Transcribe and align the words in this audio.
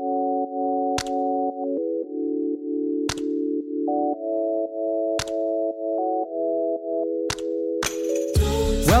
you 0.00 0.23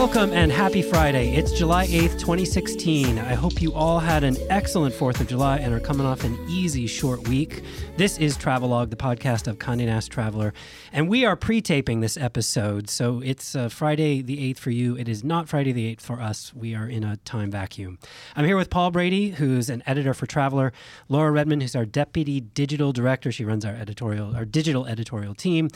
Welcome 0.04 0.34
and 0.34 0.52
happy 0.52 0.82
Friday. 0.82 1.34
It's 1.34 1.50
July 1.50 1.86
8th, 1.86 2.20
2016. 2.20 3.18
I 3.18 3.32
hope 3.32 3.62
you 3.62 3.72
all 3.72 3.98
had 3.98 4.22
an 4.22 4.36
excellent 4.50 4.94
4th 4.94 5.18
of 5.18 5.28
July 5.28 5.56
and 5.56 5.72
are 5.72 5.80
coming 5.80 6.06
off 6.06 6.24
an 6.24 6.38
easy 6.46 6.86
short 6.86 7.26
week. 7.26 7.62
This 7.96 8.18
is 8.18 8.36
Travelogue, 8.36 8.90
the 8.90 8.96
podcast 8.96 9.48
of 9.48 9.58
Condé 9.58 9.86
Nast 9.86 10.10
Traveler, 10.12 10.52
and 10.92 11.08
we 11.08 11.24
are 11.24 11.36
pre 11.36 11.62
taping 11.62 12.00
this 12.00 12.18
episode. 12.18 12.90
So 12.90 13.22
it's 13.24 13.56
uh, 13.56 13.70
Friday 13.70 14.20
the 14.20 14.52
8th 14.52 14.58
for 14.58 14.70
you. 14.70 14.94
It 14.94 15.08
is 15.08 15.24
not 15.24 15.48
Friday 15.48 15.72
the 15.72 15.96
8th 15.96 16.02
for 16.02 16.20
us. 16.20 16.52
We 16.52 16.74
are 16.74 16.86
in 16.86 17.02
a 17.02 17.16
time 17.16 17.50
vacuum. 17.50 17.98
I'm 18.36 18.44
here 18.44 18.58
with 18.58 18.68
Paul 18.68 18.90
Brady, 18.90 19.30
who's 19.30 19.70
an 19.70 19.82
editor 19.86 20.12
for 20.12 20.26
Traveler, 20.26 20.74
Laura 21.08 21.32
Redmond, 21.32 21.62
who's 21.62 21.74
our 21.74 21.86
deputy 21.86 22.42
digital 22.42 22.92
director. 22.92 23.32
She 23.32 23.46
runs 23.46 23.64
our 23.64 23.74
editorial, 23.74 24.36
our 24.36 24.44
digital 24.44 24.84
editorial 24.84 25.34
team 25.34 25.70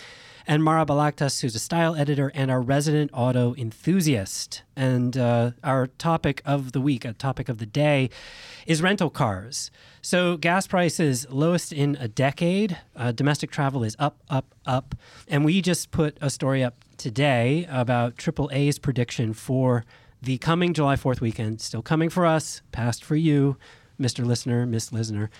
and 0.48 0.65
Mara 0.65 0.87
Balaktas, 0.87 1.42
who's 1.42 1.55
a 1.55 1.59
style 1.59 1.95
editor 1.95 2.33
and 2.34 2.51
our 2.51 2.62
resident 2.62 3.11
auto 3.12 3.55
enthusiast. 3.56 4.18
And 4.77 5.17
uh, 5.17 5.53
our 5.63 5.87
topic 5.87 6.43
of 6.45 6.73
the 6.73 6.81
week, 6.81 7.05
a 7.05 7.13
topic 7.13 7.49
of 7.49 7.59
the 7.59 7.67
day, 7.67 8.11
is 8.67 8.83
rental 8.83 9.11
cars. 9.11 9.71
So, 10.03 10.37
gas 10.37 10.67
prices 10.67 11.27
lowest 11.31 11.73
in 11.73 11.97
a 12.01 12.09
decade. 12.09 12.79
Uh, 12.97 13.12
domestic 13.12 13.51
travel 13.51 13.85
is 13.85 13.97
up, 13.99 14.19
up, 14.31 14.55
up. 14.67 14.95
And 15.29 15.45
we 15.45 15.61
just 15.62 15.91
put 15.91 16.17
a 16.21 16.31
story 16.31 16.62
up 16.65 16.85
today 16.97 17.67
about 17.71 18.17
AAA's 18.17 18.79
prediction 18.79 19.33
for 19.33 19.85
the 20.21 20.39
coming 20.39 20.75
July 20.75 20.97
4th 20.97 21.21
weekend. 21.21 21.61
Still 21.61 21.83
coming 21.83 22.11
for 22.11 22.27
us, 22.27 22.62
past 22.73 23.05
for 23.05 23.17
you, 23.17 23.57
Mr. 24.01 24.25
Listener, 24.25 24.67
Miss 24.67 24.93
Listener. 24.93 25.31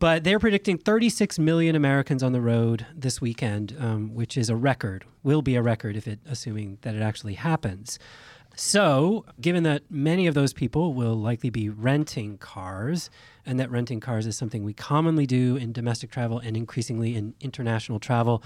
But 0.00 0.24
they're 0.24 0.38
predicting 0.38 0.78
36 0.78 1.38
million 1.38 1.76
Americans 1.76 2.22
on 2.22 2.32
the 2.32 2.40
road 2.40 2.86
this 2.94 3.20
weekend, 3.20 3.76
um, 3.78 4.14
which 4.14 4.36
is 4.36 4.50
a 4.50 4.56
record. 4.56 5.04
Will 5.22 5.42
be 5.42 5.54
a 5.54 5.62
record 5.62 5.96
if 5.96 6.06
it, 6.06 6.20
assuming 6.26 6.78
that 6.82 6.94
it 6.94 7.02
actually 7.02 7.34
happens. 7.34 7.98
So, 8.56 9.24
given 9.40 9.64
that 9.64 9.82
many 9.90 10.28
of 10.28 10.34
those 10.34 10.52
people 10.52 10.94
will 10.94 11.16
likely 11.16 11.50
be 11.50 11.68
renting 11.68 12.38
cars, 12.38 13.10
and 13.44 13.58
that 13.58 13.68
renting 13.68 13.98
cars 13.98 14.26
is 14.26 14.36
something 14.36 14.62
we 14.62 14.72
commonly 14.72 15.26
do 15.26 15.56
in 15.56 15.72
domestic 15.72 16.12
travel 16.12 16.38
and 16.38 16.56
increasingly 16.56 17.16
in 17.16 17.34
international 17.40 17.98
travel, 17.98 18.44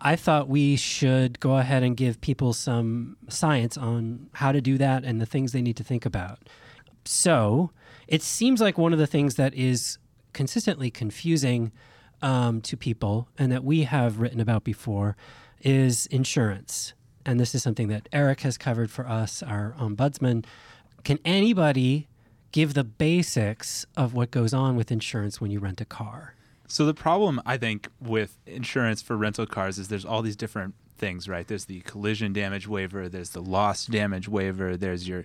I 0.00 0.14
thought 0.14 0.48
we 0.48 0.76
should 0.76 1.40
go 1.40 1.56
ahead 1.56 1.82
and 1.82 1.96
give 1.96 2.20
people 2.20 2.52
some 2.52 3.16
science 3.28 3.76
on 3.76 4.28
how 4.34 4.52
to 4.52 4.60
do 4.60 4.78
that 4.78 5.04
and 5.04 5.20
the 5.20 5.26
things 5.26 5.50
they 5.50 5.62
need 5.62 5.76
to 5.78 5.84
think 5.84 6.06
about. 6.06 6.38
So, 7.04 7.72
it 8.06 8.22
seems 8.22 8.60
like 8.60 8.78
one 8.78 8.92
of 8.92 9.00
the 9.00 9.06
things 9.06 9.34
that 9.34 9.52
is 9.54 9.98
consistently 10.32 10.90
confusing 10.90 11.72
um, 12.22 12.60
to 12.62 12.76
people 12.76 13.28
and 13.38 13.50
that 13.52 13.64
we 13.64 13.84
have 13.84 14.20
written 14.20 14.40
about 14.40 14.64
before 14.64 15.16
is 15.62 16.06
insurance. 16.06 16.94
And 17.24 17.38
this 17.38 17.54
is 17.54 17.62
something 17.62 17.88
that 17.88 18.08
Eric 18.12 18.40
has 18.40 18.56
covered 18.56 18.90
for 18.90 19.06
us, 19.06 19.42
our 19.42 19.74
ombudsman. 19.78 20.44
Can 21.04 21.18
anybody 21.24 22.08
give 22.52 22.74
the 22.74 22.84
basics 22.84 23.86
of 23.96 24.14
what 24.14 24.30
goes 24.30 24.52
on 24.52 24.76
with 24.76 24.90
insurance 24.90 25.40
when 25.40 25.50
you 25.50 25.60
rent 25.60 25.80
a 25.80 25.84
car? 25.84 26.34
So 26.66 26.86
the 26.86 26.94
problem 26.94 27.40
I 27.44 27.56
think 27.56 27.88
with 28.00 28.38
insurance 28.46 29.02
for 29.02 29.16
rental 29.16 29.46
cars 29.46 29.78
is 29.78 29.88
there's 29.88 30.04
all 30.04 30.22
these 30.22 30.36
different 30.36 30.74
things, 30.96 31.28
right? 31.28 31.46
There's 31.46 31.64
the 31.64 31.80
collision 31.80 32.32
damage 32.32 32.68
waiver, 32.68 33.08
there's 33.08 33.30
the 33.30 33.42
loss 33.42 33.86
damage 33.86 34.28
waiver, 34.28 34.76
there's 34.76 35.08
your 35.08 35.24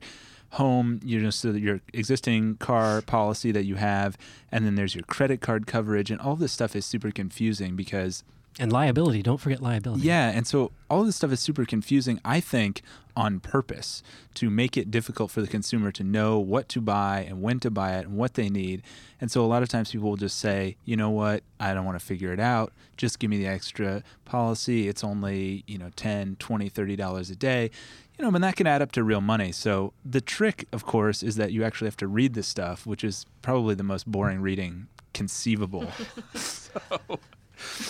home, 0.55 0.99
you 1.03 1.19
know, 1.19 1.29
so 1.29 1.51
your 1.51 1.81
existing 1.93 2.55
car 2.57 3.01
policy 3.01 3.51
that 3.51 3.65
you 3.65 3.75
have, 3.75 4.17
and 4.51 4.65
then 4.65 4.75
there's 4.75 4.95
your 4.95 5.03
credit 5.03 5.41
card 5.41 5.67
coverage, 5.67 6.09
and 6.09 6.19
all 6.21 6.35
this 6.35 6.51
stuff 6.51 6.75
is 6.75 6.85
super 6.85 7.11
confusing 7.11 7.75
because 7.75 8.23
and 8.59 8.71
liability. 8.71 9.21
Don't 9.21 9.39
forget 9.39 9.61
liability. 9.61 10.03
Yeah, 10.03 10.29
and 10.29 10.47
so 10.47 10.71
all 10.89 11.03
this 11.03 11.17
stuff 11.17 11.31
is 11.31 11.39
super 11.39 11.65
confusing. 11.65 12.19
I 12.23 12.39
think 12.39 12.81
on 13.15 13.39
purpose 13.39 14.03
to 14.35 14.49
make 14.49 14.75
it 14.77 14.91
difficult 14.91 15.31
for 15.31 15.41
the 15.41 15.47
consumer 15.47 15.91
to 15.91 16.03
know 16.03 16.37
what 16.37 16.67
to 16.69 16.81
buy 16.81 17.25
and 17.27 17.41
when 17.41 17.59
to 17.61 17.71
buy 17.71 17.95
it 17.97 18.05
and 18.05 18.17
what 18.17 18.33
they 18.33 18.49
need. 18.49 18.81
And 19.21 19.31
so 19.31 19.43
a 19.43 19.47
lot 19.47 19.63
of 19.63 19.69
times 19.69 19.91
people 19.91 20.09
will 20.09 20.17
just 20.17 20.37
say, 20.37 20.75
you 20.83 20.97
know 20.97 21.09
what, 21.09 21.43
I 21.59 21.73
don't 21.73 21.85
want 21.85 21.97
to 21.99 22.05
figure 22.05 22.33
it 22.33 22.39
out. 22.39 22.73
Just 22.97 23.19
give 23.19 23.29
me 23.29 23.37
the 23.37 23.47
extra 23.47 24.03
policy. 24.25 24.87
It's 24.87 25.03
only, 25.03 25.63
you 25.67 25.77
know, 25.77 25.91
10, 25.95 26.37
20, 26.37 26.69
30 26.69 26.95
dollars 26.95 27.29
a 27.29 27.35
day 27.35 27.71
you 28.17 28.23
know, 28.23 28.33
and 28.33 28.43
that 28.43 28.55
can 28.55 28.65
add 28.65 28.81
up 28.81 28.91
to 28.93 29.03
real 29.03 29.21
money. 29.21 29.51
So 29.51 29.93
the 30.05 30.21
trick, 30.21 30.67
of 30.71 30.85
course, 30.85 31.21
is 31.21 31.35
that 31.35 31.51
you 31.51 31.63
actually 31.63 31.87
have 31.87 31.97
to 31.97 32.07
read 32.07 32.33
this 32.33 32.47
stuff, 32.47 32.85
which 32.85 33.03
is 33.03 33.25
probably 33.41 33.75
the 33.75 33.83
most 33.83 34.09
boring 34.09 34.39
reading 34.39 34.87
conceivable. 35.13 35.87
so, 36.35 36.79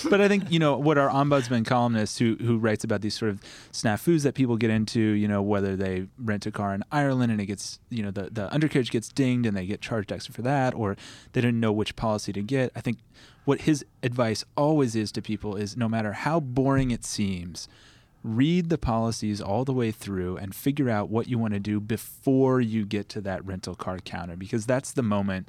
but 0.10 0.22
I 0.22 0.28
think 0.28 0.52
you 0.52 0.60
know 0.60 0.78
what 0.78 0.98
our 0.98 1.10
ombudsman 1.10 1.66
columnist 1.66 2.20
who 2.20 2.36
who 2.36 2.58
writes 2.58 2.84
about 2.84 3.02
these 3.02 3.16
sort 3.16 3.32
of 3.32 3.42
snafus 3.72 4.24
that 4.24 4.34
people 4.34 4.58
get 4.58 4.70
into, 4.70 5.00
you 5.00 5.28
know, 5.28 5.42
whether 5.42 5.76
they 5.76 6.08
rent 6.18 6.46
a 6.46 6.52
car 6.52 6.74
in 6.74 6.84
Ireland 6.92 7.32
and 7.32 7.42
it 7.42 7.46
gets, 7.46 7.80
you 7.90 8.04
know, 8.04 8.12
the 8.12 8.30
the 8.32 8.54
undercarriage 8.54 8.92
gets 8.92 9.10
dinged 9.10 9.46
and 9.46 9.56
they 9.56 9.66
get 9.66 9.82
charged 9.82 10.12
extra 10.12 10.34
for 10.34 10.42
that, 10.44 10.74
or 10.74 10.96
they 11.34 11.42
didn't 11.42 11.60
know 11.60 11.72
which 11.72 11.96
policy 11.96 12.34
to 12.34 12.42
get. 12.42 12.72
I 12.76 12.82
think 12.82 13.00
what 13.46 13.62
his 13.62 13.86
advice 14.04 14.44
always 14.58 14.96
is 14.96 15.12
to 15.14 15.22
people 15.22 15.56
is 15.56 15.78
no 15.78 15.88
matter 15.88 16.14
how 16.14 16.40
boring 16.40 16.92
it 16.92 17.06
seems 17.06 17.68
read 18.24 18.70
the 18.70 18.78
policies 18.78 19.40
all 19.40 19.64
the 19.64 19.74
way 19.74 19.92
through 19.92 20.36
and 20.38 20.56
figure 20.56 20.90
out 20.90 21.10
what 21.10 21.28
you 21.28 21.38
want 21.38 21.54
to 21.54 21.60
do 21.60 21.80
before 21.80 22.60
you 22.60 22.84
get 22.84 23.08
to 23.08 23.22
that 23.22 23.46
rental 23.46 23.76
car 23.76 24.00
counter 24.00 24.36
because 24.36 24.66
that's 24.66 24.92
the 24.94 25.04
moment 25.04 25.48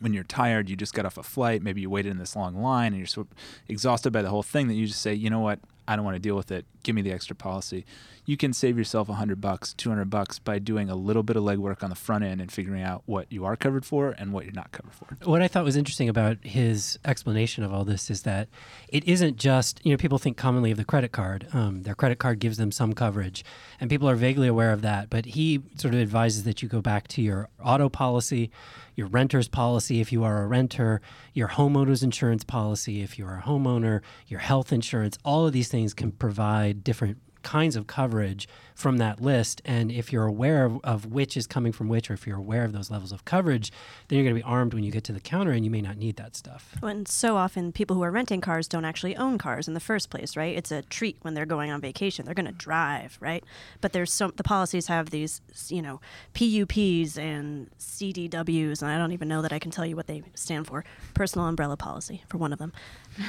when 0.00 0.12
you're 0.12 0.24
tired, 0.24 0.68
you 0.68 0.76
just 0.76 0.94
got 0.94 1.06
off 1.06 1.18
a 1.18 1.22
flight, 1.22 1.62
maybe 1.62 1.80
you 1.80 1.90
waited 1.90 2.10
in 2.10 2.18
this 2.18 2.36
long 2.36 2.60
line 2.60 2.92
and 2.92 2.98
you're 2.98 3.06
so 3.06 3.26
exhausted 3.68 4.12
by 4.12 4.22
the 4.22 4.30
whole 4.30 4.42
thing 4.42 4.68
that 4.68 4.74
you 4.74 4.86
just 4.86 5.02
say, 5.02 5.14
you 5.14 5.30
know 5.30 5.40
what, 5.40 5.60
I 5.88 5.96
don't 5.96 6.04
want 6.04 6.16
to 6.16 6.20
deal 6.20 6.36
with 6.36 6.52
it. 6.52 6.66
Give 6.82 6.94
me 6.94 7.00
the 7.00 7.12
extra 7.12 7.34
policy. 7.34 7.86
You 8.26 8.36
can 8.36 8.52
save 8.52 8.76
yourself 8.76 9.08
a 9.08 9.14
hundred 9.14 9.40
bucks, 9.40 9.72
two 9.72 9.88
hundred 9.88 10.10
bucks 10.10 10.38
by 10.38 10.58
doing 10.58 10.90
a 10.90 10.94
little 10.94 11.22
bit 11.22 11.34
of 11.34 11.42
legwork 11.42 11.82
on 11.82 11.88
the 11.88 11.96
front 11.96 12.24
end 12.24 12.42
and 12.42 12.52
figuring 12.52 12.82
out 12.82 13.02
what 13.06 13.32
you 13.32 13.46
are 13.46 13.56
covered 13.56 13.86
for 13.86 14.10
and 14.10 14.34
what 14.34 14.44
you're 14.44 14.52
not 14.52 14.70
covered 14.70 14.92
for. 14.92 15.16
What 15.24 15.40
I 15.40 15.48
thought 15.48 15.64
was 15.64 15.76
interesting 15.76 16.10
about 16.10 16.36
his 16.42 16.98
explanation 17.06 17.64
of 17.64 17.72
all 17.72 17.84
this 17.84 18.10
is 18.10 18.22
that 18.22 18.48
it 18.88 19.02
isn't 19.08 19.38
just 19.38 19.80
you 19.82 19.90
know 19.90 19.96
people 19.96 20.18
think 20.18 20.36
commonly 20.36 20.70
of 20.70 20.76
the 20.76 20.84
credit 20.84 21.10
card. 21.10 21.46
Um, 21.54 21.84
their 21.84 21.94
credit 21.94 22.18
card 22.18 22.38
gives 22.38 22.58
them 22.58 22.70
some 22.70 22.92
coverage, 22.92 23.44
and 23.80 23.88
people 23.88 24.10
are 24.10 24.14
vaguely 24.14 24.46
aware 24.46 24.72
of 24.72 24.82
that. 24.82 25.08
But 25.08 25.24
he 25.24 25.62
sort 25.76 25.94
of 25.94 26.00
advises 26.00 26.44
that 26.44 26.62
you 26.62 26.68
go 26.68 26.82
back 26.82 27.08
to 27.08 27.22
your 27.22 27.48
auto 27.64 27.88
policy 27.88 28.50
your 28.98 29.06
renter's 29.06 29.46
policy 29.46 30.00
if 30.00 30.10
you 30.10 30.24
are 30.24 30.42
a 30.42 30.46
renter, 30.48 31.00
your 31.32 31.46
homeowner's 31.46 32.02
insurance 32.02 32.42
policy 32.42 33.00
if 33.00 33.16
you're 33.16 33.36
a 33.36 33.42
homeowner, 33.42 34.00
your 34.26 34.40
health 34.40 34.72
insurance. 34.72 35.16
All 35.24 35.46
of 35.46 35.52
these 35.52 35.68
things 35.68 35.77
can 35.86 36.12
provide 36.12 36.82
different 36.84 37.18
kinds 37.42 37.76
of 37.76 37.86
coverage 37.86 38.48
from 38.74 38.98
that 38.98 39.20
list. 39.20 39.62
And 39.64 39.90
if 39.90 40.12
you're 40.12 40.26
aware 40.26 40.64
of, 40.64 40.80
of, 40.84 41.06
which 41.06 41.36
is 41.36 41.46
coming 41.46 41.72
from 41.72 41.88
which, 41.88 42.10
or 42.10 42.14
if 42.14 42.26
you're 42.26 42.36
aware 42.36 42.64
of 42.64 42.72
those 42.72 42.90
levels 42.90 43.12
of 43.12 43.24
coverage, 43.24 43.72
then 44.08 44.18
you're 44.18 44.24
going 44.24 44.36
to 44.36 44.40
be 44.40 44.44
armed 44.44 44.74
when 44.74 44.84
you 44.84 44.92
get 44.92 45.04
to 45.04 45.12
the 45.12 45.20
counter 45.20 45.52
and 45.52 45.64
you 45.64 45.70
may 45.70 45.80
not 45.80 45.96
need 45.96 46.16
that 46.16 46.36
stuff. 46.36 46.74
And 46.82 47.08
so 47.08 47.36
often, 47.36 47.72
people 47.72 47.96
who 47.96 48.02
are 48.02 48.10
renting 48.10 48.40
cars 48.40 48.68
don't 48.68 48.84
actually 48.84 49.16
own 49.16 49.38
cars 49.38 49.66
in 49.66 49.74
the 49.74 49.80
first 49.80 50.10
place, 50.10 50.36
right? 50.36 50.56
It's 50.56 50.70
a 50.70 50.82
treat 50.82 51.16
when 51.22 51.34
they're 51.34 51.46
going 51.46 51.70
on 51.70 51.80
vacation. 51.80 52.24
They're 52.24 52.34
going 52.34 52.46
to 52.46 52.52
drive, 52.52 53.16
right? 53.20 53.42
But 53.80 53.92
there's 53.92 54.12
some, 54.12 54.32
the 54.36 54.44
policies 54.44 54.86
have 54.88 55.10
these, 55.10 55.40
you 55.68 55.82
know, 55.82 56.00
PUPs 56.34 57.16
and 57.16 57.70
CDWs, 57.78 58.82
and 58.82 58.90
I 58.90 58.98
don't 58.98 59.12
even 59.12 59.28
know 59.28 59.42
that 59.42 59.52
I 59.52 59.58
can 59.58 59.70
tell 59.70 59.86
you 59.86 59.96
what 59.96 60.06
they 60.06 60.22
stand 60.34 60.66
for. 60.66 60.84
Personal 61.14 61.46
umbrella 61.46 61.76
policy 61.76 62.24
for 62.28 62.38
one 62.38 62.52
of 62.52 62.58
them. 62.58 62.72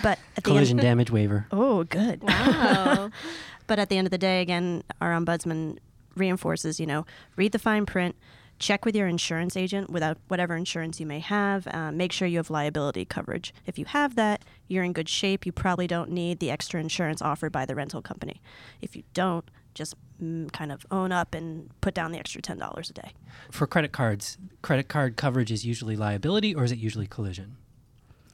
But 0.04 0.20
at 0.38 0.44
collision 0.44 0.80
end, 0.80 0.86
damage 0.86 1.12
waiver. 1.12 1.48
Oh, 1.52 1.84
good. 1.84 2.24
Wow. 2.24 3.10
but 3.68 3.80
at 3.80 3.90
the 3.90 3.98
end 3.98 4.08
of 4.08 4.12
the 4.12 4.18
day, 4.18 4.42
again, 4.42 4.84
our 5.02 5.12
ombudsman 5.12 5.78
reinforces, 6.16 6.80
you 6.80 6.86
know, 6.86 7.06
read 7.36 7.52
the 7.52 7.60
fine 7.60 7.86
print, 7.86 8.16
check 8.60 8.86
with 8.86 8.96
your 8.96 9.08
insurance 9.08 9.56
agent 9.58 9.90
without 9.90 10.18
whatever 10.28 10.56
insurance 10.56 11.00
you 11.00 11.06
may 11.06 11.20
have. 11.20 11.68
Uh, 11.68 11.92
make 11.92 12.12
sure 12.12 12.28
you 12.28 12.38
have 12.38 12.50
liability 12.50 13.06
coverage. 13.06 13.54
If 13.66 13.80
you 13.80 13.86
have 13.86 14.16
that, 14.16 14.44
you're 14.68 14.84
in 14.84 14.94
good 14.94 15.10
shape. 15.10 15.46
You 15.46 15.52
probably 15.52 15.88
don't 15.88 16.12
need 16.12 16.40
the 16.40 16.52
extra 16.52 16.80
insurance 16.80 17.22
offered 17.22 17.52
by 17.52 17.66
the 17.66 17.76
rental 17.76 18.02
company. 18.02 18.42
If 18.82 18.96
you 18.96 19.04
don't, 19.14 19.50
just 19.74 19.96
mm, 20.22 20.52
kind 20.52 20.72
of 20.72 20.86
own 20.92 21.12
up 21.12 21.34
and 21.34 21.70
put 21.82 21.94
down 21.94 22.12
the 22.12 22.20
extra 22.20 22.42
$10 22.42 22.90
a 22.90 22.94
day. 22.94 23.14
For 23.50 23.66
credit 23.66 23.92
cards, 23.92 24.38
credit 24.62 24.88
card 24.90 25.16
coverage 25.16 25.52
is 25.52 25.66
usually 25.66 25.96
liability 25.96 26.54
or 26.54 26.64
is 26.64 26.72
it 26.72 26.80
usually 26.80 27.08
collision? 27.08 27.56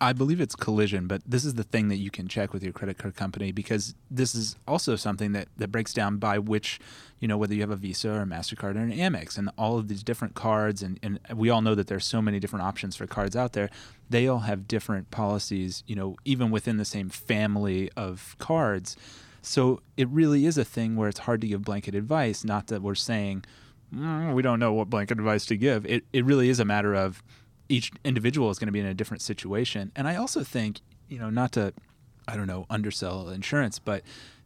I 0.01 0.13
believe 0.13 0.41
it's 0.41 0.55
collision, 0.55 1.07
but 1.07 1.21
this 1.25 1.45
is 1.45 1.53
the 1.53 1.63
thing 1.63 1.87
that 1.87 1.97
you 1.97 2.11
can 2.11 2.27
check 2.27 2.53
with 2.53 2.63
your 2.63 2.73
credit 2.73 2.97
card 2.97 3.15
company 3.15 3.51
because 3.51 3.95
this 4.11 4.35
is 4.35 4.57
also 4.67 4.95
something 4.95 5.31
that, 5.31 5.47
that 5.57 5.69
breaks 5.69 5.93
down 5.93 6.17
by 6.17 6.37
which, 6.37 6.79
you 7.19 7.27
know, 7.27 7.37
whether 7.37 7.53
you 7.53 7.61
have 7.61 7.71
a 7.71 7.75
Visa 7.75 8.09
or 8.09 8.21
a 8.21 8.25
MasterCard 8.25 8.75
or 8.75 8.79
an 8.79 8.91
Amex 8.91 9.37
and 9.37 9.49
all 9.57 9.77
of 9.77 9.87
these 9.87 10.03
different 10.03 10.35
cards. 10.35 10.83
And, 10.83 10.99
and 11.01 11.19
we 11.33 11.49
all 11.49 11.61
know 11.61 11.75
that 11.75 11.87
there's 11.87 12.05
so 12.05 12.21
many 12.21 12.39
different 12.39 12.65
options 12.65 12.95
for 12.95 13.07
cards 13.07 13.35
out 13.35 13.53
there. 13.53 13.69
They 14.09 14.27
all 14.27 14.39
have 14.39 14.67
different 14.67 15.11
policies, 15.11 15.83
you 15.87 15.95
know, 15.95 16.15
even 16.25 16.51
within 16.51 16.77
the 16.77 16.85
same 16.85 17.09
family 17.09 17.89
of 17.95 18.35
cards. 18.37 18.97
So 19.41 19.81
it 19.95 20.09
really 20.09 20.45
is 20.45 20.57
a 20.57 20.65
thing 20.65 20.95
where 20.95 21.07
it's 21.07 21.19
hard 21.19 21.41
to 21.41 21.47
give 21.47 21.63
blanket 21.63 21.95
advice. 21.95 22.43
Not 22.43 22.67
that 22.67 22.81
we're 22.81 22.95
saying 22.95 23.45
mm, 23.93 24.33
we 24.33 24.41
don't 24.41 24.59
know 24.59 24.73
what 24.73 24.89
blanket 24.89 25.19
advice 25.19 25.45
to 25.47 25.57
give. 25.57 25.85
It, 25.85 26.05
it 26.13 26.25
really 26.25 26.49
is 26.49 26.59
a 26.59 26.65
matter 26.65 26.93
of 26.93 27.23
each 27.69 27.91
individual 28.03 28.49
is 28.49 28.59
going 28.59 28.67
to 28.67 28.71
be 28.71 28.79
in 28.79 28.85
a 28.85 28.93
different 28.93 29.21
situation. 29.21 29.91
And 29.95 30.07
I 30.07 30.15
also 30.15 30.43
think, 30.43 30.81
you 31.07 31.19
know, 31.19 31.29
not 31.29 31.51
to, 31.53 31.73
I 32.27 32.35
don't 32.35 32.47
know, 32.47 32.65
undersell 32.69 33.29
insurance, 33.29 33.79
but 33.79 34.03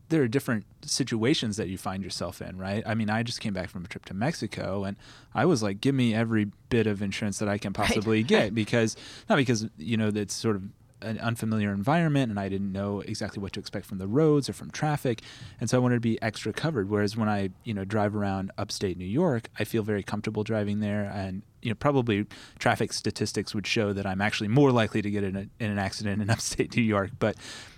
there 0.09 0.23
are 0.23 0.27
different 0.27 0.65
situations 0.81 1.57
that 1.57 1.69
you 1.69 1.77
find 1.77 2.03
yourself 2.03 2.41
in, 2.41 2.57
right? 2.57 2.83
I 2.85 2.95
mean, 2.95 3.09
I 3.09 3.23
just 3.23 3.41
came 3.41 3.53
back 3.53 3.69
from 3.69 3.85
a 3.85 3.87
trip 3.87 4.05
to 4.05 4.13
Mexico 4.13 4.83
and 4.83 4.97
I 5.35 5.45
was 5.45 5.61
like, 5.61 5.81
give 5.81 5.93
me 5.93 6.15
every 6.15 6.51
bit 6.69 6.87
of 6.87 7.01
insurance 7.01 7.39
that 7.39 7.47
I 7.47 7.57
can 7.57 7.73
possibly 7.73 8.19
right. 8.19 8.27
get 8.27 8.55
because, 8.55 8.95
not 9.29 9.35
because, 9.35 9.67
you 9.77 9.97
know, 9.97 10.11
that's 10.11 10.33
sort 10.33 10.55
of 10.55 10.63
an 11.01 11.17
unfamiliar 11.19 11.71
environment 11.71 12.29
and 12.29 12.39
I 12.39 12.49
didn't 12.49 12.71
know 12.71 13.01
exactly 13.01 13.41
what 13.41 13.53
to 13.53 13.59
expect 13.59 13.85
from 13.85 13.97
the 13.97 14.07
roads 14.07 14.49
or 14.49 14.53
from 14.53 14.71
traffic. 14.71 15.21
And 15.59 15.69
so 15.69 15.77
I 15.77 15.79
wanted 15.79 15.95
to 15.95 16.01
be 16.01 16.21
extra 16.21 16.53
covered. 16.53 16.89
Whereas 16.89 17.15
when 17.15 17.29
I, 17.29 17.49
you 17.63 17.73
know, 17.73 17.85
drive 17.85 18.15
around 18.15 18.51
upstate 18.57 18.97
New 18.97 19.05
York, 19.05 19.49
I 19.57 19.63
feel 19.63 19.83
very 19.83 20.03
comfortable 20.03 20.43
driving 20.43 20.79
there. 20.79 21.03
And, 21.03 21.43
you 21.61 21.69
know, 21.69 21.75
probably 21.75 22.25
traffic 22.57 22.93
statistics 22.93 23.53
would 23.55 23.67
show 23.67 23.93
that 23.93 24.05
I'm 24.05 24.21
actually 24.21 24.49
more 24.49 24.71
likely 24.71 25.01
to 25.01 25.09
get 25.09 25.23
in, 25.23 25.35
a, 25.35 25.47
in 25.63 25.71
an 25.71 25.79
accident 25.79 26.21
in 26.21 26.29
upstate 26.29 26.75
New 26.75 26.83
York. 26.83 27.11
But 27.19 27.35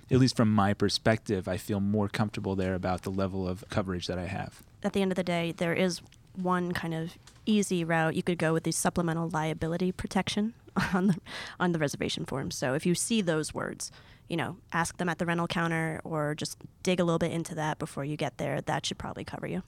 at 0.10 0.20
least 0.20 0.36
from 0.36 0.54
my 0.54 0.74
perspective, 0.74 1.48
I 1.48 1.58
feel 1.58 1.80
more 1.80 2.10
comfortable 2.10 2.56
there 2.56 2.76
about 2.76 3.04
the 3.04 3.12
level 3.12 3.48
of 3.48 3.64
coverage 3.70 4.08
that 4.08 4.20
I 4.20 4.26
have. 4.26 4.62
At 4.84 4.94
the 4.94 5.02
end 5.02 5.12
of 5.12 5.16
the 5.16 5.24
day, 5.24 5.54
there 5.56 5.74
is 5.74 6.02
one 6.36 6.72
kind 6.72 6.94
of 6.94 7.18
easy 7.46 7.84
route 7.84 8.16
you 8.16 8.24
could 8.24 8.38
go 8.38 8.54
with 8.54 8.64
the 8.64 8.72
supplemental 8.72 9.30
liability 9.30 9.92
protection 9.92 10.54
on 10.94 11.08
the 11.08 11.18
on 11.60 11.72
the 11.72 11.80
reservation 11.80 12.26
form. 12.26 12.52
So 12.52 12.74
if 12.74 12.86
you 12.86 12.96
see 12.96 13.22
those 13.22 13.54
words, 13.54 13.92
you 14.28 14.38
know, 14.38 14.58
ask 14.72 14.98
them 14.98 15.10
at 15.10 15.18
the 15.18 15.26
rental 15.26 15.48
counter 15.48 16.00
or 16.04 16.36
just 16.36 16.58
dig 16.84 17.00
a 17.00 17.04
little 17.04 17.20
bit 17.20 17.32
into 17.32 17.56
that 17.56 17.80
before 17.80 18.06
you 18.06 18.16
get 18.16 18.38
there. 18.38 18.62
That 18.62 18.86
should 18.86 18.98
probably 18.98 19.26
cover 19.26 19.48
you. 19.48 19.64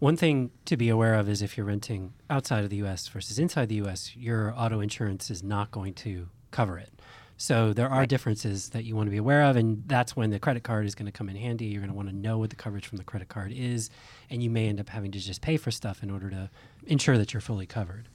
One 0.00 0.16
thing 0.16 0.50
to 0.64 0.76
be 0.76 0.88
aware 0.88 1.14
of 1.14 1.28
is 1.28 1.42
if 1.42 1.56
you're 1.56 1.66
renting 1.66 2.12
outside 2.28 2.64
of 2.64 2.70
the 2.70 2.76
US 2.78 3.06
versus 3.06 3.38
inside 3.38 3.68
the 3.68 3.80
US, 3.82 4.16
your 4.16 4.52
auto 4.56 4.80
insurance 4.80 5.30
is 5.30 5.44
not 5.44 5.70
going 5.70 5.94
to 5.94 6.28
cover 6.50 6.78
it. 6.78 6.90
So 7.36 7.72
there 7.72 7.88
are 7.88 8.00
right. 8.00 8.08
differences 8.08 8.68
that 8.70 8.84
you 8.84 8.94
want 8.94 9.08
to 9.08 9.10
be 9.10 9.16
aware 9.16 9.42
of, 9.42 9.56
and 9.56 9.82
that's 9.86 10.14
when 10.14 10.30
the 10.30 10.38
credit 10.38 10.62
card 10.62 10.86
is 10.86 10.94
going 10.94 11.06
to 11.06 11.12
come 11.12 11.28
in 11.28 11.36
handy. 11.36 11.66
You're 11.66 11.80
going 11.80 11.90
to 11.90 11.96
want 11.96 12.08
to 12.08 12.14
know 12.14 12.38
what 12.38 12.50
the 12.50 12.56
coverage 12.56 12.86
from 12.86 12.98
the 12.98 13.04
credit 13.04 13.28
card 13.28 13.52
is, 13.52 13.90
and 14.30 14.42
you 14.42 14.50
may 14.50 14.68
end 14.68 14.78
up 14.78 14.88
having 14.88 15.10
to 15.12 15.18
just 15.18 15.40
pay 15.40 15.56
for 15.56 15.70
stuff 15.70 16.02
in 16.02 16.10
order 16.10 16.30
to 16.30 16.50
ensure 16.86 17.18
that 17.18 17.32
you're 17.34 17.40
fully 17.40 17.66
covered. 17.66 18.08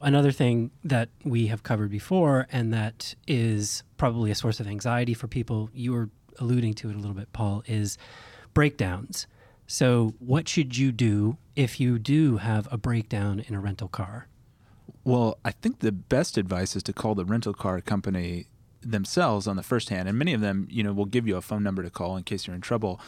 Another 0.00 0.32
thing 0.32 0.70
that 0.84 1.08
we 1.24 1.48
have 1.48 1.62
covered 1.62 1.90
before, 1.90 2.46
and 2.52 2.72
that 2.72 3.14
is 3.26 3.82
probably 3.96 4.30
a 4.30 4.34
source 4.34 4.60
of 4.60 4.66
anxiety 4.66 5.14
for 5.14 5.26
people, 5.26 5.68
you 5.72 5.92
were 5.92 6.08
alluding 6.38 6.74
to 6.74 6.90
it 6.90 6.94
a 6.94 6.98
little 6.98 7.14
bit, 7.14 7.32
Paul, 7.32 7.62
is 7.66 7.98
breakdowns. 8.54 9.26
So, 9.66 10.14
what 10.18 10.48
should 10.48 10.76
you 10.76 10.90
do 10.90 11.36
if 11.54 11.78
you 11.78 11.98
do 11.98 12.38
have 12.38 12.66
a 12.72 12.78
breakdown 12.78 13.44
in 13.46 13.54
a 13.54 13.60
rental 13.60 13.88
car? 13.88 14.26
Well, 15.04 15.38
I 15.44 15.52
think 15.52 15.78
the 15.80 15.92
best 15.92 16.36
advice 16.36 16.76
is 16.76 16.82
to 16.84 16.92
call 16.92 17.14
the 17.14 17.24
rental 17.24 17.54
car 17.54 17.80
company 17.80 18.46
themselves 18.82 19.46
on 19.46 19.56
the 19.56 19.62
first 19.62 19.88
hand, 19.88 20.08
and 20.08 20.18
many 20.18 20.34
of 20.34 20.40
them, 20.40 20.66
you 20.70 20.82
know, 20.82 20.92
will 20.92 21.06
give 21.06 21.26
you 21.26 21.36
a 21.36 21.42
phone 21.42 21.62
number 21.62 21.82
to 21.82 21.90
call 21.90 22.16
in 22.16 22.24
case 22.24 22.46
you're 22.46 22.56
in 22.56 22.62
trouble. 22.62 23.00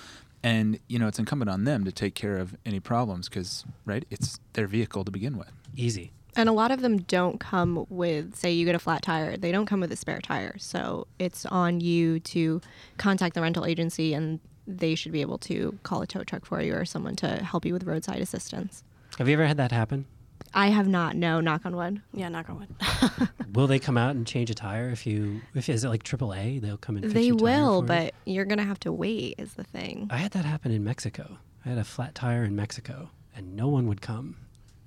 And 0.43 0.81
you 0.89 0.99
know, 0.99 1.07
it's 1.07 1.19
incumbent 1.19 1.51
on 1.51 1.65
them 1.65 1.85
to 1.85 1.93
take 1.93 2.15
care 2.15 2.39
of 2.39 2.57
any 2.67 2.81
problems 2.81 3.29
because, 3.29 3.65
right, 3.85 4.05
it's 4.11 4.41
their 4.55 4.67
vehicle 4.67 5.05
to 5.05 5.11
begin 5.11 5.39
with. 5.39 5.53
Easy. 5.77 6.13
And 6.35 6.49
a 6.49 6.53
lot 6.53 6.71
of 6.71 6.81
them 6.81 6.99
don't 6.99 7.39
come 7.39 7.87
with, 7.91 8.35
say, 8.37 8.51
you 8.51 8.65
get 8.65 8.75
a 8.75 8.79
flat 8.79 9.03
tire, 9.03 9.37
they 9.37 9.53
don't 9.53 9.67
come 9.67 9.81
with 9.81 9.93
a 9.93 9.97
spare 9.97 10.21
tire. 10.21 10.57
So 10.59 11.07
it's 11.19 11.45
on 11.47 11.81
you 11.81 12.21
to 12.21 12.61
contact 12.97 13.35
the 13.35 13.43
rental 13.43 13.67
agency 13.67 14.15
and 14.15 14.41
they 14.67 14.95
should 14.95 15.13
be 15.13 15.21
able 15.21 15.39
to 15.39 15.79
call 15.83 16.01
a 16.01 16.07
tow 16.07 16.25
truck 16.25 16.47
for 16.47 16.63
you 16.63 16.75
or 16.75 16.85
someone 16.87 17.17
to 17.17 17.29
help 17.45 17.67
you 17.67 17.75
with 17.75 17.85
roadside 17.85 18.21
assistance. 18.21 18.83
Have 19.19 19.29
you 19.29 19.35
ever 19.35 19.47
had 19.47 19.59
that 19.59 19.73
happen? 19.73 20.07
I 20.55 20.69
have 20.69 20.89
not. 20.89 21.17
No, 21.17 21.41
knock 21.41 21.65
on 21.65 21.77
wood. 21.77 22.03
Yeah, 22.13 22.29
knock 22.29 22.49
on 22.51 22.61
wood. 22.61 23.29
will 23.55 23.67
they 23.67 23.79
come 23.79 23.97
out 23.97 24.15
and 24.15 24.27
change 24.27 24.51
a 24.51 24.55
tire 24.55 24.91
if 24.91 25.07
you 25.07 25.41
if 25.55 25.69
is 25.69 25.85
it 25.85 25.89
like 25.89 26.03
AAA? 26.03 26.61
They'll 26.61 26.77
come 26.77 26.97
and 26.97 27.11
they 27.11 27.33
will, 27.33 27.83
but 27.83 28.15
you? 28.25 28.35
you're 28.35 28.45
gonna 28.45 28.65
have 28.65 28.81
to 28.81 28.93
wait. 28.93 29.37
Is 29.39 29.55
the 29.55 29.65
thing. 29.65 30.09
I 30.11 30.19
had 30.19 30.33
that 30.33 30.45
happen 30.45 30.73
in 30.73 30.85
Mexico. 30.85 31.39
I 31.65 31.71
had 31.71 31.79
a 31.79 31.85
flat 31.85 32.15
tire 32.15 32.45
in 32.45 32.57
Mexico, 32.57 33.11
and 33.37 33.57
no 33.57 33.69
one 33.69 33.87
would 33.87 34.01
come. 34.01 34.37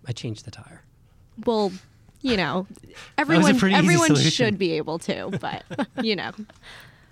I 0.08 0.12
changed 0.12 0.46
the 0.46 0.52
tire 0.52 0.84
well, 1.44 1.72
you 2.22 2.38
know, 2.38 2.68
everyone 3.18 3.56
everyone 3.74 4.16
should 4.16 4.58
be 4.58 4.74
able 4.74 5.00
to, 5.00 5.30
but 5.42 5.64
you 6.02 6.16
know, 6.16 6.32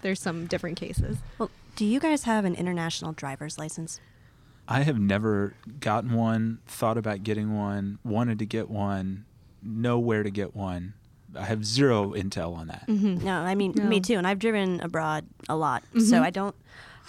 there's 0.01 0.19
some 0.19 0.47
different 0.47 0.77
cases. 0.77 1.17
Well, 1.37 1.49
do 1.75 1.85
you 1.85 1.99
guys 1.99 2.23
have 2.23 2.45
an 2.45 2.55
international 2.55 3.13
driver's 3.13 3.57
license? 3.57 3.99
I 4.67 4.81
have 4.81 4.99
never 4.99 5.55
gotten 5.79 6.13
one, 6.13 6.59
thought 6.65 6.97
about 6.97 7.23
getting 7.23 7.57
one, 7.57 7.99
wanted 8.03 8.39
to 8.39 8.45
get 8.45 8.69
one, 8.69 9.25
know 9.61 9.99
where 9.99 10.23
to 10.23 10.31
get 10.31 10.55
one. 10.55 10.93
I 11.35 11.43
have 11.43 11.65
zero 11.65 12.11
intel 12.11 12.55
on 12.55 12.67
that. 12.67 12.85
Mm-hmm. 12.87 13.25
No, 13.25 13.39
I 13.39 13.55
mean 13.55 13.73
no. 13.75 13.83
me 13.85 13.99
too, 13.99 14.15
and 14.15 14.27
I've 14.27 14.39
driven 14.39 14.79
abroad 14.81 15.25
a 15.49 15.55
lot, 15.55 15.83
mm-hmm. 15.89 16.01
so 16.01 16.21
I 16.21 16.29
don't. 16.29 16.55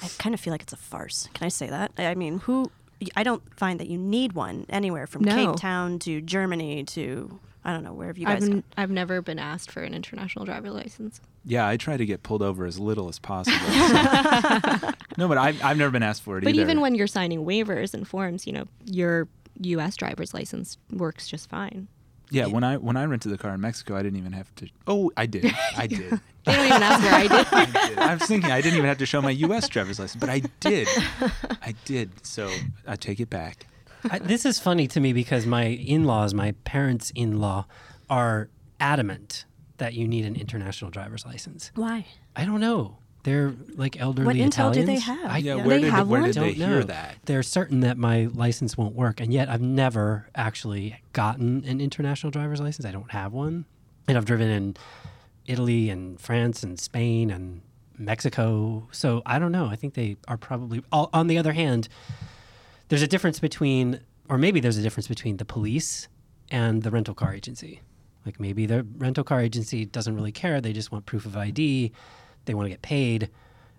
I 0.02 0.08
kind 0.18 0.34
of 0.34 0.40
feel 0.40 0.52
like 0.52 0.62
it's 0.62 0.72
a 0.72 0.78
farce. 0.78 1.28
Can 1.34 1.46
I 1.46 1.48
say 1.48 1.68
that? 1.68 1.92
I 1.98 2.14
mean, 2.14 2.38
who 2.38 2.70
I 3.16 3.22
don't 3.22 3.42
find 3.56 3.78
that 3.80 3.88
you 3.88 3.98
need 3.98 4.32
one 4.32 4.66
anywhere 4.68 5.06
from 5.06 5.22
no. 5.24 5.34
Cape 5.34 5.56
Town 5.56 5.98
to 6.00 6.20
Germany 6.20 6.84
to 6.84 7.38
I 7.64 7.72
don't 7.72 7.84
know 7.84 7.92
where 7.92 8.08
have 8.08 8.18
you 8.18 8.26
guys. 8.26 8.44
I've, 8.44 8.50
n- 8.50 8.64
I've 8.76 8.90
never 8.90 9.22
been 9.22 9.38
asked 9.38 9.70
for 9.70 9.82
an 9.82 9.94
international 9.94 10.44
driver 10.44 10.70
license. 10.70 11.20
Yeah, 11.46 11.68
I 11.68 11.76
try 11.76 11.96
to 11.96 12.06
get 12.06 12.22
pulled 12.22 12.42
over 12.42 12.64
as 12.64 12.78
little 12.78 13.08
as 13.08 13.18
possible. 13.18 13.58
So. 13.58 14.90
no, 15.18 15.28
but 15.28 15.36
I've, 15.36 15.62
I've 15.62 15.76
never 15.76 15.90
been 15.90 16.02
asked 16.02 16.22
for 16.22 16.38
it 16.38 16.44
but 16.44 16.54
either. 16.54 16.62
even 16.62 16.80
when 16.80 16.94
you're 16.94 17.06
signing 17.06 17.44
waivers 17.44 17.92
and 17.92 18.08
forms, 18.08 18.46
you 18.46 18.52
know, 18.52 18.64
your 18.86 19.28
U.S. 19.60 19.96
driver's 19.96 20.32
license 20.32 20.78
works 20.90 21.28
just 21.28 21.50
fine. 21.50 21.88
Yeah, 22.30 22.46
when 22.46 22.64
I 22.64 22.78
when 22.78 22.96
I 22.96 23.04
rented 23.04 23.30
the 23.30 23.38
car 23.38 23.54
in 23.54 23.60
Mexico, 23.60 23.94
I 23.94 24.02
didn't 24.02 24.18
even 24.18 24.32
have 24.32 24.52
to. 24.56 24.68
Oh, 24.86 25.12
I 25.16 25.26
did. 25.26 25.52
I 25.76 25.86
did. 25.86 26.10
they 26.44 26.52
don't 26.52 26.66
even 26.66 26.82
ask 26.82 27.02
where 27.02 27.14
I 27.14 27.26
did. 27.28 27.46
I 27.52 27.88
did. 27.88 27.98
I 27.98 28.14
was 28.14 28.24
thinking 28.24 28.50
I 28.50 28.60
didn't 28.60 28.78
even 28.78 28.88
have 28.88 28.98
to 28.98 29.06
show 29.06 29.20
my 29.20 29.30
U.S. 29.30 29.68
driver's 29.68 29.98
license, 29.98 30.18
but 30.18 30.30
I 30.30 30.40
did. 30.60 30.88
I 31.62 31.74
did. 31.84 32.26
So 32.26 32.50
I 32.86 32.96
take 32.96 33.20
it 33.20 33.28
back. 33.28 33.66
I, 34.10 34.18
this 34.18 34.44
is 34.44 34.58
funny 34.58 34.88
to 34.88 35.00
me 35.00 35.12
because 35.12 35.46
my 35.46 35.64
in-laws, 35.64 36.34
my 36.34 36.52
parents-in-law, 36.64 37.66
are 38.10 38.48
adamant 38.80 39.44
that 39.78 39.94
you 39.94 40.06
need 40.08 40.24
an 40.24 40.36
international 40.36 40.90
driver's 40.90 41.24
license. 41.26 41.70
Why? 41.74 42.06
I 42.36 42.44
don't 42.44 42.60
know. 42.60 42.98
They're 43.24 43.54
like 43.74 43.98
elderly 43.98 44.26
what 44.26 44.36
intel 44.36 44.48
Italians. 44.48 44.76
do 44.76 44.84
they 44.86 44.98
have? 44.98 45.30
I, 45.30 45.38
yeah, 45.38 45.54
where 45.54 45.76
they 45.76 45.84
did, 45.84 45.90
have 45.92 46.08
where 46.08 46.20
one? 46.20 46.30
did 46.30 46.36
they 46.36 46.54
Don't 46.54 46.68
hear 46.68 46.80
know. 46.80 46.86
that? 46.86 47.16
They're 47.24 47.42
certain 47.42 47.80
that 47.80 47.96
my 47.96 48.26
license 48.34 48.76
won't 48.76 48.94
work, 48.94 49.18
and 49.20 49.32
yet 49.32 49.48
I've 49.48 49.62
never 49.62 50.28
actually 50.34 51.00
gotten 51.14 51.64
an 51.64 51.80
international 51.80 52.30
driver's 52.30 52.60
license. 52.60 52.84
I 52.86 52.92
don't 52.92 53.10
have 53.12 53.32
one, 53.32 53.64
and 54.06 54.18
I've 54.18 54.26
driven 54.26 54.50
in 54.50 54.76
Italy 55.46 55.88
and 55.88 56.20
France 56.20 56.62
and 56.62 56.78
Spain 56.78 57.30
and 57.30 57.62
Mexico. 57.96 58.88
So 58.92 59.22
I 59.24 59.38
don't 59.38 59.52
know. 59.52 59.66
I 59.66 59.76
think 59.76 59.94
they 59.94 60.18
are 60.28 60.36
probably. 60.36 60.82
On 60.92 61.26
the 61.26 61.38
other 61.38 61.52
hand, 61.54 61.88
there's 62.88 63.02
a 63.02 63.08
difference 63.08 63.40
between, 63.40 64.00
or 64.28 64.36
maybe 64.36 64.60
there's 64.60 64.76
a 64.76 64.82
difference 64.82 65.08
between 65.08 65.38
the 65.38 65.46
police 65.46 66.08
and 66.50 66.82
the 66.82 66.90
rental 66.90 67.14
car 67.14 67.32
agency. 67.32 67.80
Like 68.26 68.40
maybe 68.40 68.66
the 68.66 68.86
rental 68.96 69.24
car 69.24 69.40
agency 69.40 69.84
doesn't 69.84 70.14
really 70.14 70.32
care; 70.32 70.60
they 70.60 70.72
just 70.72 70.92
want 70.92 71.06
proof 71.06 71.26
of 71.26 71.36
ID 71.36 71.92
they 72.44 72.54
want 72.54 72.66
to 72.66 72.70
get 72.70 72.82
paid, 72.82 73.30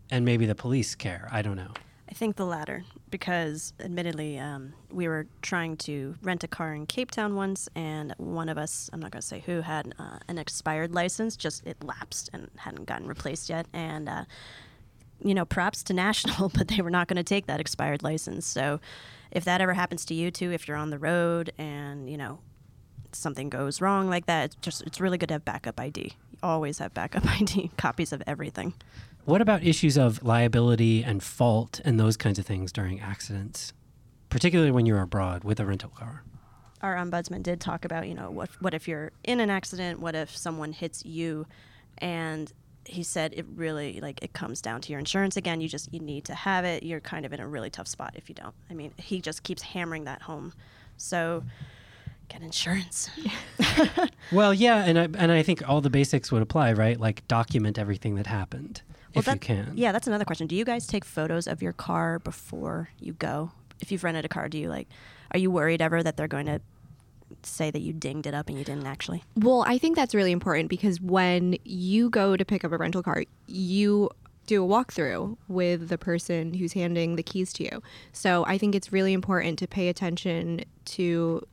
and 0.09 0.25
maybe 0.25 0.45
the 0.45 0.55
police 0.55 0.95
care. 0.95 1.27
I 1.31 1.41
don't 1.41 1.55
know. 1.55 1.71
I 2.07 2.13
think 2.13 2.35
the 2.35 2.45
latter, 2.45 2.83
because 3.09 3.73
admittedly, 3.79 4.37
um, 4.37 4.73
we 4.91 5.07
were 5.07 5.25
trying 5.41 5.75
to 5.77 6.15
rent 6.21 6.43
a 6.43 6.47
car 6.47 6.73
in 6.73 6.85
Cape 6.85 7.09
Town 7.09 7.35
once, 7.35 7.67
and 7.75 8.13
one 8.17 8.47
of 8.47 8.57
us, 8.57 8.89
I'm 8.93 8.99
not 8.99 9.11
going 9.11 9.21
to 9.21 9.27
say 9.27 9.41
who, 9.45 9.61
had 9.61 9.93
uh, 9.97 10.19
an 10.27 10.37
expired 10.37 10.93
license, 10.93 11.35
just 11.35 11.65
it 11.65 11.83
lapsed 11.83 12.29
and 12.31 12.49
hadn't 12.57 12.85
gotten 12.85 13.07
replaced 13.07 13.49
yet. 13.49 13.65
And, 13.73 14.07
uh, 14.07 14.25
you 15.19 15.33
know, 15.33 15.45
props 15.45 15.81
to 15.83 15.93
National, 15.95 16.49
but 16.49 16.67
they 16.67 16.81
were 16.81 16.91
not 16.91 17.07
going 17.07 17.17
to 17.17 17.23
take 17.23 17.47
that 17.47 17.59
expired 17.59 18.03
license. 18.03 18.45
So 18.45 18.79
if 19.31 19.43
that 19.45 19.59
ever 19.59 19.73
happens 19.73 20.05
to 20.05 20.13
you 20.13 20.29
too, 20.29 20.51
if 20.51 20.67
you're 20.67 20.77
on 20.77 20.91
the 20.91 20.99
road 20.99 21.51
and, 21.57 22.07
you 22.07 22.17
know, 22.17 22.39
something 23.15 23.49
goes 23.49 23.81
wrong 23.81 24.09
like 24.09 24.25
that, 24.25 24.45
it's 24.45 24.55
just 24.55 24.81
it's 24.83 24.99
really 24.99 25.17
good 25.17 25.27
to 25.27 25.35
have 25.35 25.45
backup 25.45 25.79
ID 25.79 26.15
always 26.45 26.79
have 26.79 26.93
backup 26.93 27.25
ID 27.41 27.71
copies 27.77 28.13
of 28.13 28.23
everything. 28.25 28.73
What 29.25 29.41
about 29.41 29.63
issues 29.63 29.97
of 29.97 30.23
liability 30.23 31.03
and 31.03 31.21
fault 31.21 31.81
and 31.83 31.99
those 31.99 32.15
kinds 32.15 32.37
of 32.37 32.45
things 32.45 32.71
during 32.71 32.99
accidents, 32.99 33.73
particularly 34.29 34.71
when 34.71 34.85
you're 34.85 35.01
abroad 35.01 35.43
with 35.43 35.59
a 35.59 35.65
rental 35.65 35.89
car? 35.89 36.23
Our 36.81 36.95
ombudsman 36.95 37.41
did 37.41 37.59
talk 37.59 37.83
about, 37.83 38.07
you 38.07 38.13
know, 38.13 38.29
what 38.29 38.49
what 38.61 38.75
if 38.75 38.87
you're 38.87 39.11
in 39.23 39.39
an 39.39 39.49
accident? 39.49 39.99
What 39.99 40.13
if 40.13 40.35
someone 40.37 40.73
hits 40.73 41.03
you? 41.03 41.47
And 41.97 42.51
he 42.83 43.01
said 43.01 43.33
it 43.35 43.47
really 43.55 43.99
like 43.99 44.21
it 44.21 44.33
comes 44.33 44.61
down 44.61 44.81
to 44.81 44.91
your 44.91 44.99
insurance 44.99 45.35
again. 45.37 45.61
You 45.61 45.67
just 45.67 45.91
you 45.91 45.99
need 45.99 46.25
to 46.25 46.35
have 46.35 46.63
it. 46.63 46.83
You're 46.83 46.99
kind 46.99 47.25
of 47.25 47.33
in 47.33 47.39
a 47.39 47.47
really 47.47 47.71
tough 47.71 47.87
spot 47.87 48.13
if 48.15 48.29
you 48.29 48.35
don't. 48.35 48.53
I 48.69 48.75
mean, 48.75 48.93
he 48.97 49.21
just 49.21 49.41
keeps 49.41 49.63
hammering 49.63 50.03
that 50.03 50.21
home. 50.21 50.53
So 50.97 51.43
get 52.27 52.41
insurance. 52.41 53.09
well, 54.31 54.53
yeah, 54.53 54.83
and 54.83 54.99
I, 54.99 55.03
and 55.17 55.31
I 55.31 55.43
think 55.43 55.67
all 55.67 55.81
the 55.81 55.89
basics 55.89 56.31
would 56.31 56.41
apply, 56.41 56.73
right? 56.73 56.99
Like 56.99 57.27
document 57.27 57.77
everything 57.77 58.15
that 58.15 58.27
happened 58.27 58.81
well, 59.13 59.19
if 59.19 59.25
that, 59.25 59.35
you 59.35 59.39
can. 59.39 59.71
Yeah, 59.75 59.91
that's 59.91 60.07
another 60.07 60.25
question. 60.25 60.47
Do 60.47 60.55
you 60.55 60.65
guys 60.65 60.85
take 60.87 61.05
photos 61.05 61.47
of 61.47 61.61
your 61.61 61.73
car 61.73 62.19
before 62.19 62.89
you 62.99 63.13
go? 63.13 63.51
If 63.79 63.91
you've 63.91 64.03
rented 64.03 64.25
a 64.25 64.29
car, 64.29 64.49
do 64.49 64.57
you 64.57 64.69
like? 64.69 64.87
Are 65.31 65.39
you 65.39 65.51
worried 65.51 65.81
ever 65.81 66.03
that 66.03 66.17
they're 66.17 66.27
going 66.27 66.45
to 66.47 66.61
say 67.43 67.71
that 67.71 67.81
you 67.81 67.93
dinged 67.93 68.27
it 68.27 68.33
up 68.33 68.49
and 68.49 68.57
you 68.57 68.63
didn't 68.63 68.85
actually. 68.85 69.23
Well, 69.35 69.63
I 69.67 69.77
think 69.77 69.95
that's 69.95 70.13
really 70.13 70.31
important 70.31 70.69
because 70.69 71.01
when 71.01 71.57
you 71.63 72.09
go 72.09 72.37
to 72.37 72.45
pick 72.45 72.63
up 72.63 72.71
a 72.71 72.77
rental 72.77 73.03
car, 73.03 73.23
you 73.47 74.09
do 74.45 74.63
a 74.63 74.67
walkthrough 74.67 75.37
with 75.47 75.89
the 75.89 75.97
person 75.97 76.53
who's 76.53 76.73
handing 76.73 77.15
the 77.15 77.23
keys 77.23 77.51
to 77.53 77.63
you. 77.63 77.81
So 78.13 78.45
I 78.47 78.57
think 78.57 78.75
it's 78.75 78.91
really 78.91 79.13
important 79.13 79.57
to 79.59 79.67
pay 79.67 79.89
attention 79.89 80.61
to 80.85 81.45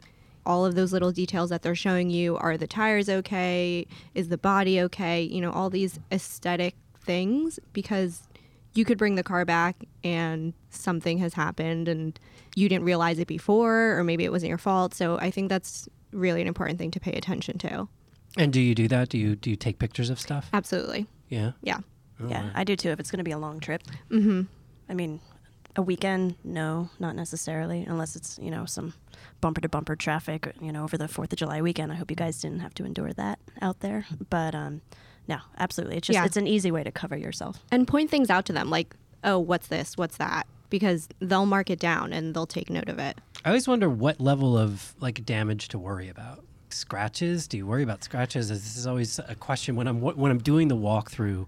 all 0.45 0.65
of 0.65 0.75
those 0.75 0.93
little 0.93 1.13
details 1.13 1.51
that 1.51 1.63
they're 1.63 1.75
showing 1.75 2.11
you. 2.11 2.37
Are 2.37 2.57
the 2.57 2.67
tires 2.67 3.09
okay? 3.09 3.87
Is 4.15 4.29
the 4.29 4.39
body 4.39 4.81
okay? 4.83 5.23
You 5.23 5.41
know, 5.41 5.53
all 5.53 5.71
these 5.71 5.99
aesthetic 6.11 6.75
things 7.01 7.59
because 7.73 8.23
you 8.75 8.85
could 8.85 8.97
bring 8.99 9.17
the 9.17 9.23
car 9.23 9.45
back 9.45 9.85
and 10.03 10.55
something 10.71 11.19
has 11.19 11.35
happened 11.35 11.89
and 11.89 12.19
you 12.55 12.69
didn't 12.69 12.85
realize 12.85 13.19
it 13.19 13.29
before, 13.29 13.99
or 13.99 14.05
maybe 14.05 14.25
it 14.25 14.33
wasn't 14.33 14.49
your 14.49 14.59
fault. 14.59 14.95
So 14.95 15.19
I 15.19 15.31
think 15.31 15.49
that's 15.49 15.89
really 16.13 16.41
an 16.41 16.49
important 16.49 16.79
thing 16.79 16.91
to 16.93 17.01
pay 17.01 17.13
attention 17.13 17.59
to. 17.59 17.89
And 18.37 18.53
do 18.53 18.61
you 18.61 18.75
do 18.75 18.89
that? 18.89 19.11
Do 19.11 19.19
you 19.19 19.37
do 19.37 19.51
you 19.51 19.57
take 19.57 19.79
pictures 19.79 20.09
of 20.09 20.19
stuff? 20.19 20.49
Absolutely. 20.53 21.07
Yeah. 21.29 21.53
Yeah. 21.63 21.79
Yeah, 22.29 22.51
I 22.55 22.63
do 22.63 22.77
too. 22.77 22.91
If 22.91 23.01
it's 23.01 23.11
going 23.11 23.19
to 23.19 23.25
be 23.25 23.33
a 23.33 23.39
long 23.39 23.59
trip, 23.59 23.83
Mm-hmm. 24.11 24.43
I 24.89 24.95
mean, 24.95 25.21
a 25.77 25.83
weekend, 25.83 26.35
no, 26.45 26.91
not 26.99 27.17
necessarily, 27.17 27.83
unless 27.83 28.17
it's 28.17 28.39
you 28.41 28.51
know 28.51 28.67
some 28.67 28.95
bumper 29.41 29.61
to 29.61 29.69
bumper 29.69 29.97
traffic. 29.97 30.53
You 30.61 30.73
know, 30.73 30.85
over 30.85 30.97
the 30.99 31.09
Fourth 31.09 31.33
of 31.33 31.39
July 31.39 31.63
weekend. 31.63 31.93
I 31.93 31.95
hope 31.97 32.11
you 32.11 32.17
guys 32.17 32.41
didn't 32.41 32.61
have 32.61 32.75
to 32.75 32.85
endure 32.85 33.13
that 33.15 33.39
out 33.61 33.81
there. 33.81 34.07
But 34.31 34.55
um, 34.55 34.83
no, 35.29 35.39
absolutely. 35.59 35.97
It's 35.97 36.07
just 36.07 36.15
Yeah. 36.15 36.25
it's 36.25 36.37
an 36.37 36.47
easy 36.47 36.71
way 36.71 36.83
to 36.83 36.93
cover 36.93 37.17
yourself. 37.17 37.63
And 37.71 37.87
point 37.87 38.11
things 38.11 38.29
out 38.31 38.45
to 38.47 38.53
them 38.53 38.71
like, 38.71 38.95
oh, 39.25 39.39
what's 39.39 39.69
this? 39.69 39.97
What's 39.97 40.17
that? 40.19 40.47
Because 40.69 41.09
they'll 41.21 41.47
mark 41.47 41.71
it 41.71 41.79
down 41.79 42.13
and 42.13 42.35
they'll 42.35 42.47
take 42.47 42.71
note 42.71 42.89
of 42.89 42.99
it. 42.99 43.19
I 43.45 43.49
always 43.51 43.69
wonder 43.69 43.89
what 43.89 44.21
level 44.21 44.57
of 44.59 44.95
like 45.01 45.25
damage 45.25 45.69
to 45.69 45.79
worry 45.79 46.09
about. 46.09 46.45
Scratches? 46.71 47.47
Do 47.47 47.57
you 47.59 47.67
worry 47.67 47.83
about 47.83 48.03
scratches? 48.03 48.49
This 48.49 48.77
is 48.77 48.87
always 48.87 49.19
a 49.29 49.35
question 49.35 49.77
when 49.77 49.87
I'm 49.87 50.01
when 50.01 50.31
I'm 50.31 50.39
doing 50.39 50.69
the 50.69 50.77
walkthrough. 50.77 51.47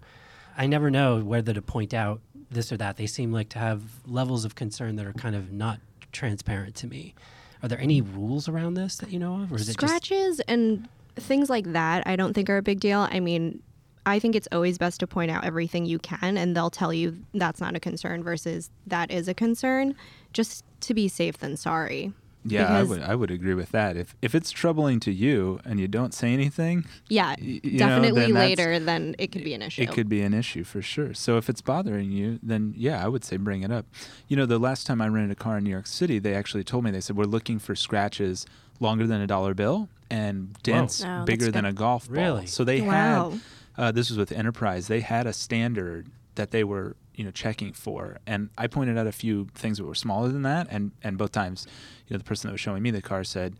I 0.57 0.67
never 0.67 0.91
know 0.91 1.21
whether 1.21 1.53
to 1.53 1.63
point 1.63 1.93
out 1.95 2.21
this 2.55 2.73
or 2.73 2.77
that. 2.79 2.97
They 2.97 3.07
seem 3.07 3.33
like 3.33 3.49
to 3.51 3.59
have 3.59 3.83
levels 4.07 4.45
of 4.45 4.55
concern 4.55 4.97
that 4.97 5.07
are 5.07 5.13
kind 5.13 5.37
of 5.37 5.53
not 5.53 5.81
transparent 6.13 6.75
to 6.77 6.87
me. 6.87 7.15
Are 7.63 7.69
there 7.69 7.81
any 7.81 8.01
rules 8.01 8.49
around 8.49 8.75
this 8.75 8.97
that 8.97 9.11
you 9.11 9.19
know 9.19 9.43
of, 9.43 9.53
or 9.53 9.57
is 9.57 9.69
it 9.69 9.79
just 9.79 9.87
Scratches 9.87 10.41
and 10.41 10.89
things 11.17 11.49
like 11.49 11.73
that, 11.73 12.07
I 12.07 12.17
don't 12.17 12.35
think 12.35 12.51
are 12.51 12.57
a 12.57 12.63
big 12.63 12.81
deal. 12.81 13.09
I 13.11 13.21
mean, 13.21 13.63
I 14.07 14.19
think 14.19 14.35
it's 14.35 14.49
always 14.53 14.77
best 14.79 15.01
to 15.01 15.07
point 15.07 15.31
out 15.31 15.45
everything 15.45 15.87
you 15.87 15.99
can, 15.99 16.37
and 16.37 16.57
they'll 16.57 16.71
tell 16.71 16.93
you 16.93 17.17
that's 17.33 17.61
not 17.61 17.75
a 17.75 17.81
concern 17.81 18.23
versus 18.23 18.71
that 18.87 19.11
is 19.11 19.29
a 19.29 19.35
concern, 19.35 19.95
just 20.33 20.65
to 20.81 20.95
be 20.95 21.09
safe 21.09 21.39
than 21.39 21.57
sorry. 21.57 22.13
Yeah, 22.47 22.71
I 22.73 22.83
would 22.83 23.03
I 23.03 23.15
would 23.15 23.31
agree 23.31 23.55
with 23.55 23.71
that. 23.73 23.97
If 23.97 24.15
if 24.21 24.35
it's 24.35 24.51
troubling 24.51 25.01
to 25.01 25.11
you 25.13 25.61
and 25.65 25.81
you 25.81 25.89
don't 25.89 26.13
say 26.13 26.33
anything, 26.35 26.85
Yeah, 27.09 27.35
y- 27.41 27.61
you 27.63 27.79
know, 27.79 27.89
definitely 27.89 28.21
then 28.23 28.35
later, 28.35 28.79
then 28.79 29.15
it 29.19 29.33
could 29.33 29.45
be 29.45 29.55
an 29.55 29.63
issue. 29.63 29.83
It 29.83 29.93
could 29.93 30.09
be 30.09 30.21
an 30.23 30.35
issue 30.35 30.63
for 30.65 30.83
sure. 30.83 31.15
So 31.15 31.39
if 31.39 31.49
it's 31.49 31.63
bothering 31.63 32.13
you, 32.13 32.39
then 32.43 32.75
yeah, 32.77 33.03
I 33.05 33.09
would 33.09 33.25
say 33.25 33.37
bring 33.39 33.63
it 33.63 33.71
up. 33.73 33.87
You 34.29 34.37
know, 34.37 34.45
the 34.47 34.59
last 34.59 34.87
time 34.87 35.01
I 35.01 35.09
rented 35.09 35.31
a 35.31 35.35
car 35.35 35.57
in 35.59 35.65
New 35.65 35.71
York 35.71 35.87
City, 35.87 36.19
they 36.19 36.35
actually 36.35 36.65
told 36.65 36.85
me 36.85 36.91
they 36.91 37.01
said 37.01 37.17
we're 37.17 37.25
looking 37.25 37.59
for 37.59 37.75
scratches 37.75 38.45
longer 38.81 39.07
than 39.07 39.21
a 39.23 39.27
dollar 39.27 39.55
bill 39.55 39.89
and 40.11 40.53
dents 40.63 41.03
Oh, 41.03 41.07
that's 41.07 41.25
bigger 41.27 41.51
than 41.51 41.65
a 41.65 41.73
golf 41.73 42.09
ball. 42.09 42.17
Really? 42.17 42.47
So 42.47 42.63
they 42.65 42.81
Wow. 42.83 43.31
had 43.31 43.41
uh, 43.83 43.91
this 43.93 44.11
was 44.11 44.19
with 44.19 44.31
Enterprise. 44.33 44.87
They 44.89 45.01
had 45.01 45.27
a 45.27 45.33
standard 45.33 46.07
that 46.35 46.51
they 46.51 46.65
were 46.65 46.97
you 47.15 47.25
know 47.25 47.31
checking 47.31 47.73
for, 47.73 48.19
and 48.27 48.51
I 48.59 48.67
pointed 48.67 48.99
out 48.99 49.07
a 49.07 49.13
few 49.13 49.49
things 49.55 49.79
that 49.79 49.85
were 49.85 49.95
smaller 49.95 50.29
than 50.29 50.43
that, 50.43 50.67
and 50.71 50.91
and 51.03 51.17
both 51.19 51.33
times, 51.33 51.67
you 52.07 52.15
know, 52.15 52.19
the 52.19 52.25
person 52.25 52.49
that 52.49 52.53
was 52.53 52.61
showing 52.61 52.83
me 52.83 52.91
the 52.91 53.03
car 53.03 53.25
said, 53.25 53.57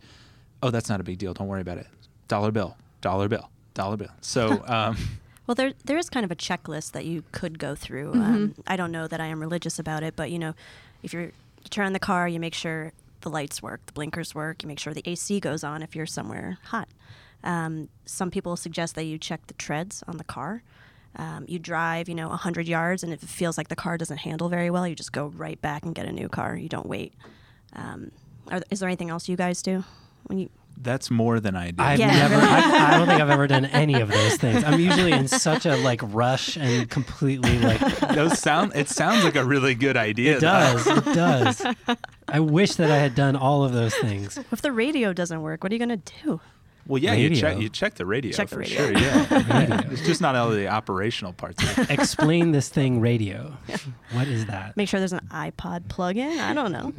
"Oh, 0.61 0.69
that's 0.69 0.89
not 0.89 0.99
a 0.99 1.03
big 1.03 1.17
deal. 1.17 1.33
Don't 1.33 1.47
worry 1.47 1.61
about 1.61 1.77
it. 1.77 1.87
Dollar 2.27 2.51
bill, 2.51 2.77
dollar 3.01 3.27
bill, 3.27 3.49
dollar 3.73 3.97
bill." 3.97 4.11
So. 4.21 4.63
Um, 4.67 4.97
Well, 5.47 5.53
there 5.53 5.73
there 5.83 5.99
is 5.99 6.09
kind 6.09 6.23
of 6.23 6.31
a 6.31 6.35
checklist 6.35 6.93
that 6.93 7.05
you 7.05 7.23
could 7.31 7.59
go 7.59 7.75
through. 7.75 8.13
Um, 8.13 8.55
I 8.65 8.75
don't 8.75 8.91
know 8.91 9.07
that 9.07 9.21
I 9.21 9.27
am 9.27 9.39
religious 9.39 9.77
about 9.77 10.01
it, 10.01 10.15
but 10.15 10.31
you 10.31 10.39
know, 10.39 10.55
if 11.03 11.13
you're 11.13 11.25
you 11.65 11.69
turn 11.69 11.85
on 11.85 11.93
the 11.93 11.99
car, 11.99 12.27
you 12.27 12.39
make 12.39 12.55
sure 12.55 12.93
the 13.21 13.29
lights 13.29 13.61
work, 13.61 13.85
the 13.85 13.93
blinkers 13.93 14.33
work, 14.33 14.63
you 14.63 14.67
make 14.67 14.79
sure 14.79 14.91
the 14.91 15.03
AC 15.05 15.39
goes 15.39 15.63
on 15.63 15.83
if 15.83 15.95
you're 15.95 16.07
somewhere 16.07 16.57
hot. 16.63 16.87
Um, 17.43 17.89
some 18.05 18.31
people 18.31 18.55
suggest 18.55 18.95
that 18.95 19.03
you 19.03 19.19
check 19.19 19.45
the 19.45 19.53
treads 19.53 20.03
on 20.07 20.17
the 20.17 20.23
car. 20.23 20.63
Um, 21.17 21.45
you 21.47 21.59
drive, 21.59 22.09
you 22.09 22.15
know, 22.15 22.27
100 22.29 22.67
yards, 22.67 23.01
and 23.03 23.13
if 23.13 23.23
it 23.23 23.29
feels 23.29 23.57
like 23.57 23.69
the 23.69 23.75
car 23.75 23.97
doesn't 23.97 24.17
handle 24.17 24.49
very 24.49 24.69
well, 24.69 24.85
you 24.87 24.95
just 24.95 25.13
go 25.13 25.27
right 25.27 25.61
back 25.61 25.83
and 25.85 25.95
get 25.95 26.05
a 26.05 26.11
new 26.11 26.27
car. 26.27 26.57
You 26.57 26.67
don't 26.67 26.85
wait. 26.87 27.13
Um, 27.73 28.11
are, 28.51 28.61
is 28.69 28.79
there 28.81 28.89
anything 28.89 29.09
else 29.09 29.29
you 29.29 29.37
guys 29.37 29.61
do 29.61 29.83
when 30.25 30.39
you? 30.39 30.49
That's 30.77 31.09
more 31.09 31.39
than 31.39 31.55
I 31.55 31.71
do. 31.71 31.81
I've 31.81 31.99
Yeah. 31.99 32.07
never. 32.11 32.35
I, 32.35 32.87
I 32.95 32.97
don't 32.97 33.07
think 33.07 33.21
I've 33.21 33.29
ever 33.29 33.47
done 33.47 33.63
any 33.67 34.01
of 34.01 34.09
those 34.09 34.35
things. 34.35 34.61
I'm 34.65 34.77
usually 34.77 35.13
in 35.13 35.29
such 35.29 35.65
a 35.65 35.77
like 35.77 36.01
rush 36.03 36.57
and 36.57 36.89
completely 36.89 37.59
like. 37.59 37.79
Those 38.13 38.37
sound. 38.39 38.73
It 38.75 38.89
sounds 38.89 39.23
like 39.23 39.37
a 39.37 39.45
really 39.45 39.73
good 39.73 39.95
idea. 39.95 40.35
It 40.35 40.41
though. 40.41 40.47
does. 40.83 40.87
It 40.87 41.05
does. 41.15 41.65
I 42.27 42.41
wish 42.41 42.75
that 42.75 42.91
I 42.91 42.97
had 42.97 43.15
done 43.15 43.37
all 43.37 43.63
of 43.63 43.71
those 43.71 43.95
things. 43.95 44.37
If 44.51 44.61
the 44.61 44.73
radio 44.73 45.13
doesn't 45.13 45.41
work, 45.41 45.63
what 45.63 45.71
are 45.71 45.75
you 45.75 45.79
gonna 45.79 45.95
do? 46.23 46.41
Well, 46.87 47.01
yeah, 47.01 47.13
you 47.13 47.35
check. 47.35 47.59
You 47.59 47.69
check 47.69 47.95
the 47.95 48.05
radio 48.05 48.31
Check 48.31 48.49
the 48.49 48.55
for 48.55 48.59
radio. 48.61 48.77
sure. 48.77 48.91
Yeah, 48.91 49.81
it's 49.91 50.05
just 50.05 50.21
not 50.21 50.35
all 50.35 50.49
the 50.51 50.67
operational 50.67 51.33
parts. 51.33 51.61
Of 51.63 51.79
it. 51.79 51.89
Explain 51.91 52.51
this 52.51 52.69
thing, 52.69 52.99
radio. 53.11 53.57
What 54.11 54.27
is 54.27 54.45
that? 54.45 54.77
Make 54.77 54.87
sure 54.89 54.99
there's 54.99 55.13
an 55.13 55.27
iPod 55.31 55.87
plug-in. 55.87 56.39
I 56.39 56.53
don't 56.53 56.71
know. 56.71 56.93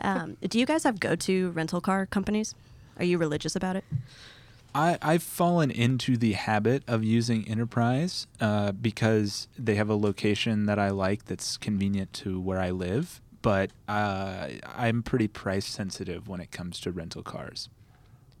um, 0.00 0.36
do 0.42 0.58
you 0.58 0.66
guys 0.66 0.84
have 0.84 1.00
go-to 1.00 1.50
rental 1.50 1.80
car 1.80 2.06
companies? 2.06 2.54
Are 2.98 3.04
you 3.04 3.18
religious 3.18 3.56
about 3.56 3.76
it? 3.76 3.84
I, 4.74 4.98
I've 5.02 5.22
fallen 5.22 5.70
into 5.70 6.16
the 6.16 6.34
habit 6.34 6.82
of 6.86 7.02
using 7.02 7.48
Enterprise 7.48 8.26
uh, 8.40 8.70
because 8.72 9.48
they 9.58 9.74
have 9.76 9.88
a 9.88 9.96
location 9.96 10.66
that 10.66 10.78
I 10.78 10.90
like 10.90 11.24
that's 11.24 11.56
convenient 11.56 12.12
to 12.14 12.38
where 12.40 12.60
I 12.60 12.70
live. 12.70 13.20
But 13.40 13.70
uh, 13.88 14.48
I'm 14.76 15.02
pretty 15.02 15.26
price 15.26 15.66
sensitive 15.66 16.28
when 16.28 16.40
it 16.40 16.50
comes 16.50 16.80
to 16.80 16.92
rental 16.92 17.22
cars. 17.22 17.68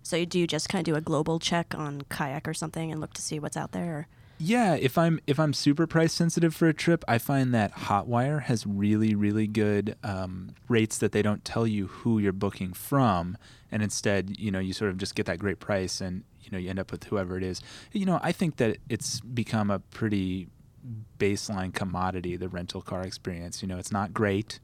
So 0.08 0.16
you- 0.16 0.24
do 0.24 0.38
you 0.38 0.46
just 0.46 0.70
kind 0.70 0.80
of 0.80 0.90
do 0.90 0.96
a 0.96 1.02
global 1.02 1.38
check 1.38 1.74
on 1.76 2.00
Kayak 2.08 2.48
or 2.48 2.54
something 2.54 2.90
and 2.90 2.98
look 2.98 3.12
to 3.12 3.20
see 3.20 3.38
what's 3.38 3.58
out 3.58 3.72
there? 3.72 3.94
Or? 3.94 4.08
Yeah, 4.38 4.74
if 4.74 4.96
I'm 4.96 5.20
if 5.26 5.38
I'm 5.38 5.52
super 5.52 5.86
price 5.86 6.14
sensitive 6.14 6.54
for 6.54 6.66
a 6.66 6.72
trip, 6.72 7.04
I 7.06 7.18
find 7.18 7.52
that 7.52 7.74
Hotwire 7.74 8.42
has 8.44 8.66
really 8.66 9.14
really 9.14 9.46
good 9.46 9.96
um, 10.02 10.54
rates 10.68 10.96
that 10.98 11.12
they 11.12 11.20
don't 11.20 11.44
tell 11.44 11.66
you 11.66 11.88
who 11.88 12.18
you're 12.20 12.32
booking 12.32 12.72
from, 12.72 13.36
and 13.70 13.82
instead 13.82 14.38
you 14.38 14.50
know 14.50 14.60
you 14.60 14.72
sort 14.72 14.90
of 14.92 14.96
just 14.96 15.14
get 15.14 15.26
that 15.26 15.40
great 15.40 15.58
price, 15.58 16.00
and 16.00 16.22
you 16.40 16.50
know 16.52 16.58
you 16.58 16.70
end 16.70 16.78
up 16.78 16.90
with 16.92 17.04
whoever 17.04 17.36
it 17.36 17.42
is. 17.42 17.60
You 17.92 18.06
know, 18.06 18.20
I 18.22 18.30
think 18.32 18.56
that 18.56 18.78
it's 18.88 19.20
become 19.20 19.70
a 19.72 19.80
pretty 19.80 20.46
baseline 21.18 21.74
commodity 21.74 22.36
the 22.36 22.48
rental 22.48 22.80
car 22.80 23.02
experience. 23.02 23.60
You 23.60 23.66
know, 23.68 23.76
it's 23.78 23.92
not 23.92 24.14
great, 24.14 24.60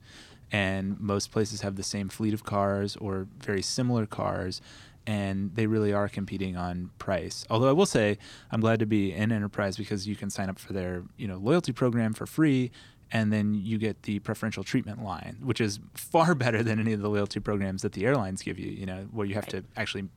and 0.53 0.99
most 1.01 1.33
places 1.33 1.63
have 1.63 1.75
the 1.75 1.83
same 1.83 2.09
fleet 2.09 2.33
of 2.33 2.45
cars 2.45 2.95
or 2.97 3.27
very 3.41 3.61
similar 3.61 4.07
cars 4.07 4.61
and 5.07 5.55
they 5.55 5.67
really 5.67 5.93
are 5.93 6.09
competing 6.09 6.57
on 6.57 6.91
price. 6.99 7.45
Although 7.51 7.69
I 7.69 7.73
will 7.73 7.87
say, 7.87 8.19
I'm 8.51 8.61
glad 8.61 8.79
to 8.81 8.87
be 8.87 9.13
in 9.13 9.33
Enterprise 9.33 9.77
because 9.77 10.07
you 10.07 10.17
can 10.17 10.31
sign 10.31 10.49
up 10.49 10.59
for 10.59 10.73
their 10.73 11.03
you 11.17 11.29
know 11.29 11.37
loyalty 11.37 11.73
program 11.73 12.15
for 12.15 12.27
free, 12.27 12.71
and 13.11 13.33
then 13.33 13.55
you 13.55 13.79
get 13.79 14.03
the 14.03 14.19
preferential 14.21 14.65
treatment 14.65 15.05
line, 15.05 15.37
which 15.43 15.61
is 15.61 15.79
far 15.95 16.35
better 16.45 16.63
than 16.63 16.79
any 16.79 16.93
of 16.93 17.01
the 17.01 17.09
loyalty 17.09 17.41
programs 17.41 17.83
that 17.83 17.93
the 17.93 18.05
airlines 18.07 18.43
give 18.43 18.59
you. 18.59 18.71
You 18.71 18.87
know, 18.87 19.09
where 19.13 19.27
you 19.27 19.35
have 19.35 19.47
to 19.49 19.65
actually 19.77 20.09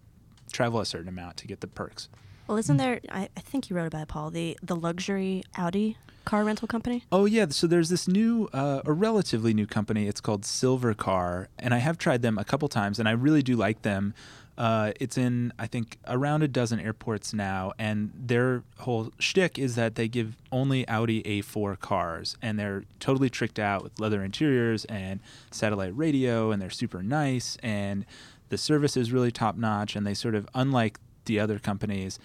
travel 0.51 0.79
a 0.79 0.85
certain 0.85 1.09
amount 1.09 1.37
to 1.37 1.47
get 1.47 1.61
the 1.61 1.67
perks. 1.67 2.09
Well, 2.47 2.57
isn't 2.57 2.77
there? 2.77 3.01
I, 3.09 3.27
I 3.35 3.41
think 3.41 3.69
you 3.69 3.75
wrote 3.75 3.87
about 3.87 4.03
it, 4.03 4.07
Paul. 4.07 4.31
The 4.31 4.57
the 4.63 4.75
luxury 4.75 5.43
Audi 5.57 5.97
car 6.27 6.43
rental 6.43 6.67
company. 6.67 7.03
Oh 7.11 7.25
yeah, 7.25 7.47
so 7.49 7.67
there's 7.67 7.87
this 7.87 8.07
new, 8.07 8.49
uh, 8.51 8.81
a 8.85 8.91
relatively 8.91 9.53
new 9.53 9.65
company. 9.65 10.07
It's 10.07 10.19
called 10.19 10.41
Silvercar, 10.41 11.47
and 11.57 11.73
I 11.73 11.77
have 11.77 11.97
tried 11.97 12.21
them 12.21 12.37
a 12.37 12.43
couple 12.43 12.67
times, 12.67 12.99
and 12.99 13.07
I 13.07 13.11
really 13.11 13.41
do 13.41 13.55
like 13.55 13.83
them. 13.83 14.13
Uh, 14.57 14.91
it's 14.99 15.17
in, 15.17 15.53
I 15.59 15.67
think, 15.67 15.97
around 16.07 16.41
a 16.41 16.47
dozen 16.47 16.79
airports 16.79 17.31
now, 17.33 17.73
and 17.77 18.11
their 18.15 18.63
whole 18.79 19.11
shtick 19.19 19.59
is 19.59 19.75
that 19.75 19.95
they 19.95 20.07
give 20.07 20.35
only 20.51 20.87
Audi 20.87 21.21
A4 21.23 21.79
cars, 21.79 22.35
and 22.41 22.57
they're 22.57 22.83
totally 22.99 23.29
tricked 23.29 23.59
out 23.59 23.83
with 23.83 23.99
leather 23.99 24.23
interiors 24.23 24.85
and 24.85 25.19
satellite 25.51 25.95
radio, 25.95 26.49
and 26.51 26.59
they're 26.59 26.71
super 26.71 27.03
nice, 27.03 27.57
and 27.61 28.03
the 28.49 28.57
service 28.57 28.97
is 28.97 29.11
really 29.11 29.31
top 29.31 29.57
notch, 29.57 29.95
and 29.95 30.07
they 30.07 30.15
sort 30.15 30.33
of, 30.33 30.47
unlike 30.55 30.99
the 31.25 31.39
other 31.39 31.59
companies, 31.59 32.17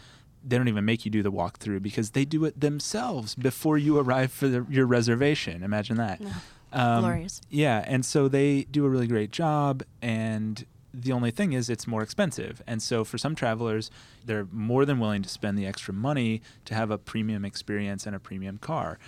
they 0.42 0.56
don't 0.56 0.68
even 0.68 0.84
make 0.84 1.04
you 1.04 1.10
do 1.10 1.22
the 1.22 1.30
walkthrough 1.30 1.82
because 1.82 2.10
they 2.10 2.24
do 2.24 2.44
it 2.44 2.58
themselves 2.60 3.34
before 3.34 3.76
you 3.76 3.98
arrive 3.98 4.32
for 4.32 4.48
the, 4.48 4.66
your 4.70 4.86
reservation. 4.86 5.62
Imagine 5.62 5.98
that. 5.98 6.20
Um, 6.72 7.02
Glorious. 7.02 7.40
Yeah, 7.50 7.84
and 7.86 8.04
so 8.04 8.28
they 8.28 8.64
do 8.64 8.86
a 8.86 8.88
really 8.88 9.06
great 9.06 9.30
job, 9.30 9.82
and 10.00 10.64
the 10.94 11.12
only 11.12 11.30
thing 11.30 11.52
is 11.52 11.70
it's 11.70 11.86
more 11.86 12.02
expensive. 12.02 12.62
And 12.66 12.82
so 12.82 13.04
for 13.04 13.18
some 13.18 13.34
travelers, 13.34 13.90
they're 14.24 14.46
more 14.52 14.84
than 14.84 14.98
willing 14.98 15.22
to 15.22 15.28
spend 15.28 15.58
the 15.58 15.66
extra 15.66 15.94
money 15.94 16.42
to 16.64 16.74
have 16.74 16.90
a 16.90 16.98
premium 16.98 17.44
experience 17.44 18.06
and 18.06 18.14
a 18.14 18.20
premium 18.20 18.58
car. 18.58 18.98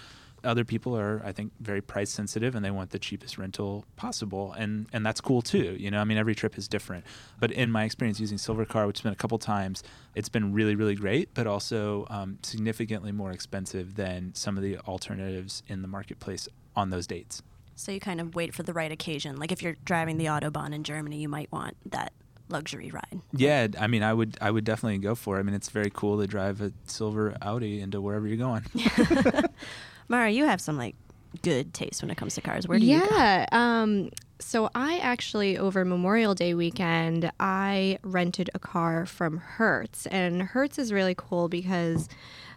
other 0.45 0.65
people 0.65 0.97
are, 0.97 1.23
I 1.25 1.33
think, 1.33 1.53
very 1.61 1.81
price 1.81 2.11
sensitive 2.11 2.55
and 2.55 2.65
they 2.65 2.71
want 2.71 2.91
the 2.91 2.99
cheapest 2.99 3.39
rental 3.39 3.85
possible, 3.97 4.53
and 4.53 4.87
and 4.93 5.05
that's 5.05 5.21
cool 5.21 5.43
too. 5.43 5.77
You 5.79 5.91
know, 5.91 6.01
I 6.01 6.05
mean, 6.05 6.19
every 6.19 6.35
trip 6.35 6.59
is 6.59 6.69
different. 6.69 7.05
But 7.41 7.51
in 7.51 7.71
my 7.71 7.85
experience 7.85 8.21
using 8.21 8.39
Silvercar, 8.39 8.87
which 8.87 8.99
has 8.99 9.03
been 9.03 9.13
a 9.13 9.17
couple 9.17 9.39
times, 9.39 9.83
it's 10.15 10.29
been 10.29 10.53
really 10.53 10.75
really 10.75 10.95
great, 10.95 11.31
but 11.35 11.47
also 11.47 12.07
um, 12.11 12.39
significantly 12.43 13.13
more 13.13 13.33
expensive 13.33 13.95
than 13.97 14.35
some 14.35 14.57
of 14.57 14.63
the 14.63 14.79
alternatives 14.81 15.63
in 15.69 15.83
the 15.83 15.89
marketplace 15.89 16.49
on 16.77 16.91
those 16.91 17.07
dates. 17.07 17.43
So 17.77 17.93
you 17.93 18.01
kind 18.01 18.21
of 18.21 18.35
wait 18.35 18.55
for 18.55 18.63
the 18.63 18.73
right 18.73 18.91
occasion. 18.91 19.37
Like 19.37 19.53
if 19.53 19.63
you're 19.63 19.77
driving 19.85 20.19
the 20.19 20.27
Autobahn 20.27 20.73
in 20.73 20.85
Germany, 20.85 21.19
you 21.19 21.29
might 21.29 21.51
want 21.51 21.77
that 21.91 22.13
luxury 22.49 22.91
ride. 22.91 23.21
Yeah, 23.33 23.69
I 23.79 23.87
mean, 23.87 24.03
I 24.03 24.13
would 24.13 24.37
I 24.41 24.51
would 24.51 24.65
definitely 24.65 24.99
go 24.99 25.15
for 25.15 25.37
it. 25.37 25.41
I 25.41 25.43
mean, 25.43 25.55
it's 25.55 25.71
very 25.71 25.91
cool 25.93 26.21
to 26.21 26.27
drive 26.27 26.61
a 26.61 26.73
silver 26.87 27.37
Audi 27.43 27.81
into 27.81 28.01
wherever 28.01 28.27
you're 28.27 28.37
going. 28.37 28.65
Mara, 30.09 30.31
you 30.31 30.45
have 30.45 30.61
some 30.61 30.77
like 30.77 30.95
good 31.43 31.75
taste 31.75 32.03
when 32.03 32.11
it 32.11 32.17
comes 32.17 32.35
to 32.35 32.41
cars. 32.41 32.69
Where 32.69 32.79
do 32.79 32.87
you 32.87 33.01
go? 33.01 33.07
yeah. 33.11 33.47
Um, 33.53 34.11
so 34.39 34.71
I 34.75 34.99
actually 34.99 35.57
over 35.57 35.85
Memorial 35.85 36.35
Day 36.35 36.55
weekend 36.55 37.33
I 37.41 37.99
rented 38.03 38.51
a 38.55 38.59
car 38.59 39.07
from 39.07 39.39
Hertz, 39.39 40.07
and 40.07 40.43
Hertz 40.43 40.79
is 40.79 40.93
really 40.93 41.15
cool 41.17 41.49
because, 41.49 42.09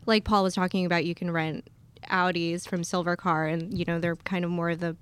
like 0.06 0.24
Paul 0.24 0.44
was 0.44 0.54
talking 0.54 0.86
about, 0.86 1.06
you 1.06 1.16
can 1.16 1.32
rent 1.32 1.68
Audis 2.12 2.68
from 2.68 2.82
Silvercar, 2.82 3.52
and 3.52 3.78
you 3.78 3.86
know 3.86 4.00
they're 4.00 4.16
kind 4.18 4.44
of 4.44 4.52
more 4.52 4.72
of 4.72 4.80
the 4.80 4.96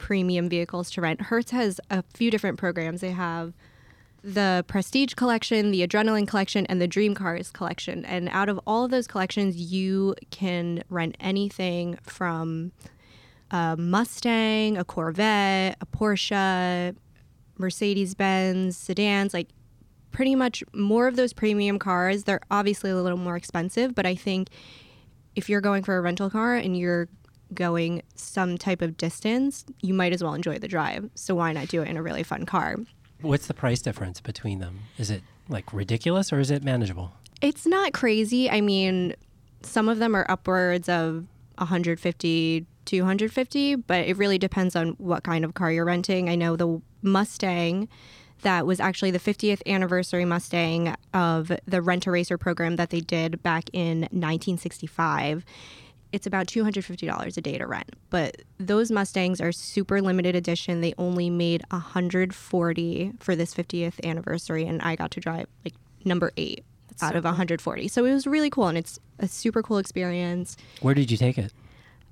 premium 0.00 0.48
vehicles 0.48 0.90
to 0.92 1.00
rent. 1.02 1.20
Hertz 1.20 1.50
has 1.50 1.78
a 1.90 2.02
few 2.14 2.30
different 2.30 2.58
programs. 2.58 3.02
They 3.02 3.10
have 3.10 3.52
the 4.24 4.64
Prestige 4.66 5.14
collection, 5.14 5.70
the 5.70 5.86
Adrenaline 5.86 6.26
collection, 6.26 6.64
and 6.66 6.80
the 6.80 6.88
Dream 6.88 7.14
Cars 7.14 7.50
collection. 7.50 8.04
And 8.06 8.28
out 8.30 8.48
of 8.48 8.58
all 8.66 8.84
of 8.84 8.90
those 8.90 9.06
collections, 9.06 9.56
you 9.56 10.14
can 10.30 10.82
rent 10.88 11.16
anything 11.20 11.98
from 12.02 12.72
a 13.50 13.76
Mustang, 13.78 14.78
a 14.78 14.84
Corvette, 14.84 15.76
a 15.80 15.86
Porsche, 15.86 16.96
Mercedes 17.58 18.14
Benz, 18.14 18.76
sedans, 18.76 19.34
like 19.34 19.48
pretty 20.12 20.34
much 20.34 20.64
more 20.72 21.08
of 21.08 21.16
those 21.16 21.34
premium 21.34 21.78
cars. 21.78 22.24
They're 22.24 22.40
obviously 22.50 22.90
a 22.90 22.96
little 22.96 23.18
more 23.18 23.36
expensive, 23.36 23.94
but 23.94 24.06
I 24.06 24.14
think 24.14 24.48
if 25.36 25.48
you're 25.48 25.60
going 25.60 25.82
for 25.82 25.96
a 25.96 26.00
rental 26.00 26.30
car 26.30 26.56
and 26.56 26.76
you're 26.76 27.08
going 27.54 28.02
some 28.14 28.58
type 28.58 28.82
of 28.82 28.96
distance, 28.96 29.64
you 29.80 29.94
might 29.94 30.12
as 30.12 30.22
well 30.22 30.34
enjoy 30.34 30.58
the 30.58 30.68
drive. 30.68 31.10
So 31.14 31.34
why 31.34 31.52
not 31.52 31.68
do 31.68 31.82
it 31.82 31.88
in 31.88 31.96
a 31.96 32.02
really 32.02 32.22
fun 32.22 32.46
car? 32.46 32.76
What's 33.20 33.46
the 33.46 33.54
price 33.54 33.82
difference 33.82 34.20
between 34.20 34.60
them? 34.60 34.80
Is 34.98 35.10
it 35.10 35.22
like 35.48 35.72
ridiculous 35.72 36.32
or 36.32 36.38
is 36.38 36.50
it 36.50 36.62
manageable? 36.62 37.12
It's 37.40 37.66
not 37.66 37.92
crazy. 37.92 38.50
I 38.50 38.60
mean, 38.60 39.14
some 39.62 39.88
of 39.88 39.98
them 39.98 40.14
are 40.14 40.26
upwards 40.30 40.88
of 40.88 41.26
150, 41.58 42.66
250, 42.84 43.74
but 43.74 44.06
it 44.06 44.16
really 44.16 44.38
depends 44.38 44.74
on 44.74 44.90
what 44.98 45.22
kind 45.22 45.44
of 45.44 45.54
car 45.54 45.70
you're 45.70 45.84
renting. 45.84 46.28
I 46.28 46.34
know 46.34 46.56
the 46.56 46.80
Mustang 47.02 47.88
that 48.42 48.66
was 48.66 48.80
actually 48.80 49.10
the 49.10 49.18
50th 49.18 49.60
anniversary 49.66 50.24
Mustang 50.24 50.94
of 51.12 51.52
the 51.66 51.82
Rent 51.82 52.06
a 52.06 52.10
Racer 52.10 52.38
program 52.38 52.76
that 52.76 52.90
they 52.90 53.00
did 53.00 53.42
back 53.42 53.68
in 53.72 54.00
1965. 54.00 55.44
It's 56.12 56.26
about 56.26 56.46
$250 56.46 57.36
a 57.36 57.40
day 57.40 57.58
to 57.58 57.66
rent. 57.66 57.90
But 58.10 58.42
those 58.58 58.90
Mustangs 58.90 59.40
are 59.40 59.52
super 59.52 60.00
limited 60.00 60.34
edition. 60.34 60.80
They 60.80 60.94
only 60.98 61.30
made 61.30 61.62
140 61.70 63.12
for 63.20 63.36
this 63.36 63.54
50th 63.54 64.04
anniversary, 64.04 64.66
and 64.66 64.82
I 64.82 64.96
got 64.96 65.10
to 65.12 65.20
drive 65.20 65.46
like 65.64 65.74
number 66.04 66.32
eight 66.36 66.64
out 67.02 67.12
so 67.12 67.18
of 67.18 67.24
140. 67.24 67.88
So 67.88 68.04
it 68.04 68.12
was 68.12 68.26
really 68.26 68.50
cool, 68.50 68.68
and 68.68 68.76
it's 68.76 68.98
a 69.18 69.28
super 69.28 69.62
cool 69.62 69.78
experience. 69.78 70.56
Where 70.80 70.94
did 70.94 71.10
you 71.10 71.16
take 71.16 71.38
it? 71.38 71.52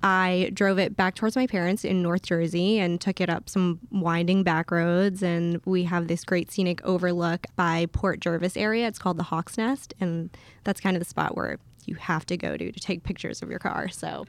I 0.01 0.51
drove 0.53 0.79
it 0.79 0.95
back 0.95 1.15
towards 1.15 1.35
my 1.35 1.45
parents 1.45 1.83
in 1.83 2.01
North 2.01 2.21
Jersey 2.23 2.79
and 2.79 3.01
took 3.01 3.19
it 3.19 3.29
up 3.29 3.49
some 3.49 3.79
winding 3.91 4.43
back 4.43 4.71
roads. 4.71 5.21
And 5.21 5.61
we 5.65 5.83
have 5.83 6.07
this 6.07 6.23
great 6.23 6.51
scenic 6.51 6.81
overlook 6.85 7.47
by 7.57 7.85
Port 7.91 8.21
Jervis 8.21 8.55
area. 8.55 8.87
It's 8.87 8.99
called 8.99 9.17
the 9.17 9.23
Hawk's 9.23 9.57
Nest. 9.57 9.93
And 9.99 10.29
that's 10.63 10.79
kind 10.79 10.95
of 10.95 11.01
the 11.01 11.09
spot 11.09 11.35
where 11.35 11.57
you 11.89 11.95
have 11.95 12.25
to 12.27 12.37
go 12.37 12.55
to 12.55 12.71
to 12.71 12.79
take 12.79 13.03
pictures 13.03 13.41
of 13.41 13.49
your 13.49 13.59
car. 13.59 13.89
So 13.89 14.25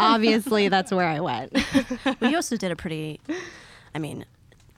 obviously, 0.00 0.68
that's 0.68 0.92
where 0.92 1.08
I 1.08 1.20
went. 1.20 1.56
we 2.20 2.34
also 2.34 2.56
did 2.56 2.70
a 2.70 2.76
pretty, 2.76 3.20
I 3.94 3.98
mean, 3.98 4.24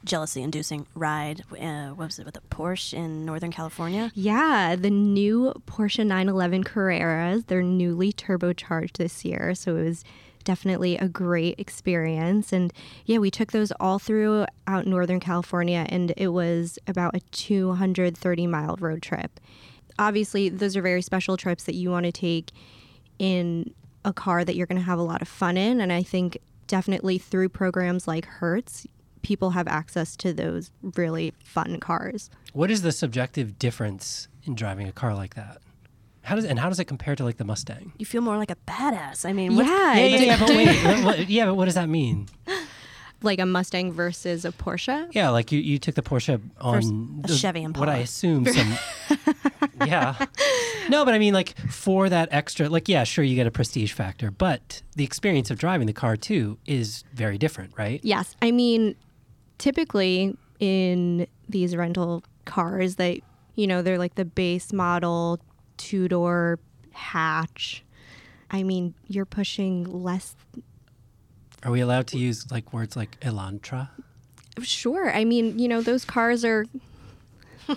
jealousy-inducing 0.05 0.87
ride. 0.95 1.43
Uh, 1.51 1.89
what 1.91 2.07
was 2.07 2.19
it 2.19 2.27
with 2.27 2.37
a 2.37 2.41
Porsche 2.55 2.95
in 2.95 3.25
Northern 3.25 3.51
California? 3.51 4.11
Yeah, 4.15 4.77
the 4.77 4.91
new 4.91 5.55
Porsche 5.67 6.07
911 6.07 6.65
Carreras, 6.65 7.47
they're 7.47 7.63
newly 7.63 8.13
turbocharged 8.13 8.99
this 8.99 9.25
year. 9.25 9.55
So 9.55 9.77
it 9.77 9.85
was 9.85 10.05
definitely 10.45 10.97
a 10.99 11.09
great 11.09 11.59
experience. 11.59 12.53
And 12.53 12.73
yeah, 13.07 13.19
we 13.19 13.31
took 13.31 13.53
those 13.53 13.73
all 13.81 13.99
through 13.99 14.47
out 14.67 14.87
Northern 14.87 15.21
California, 15.21 15.87
and 15.89 16.13
it 16.17 16.29
was 16.29 16.79
about 16.87 17.17
a 17.17 17.21
230 17.33 18.47
mile 18.47 18.77
road 18.79 19.03
trip. 19.03 19.41
Obviously, 19.99 20.49
those 20.49 20.77
are 20.77 20.83
very 20.83 21.03
special 21.03 21.37
trips 21.37 21.65
that 21.65 21.75
you 21.75 21.91
want 21.91 22.07
to 22.07 22.13
take 22.13 22.51
in 23.19 23.73
a 24.05 24.13
car 24.13 24.45
that 24.45 24.57
you're 24.57 24.67
going 24.67 24.79
to 24.79 24.85
have 24.85 24.99
a 24.99 25.03
lot 25.03 25.23
of 25.23 25.29
fun 25.29 25.57
in. 25.57 25.81
And 25.81 25.93
I 25.93 26.03
think 26.03 26.39
definitely 26.67 27.19
through 27.19 27.49
programs 27.51 28.07
like 28.09 28.27
Hertz, 28.27 28.87
people 29.23 29.51
have 29.51 29.67
access 29.69 30.17
to 30.17 30.33
those 30.33 30.71
really 30.97 31.33
fun 31.45 31.81
cars. 31.81 32.29
What 32.53 32.71
is 32.71 32.83
the 32.83 32.93
subjective 32.93 33.59
difference 33.59 34.29
in 34.45 34.55
driving 34.55 34.89
a 34.89 34.93
car 34.93 35.15
like 35.15 35.35
that? 35.35 35.59
How 36.23 36.35
does 36.37 36.45
and 36.47 36.59
how 36.59 36.69
does 36.71 36.81
it 36.81 36.87
compare 36.87 37.15
to 37.17 37.25
like 37.25 37.37
the 37.37 37.45
Mustang? 37.45 37.93
You 37.99 38.07
feel 38.07 38.23
more 38.23 38.39
like 38.39 38.51
a 38.51 38.57
badass. 38.67 39.29
I 39.29 39.33
mean, 39.35 39.53
Yeah, 39.53 39.95
Yeah, 39.95 40.07
yeah, 40.07 40.17
yeah, 40.21 40.39
but 40.41 40.49
wait, 40.51 40.69
what- 40.85 41.05
what- 41.05 41.29
yeah, 41.31 41.47
but 41.47 41.55
what 41.55 41.67
does 41.67 41.75
that 41.75 41.89
mean? 41.89 42.29
Like 43.25 43.39
a 43.41 43.47
Mustang 43.47 43.93
versus 43.93 44.45
a 44.45 44.53
Porsche. 44.53 45.09
Yeah, 45.13 45.31
like 45.31 45.51
you, 45.51 45.59
you 45.61 45.79
took 45.79 45.95
the 45.95 46.03
Porsche 46.03 46.41
on 46.61 47.23
a 47.25 47.29
the- 47.29 47.35
Chevy 47.35 47.65
What 47.65 47.89
I 47.89 47.99
assume 47.99 48.47
some. 48.47 48.75
yeah. 49.87 50.27
No, 50.89 51.05
but 51.05 51.15
I 51.15 51.19
mean, 51.19 51.35
like 51.35 51.57
for 51.71 52.09
that 52.09 52.29
extra, 52.31 52.69
like 52.69 52.89
yeah, 52.89 53.05
sure, 53.05 53.25
you 53.25 53.35
get 53.35 53.47
a 53.47 53.51
prestige 53.51 53.93
factor, 53.93 54.31
but 54.31 54.83
the 54.95 55.05
experience 55.05 55.51
of 55.51 55.59
driving 55.59 55.87
the 55.87 55.93
car 55.93 56.17
too 56.17 56.59
is 56.67 57.05
very 57.15 57.39
different, 57.39 57.73
right? 57.77 58.01
Yes, 58.03 58.37
I 58.43 58.51
mean, 58.51 58.95
typically 59.59 60.37
in 60.61 61.27
these 61.49 61.75
rental 61.75 62.23
cars, 62.45 62.97
they 62.97 63.23
you 63.55 63.67
know 63.67 63.83
they're 63.83 63.99
like 63.99 64.17
the 64.17 64.25
base 64.25 64.73
model 64.73 65.41
two 65.77 66.09
door 66.09 66.59
hatch. 66.93 67.83
I 68.51 68.63
mean, 68.63 68.95
you're 69.09 69.25
pushing 69.25 69.85
less. 69.85 70.37
Are 71.65 71.71
we 71.71 71.81
allowed 71.81 72.07
to 72.09 72.19
use 72.19 72.51
like 72.51 72.73
words 72.73 72.97
like 72.97 73.19
Elantra? 73.21 73.89
Sure, 74.63 75.11
I 75.11 75.25
mean, 75.25 75.59
you 75.59 75.67
know, 75.69 75.83
those 75.83 76.05
cars 76.05 76.45
are. 76.45 76.67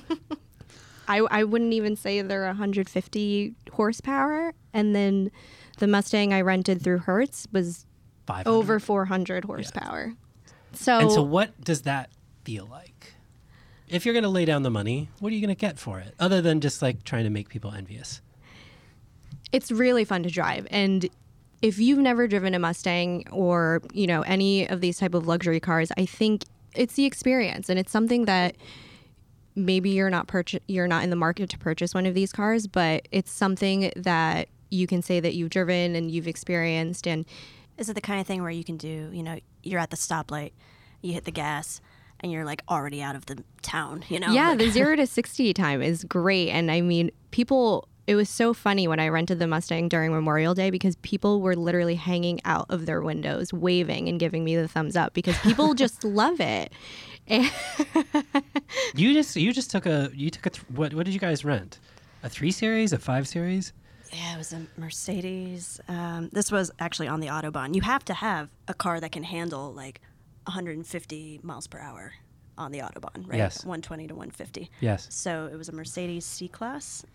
I, 1.08 1.20
I 1.20 1.44
wouldn't 1.46 1.72
even 1.72 1.96
say 1.96 2.22
they're 2.22 2.46
150 2.48 3.54
horsepower. 3.72 4.54
And 4.74 4.94
then 4.94 5.32
the 5.78 5.88
Mustang 5.88 6.34
I 6.34 6.42
rented 6.42 6.82
through 6.82 7.00
Hertz 7.00 7.48
was 7.54 7.86
Five 8.26 8.46
over 8.46 8.78
400 8.78 9.46
horsepower. 9.46 10.14
So, 10.74 11.00
And 11.00 11.10
so, 11.12 11.24
what 11.24 11.60
does 11.64 11.84
that 11.84 12.10
feel 12.44 12.68
like? 12.70 13.14
If 13.88 14.06
you're 14.06 14.14
going 14.14 14.24
to 14.24 14.30
lay 14.30 14.44
down 14.44 14.64
the 14.64 14.70
money, 14.70 15.08
what 15.20 15.32
are 15.32 15.36
you 15.36 15.40
going 15.40 15.56
to 15.56 15.60
get 15.60 15.80
for 15.80 16.00
it, 16.00 16.14
other 16.20 16.42
than 16.42 16.60
just 16.60 16.82
like 16.82 17.06
trying 17.06 17.24
to 17.24 17.30
make 17.30 17.48
people 17.48 17.72
envious? 17.72 18.22
it's 19.52 19.72
really 19.72 20.04
fun 20.04 20.24
to 20.24 20.30
drive. 20.30 20.68
And 20.72 21.08
if 21.62 21.80
you've 21.80 22.00
never 22.00 22.28
driven 22.28 22.54
a 22.54 22.60
Mustang 22.60 23.26
or, 23.32 23.82
you 23.94 24.08
know, 24.08 24.22
any 24.22 24.68
of 24.68 24.82
these 24.82 24.98
type 25.00 25.14
of 25.14 25.28
luxury 25.28 25.60
cars, 25.60 25.92
I 25.98 26.06
think 26.06 26.44
it's 26.76 26.94
the 26.94 27.06
experience 27.06 27.70
and 27.70 27.80
it's 27.80 27.92
something 27.92 28.26
that 28.26 28.56
maybe 29.56 29.90
you're 29.90 30.12
not 30.12 30.30
you're 30.68 30.88
not 30.88 31.04
in 31.04 31.10
the 31.10 31.16
market 31.16 31.50
to 31.50 31.58
purchase 31.58 31.94
one 31.94 32.06
of 32.06 32.14
these 32.14 32.32
cars, 32.32 32.68
but 32.68 33.08
it's 33.12 33.32
something 33.32 33.92
that 33.96 34.50
you 34.70 34.86
can 34.86 35.02
say 35.02 35.20
that 35.20 35.34
you've 35.34 35.50
driven 35.50 35.96
and 35.96 36.12
you've 36.12 36.28
experienced 36.28 37.08
and 37.08 37.26
Is 37.78 37.90
it 37.90 37.94
the 37.94 38.02
kind 38.02 38.22
of 38.22 38.28
thing 38.28 38.42
where 38.42 38.52
you 38.52 38.64
can 38.64 38.78
do, 38.78 39.10
you 39.12 39.24
know, 39.24 39.40
you're 39.64 39.80
at 39.80 39.90
the 39.90 39.98
stoplight, 39.98 40.52
you 41.02 41.14
hit 41.14 41.26
the 41.26 41.32
gas, 41.32 41.82
and 42.20 42.32
you're 42.32 42.46
like 42.46 42.64
already 42.70 43.02
out 43.02 43.16
of 43.16 43.26
the 43.28 43.44
town, 43.62 44.04
you 44.10 44.20
know? 44.20 44.32
Yeah, 44.32 44.56
the 44.56 44.70
zero 44.72 44.96
to 44.96 45.08
60 45.08 45.54
time 45.54 45.82
is 45.82 46.04
great. 46.04 46.50
And 46.50 46.72
I 46.72 46.82
mean, 46.82 47.12
people, 47.32 47.88
it 48.08 48.16
was 48.16 48.30
so 48.30 48.54
funny 48.54 48.88
when 48.88 49.00
I 49.00 49.10
rented 49.10 49.38
the 49.40 49.48
Mustang 49.48 49.90
during 49.90 50.12
Memorial 50.12 50.54
Day 50.54 50.70
because 50.70 50.96
people 50.98 51.42
were 51.42 51.56
literally 51.56 51.96
hanging 51.96 52.40
out 52.46 52.66
of 52.70 52.86
their 52.86 53.02
windows, 53.02 53.52
waving 53.54 54.08
and 54.08 54.18
giving 54.18 54.46
me 54.46 54.56
the 54.56 54.68
thumbs 54.68 54.96
up 54.96 55.14
because 55.14 55.38
people 55.40 55.74
just 55.76 56.06
love 56.06 56.40
it. 56.40 56.72
And 57.28 57.52
You 58.96 59.14
just 59.14 59.36
you 59.36 59.52
just 59.52 59.70
took 59.70 59.86
a 59.86 60.10
you 60.14 60.30
took 60.30 60.46
a 60.46 60.50
th- 60.50 60.66
what 60.70 60.94
what 60.94 61.06
did 61.06 61.14
you 61.14 61.20
guys 61.20 61.44
rent? 61.44 61.80
A 62.24 62.30
three 62.30 62.52
series, 62.52 62.94
a 62.94 62.98
five 62.98 63.28
series? 63.28 63.74
Yeah, 64.14 64.36
it 64.36 64.38
was 64.38 64.54
a 64.54 64.66
Mercedes. 64.78 65.82
Um, 65.90 66.30
this 66.32 66.50
was 66.50 66.72
actually 66.80 67.10
on 67.10 67.20
the 67.20 67.28
Autobahn. 67.28 67.76
You 67.76 67.82
have 67.82 68.06
to 68.06 68.14
have 68.14 68.50
a 68.70 68.74
car 68.74 69.02
that 69.02 69.12
can 69.12 69.24
handle 69.24 69.74
like 69.74 70.00
150 70.46 71.42
miles 71.44 71.68
per 71.68 71.80
hour 71.80 72.14
on 72.58 72.72
the 72.72 72.80
Autobahn, 72.80 73.28
right? 73.28 73.38
Yes. 73.38 73.66
120 73.66 74.08
to 74.08 74.16
150. 74.16 74.72
Yes. 74.80 75.08
So 75.10 75.50
it 75.52 75.58
was 75.58 75.68
a 75.68 75.74
Mercedes 75.74 76.26
C 76.26 76.48
Class. 76.48 77.06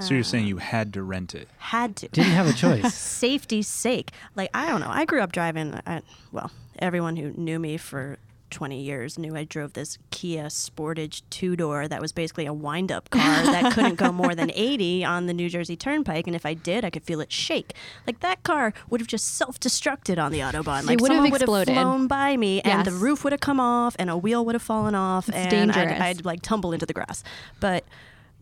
So 0.00 0.14
you're 0.14 0.22
saying 0.24 0.44
Um, 0.44 0.48
you 0.48 0.56
had 0.58 0.92
to 0.94 1.02
rent 1.02 1.34
it? 1.34 1.48
had 1.58 1.96
to. 1.96 2.08
Didn't 2.08 2.32
have 2.32 2.46
a 2.48 2.52
choice. 2.52 2.94
Safety's 3.20 3.68
sake. 3.68 4.10
Like 4.36 4.50
I 4.54 4.68
don't 4.68 4.80
know. 4.80 4.90
I 4.90 5.04
grew 5.04 5.20
up 5.20 5.32
driving. 5.32 5.78
I, 5.86 6.02
well, 6.32 6.50
everyone 6.78 7.16
who 7.16 7.32
knew 7.36 7.58
me 7.58 7.76
for 7.76 8.18
20 8.50 8.80
years 8.82 9.16
knew 9.16 9.36
I 9.36 9.44
drove 9.44 9.74
this 9.74 9.96
Kia 10.10 10.46
Sportage 10.46 11.22
two 11.30 11.54
door 11.54 11.86
that 11.86 12.00
was 12.00 12.10
basically 12.10 12.46
a 12.46 12.52
wind 12.52 12.90
up 12.90 13.08
car 13.10 13.22
that 13.44 13.72
couldn't 13.74 13.94
go 13.94 14.10
more 14.10 14.34
than 14.34 14.50
80 14.56 15.04
on 15.04 15.26
the 15.26 15.32
New 15.32 15.48
Jersey 15.48 15.76
Turnpike. 15.76 16.26
And 16.26 16.34
if 16.34 16.44
I 16.44 16.54
did, 16.54 16.84
I 16.84 16.90
could 16.90 17.04
feel 17.04 17.20
it 17.20 17.30
shake. 17.30 17.74
Like 18.08 18.18
that 18.20 18.42
car 18.42 18.72
would 18.88 19.00
have 19.00 19.06
just 19.06 19.36
self 19.36 19.60
destructed 19.60 20.18
on 20.20 20.32
the 20.32 20.40
Autobahn. 20.40 20.84
Like 20.84 21.00
would 21.00 21.12
have 21.12 21.18
someone 21.18 21.30
would 21.30 21.40
have 21.42 21.66
flown 21.76 22.08
by 22.08 22.36
me 22.36 22.60
and 22.62 22.84
the 22.84 22.90
roof 22.90 23.22
would 23.22 23.32
have 23.32 23.40
come 23.40 23.60
off 23.60 23.94
and 24.00 24.10
a 24.10 24.16
wheel 24.16 24.44
would 24.44 24.56
have 24.56 24.62
fallen 24.62 24.96
off 24.96 25.28
It's 25.28 25.36
and 25.36 25.50
dangerous. 25.50 26.00
I'd, 26.00 26.02
I'd 26.18 26.24
like 26.24 26.42
tumble 26.42 26.72
into 26.72 26.86
the 26.86 26.92
grass. 26.92 27.22
But 27.60 27.84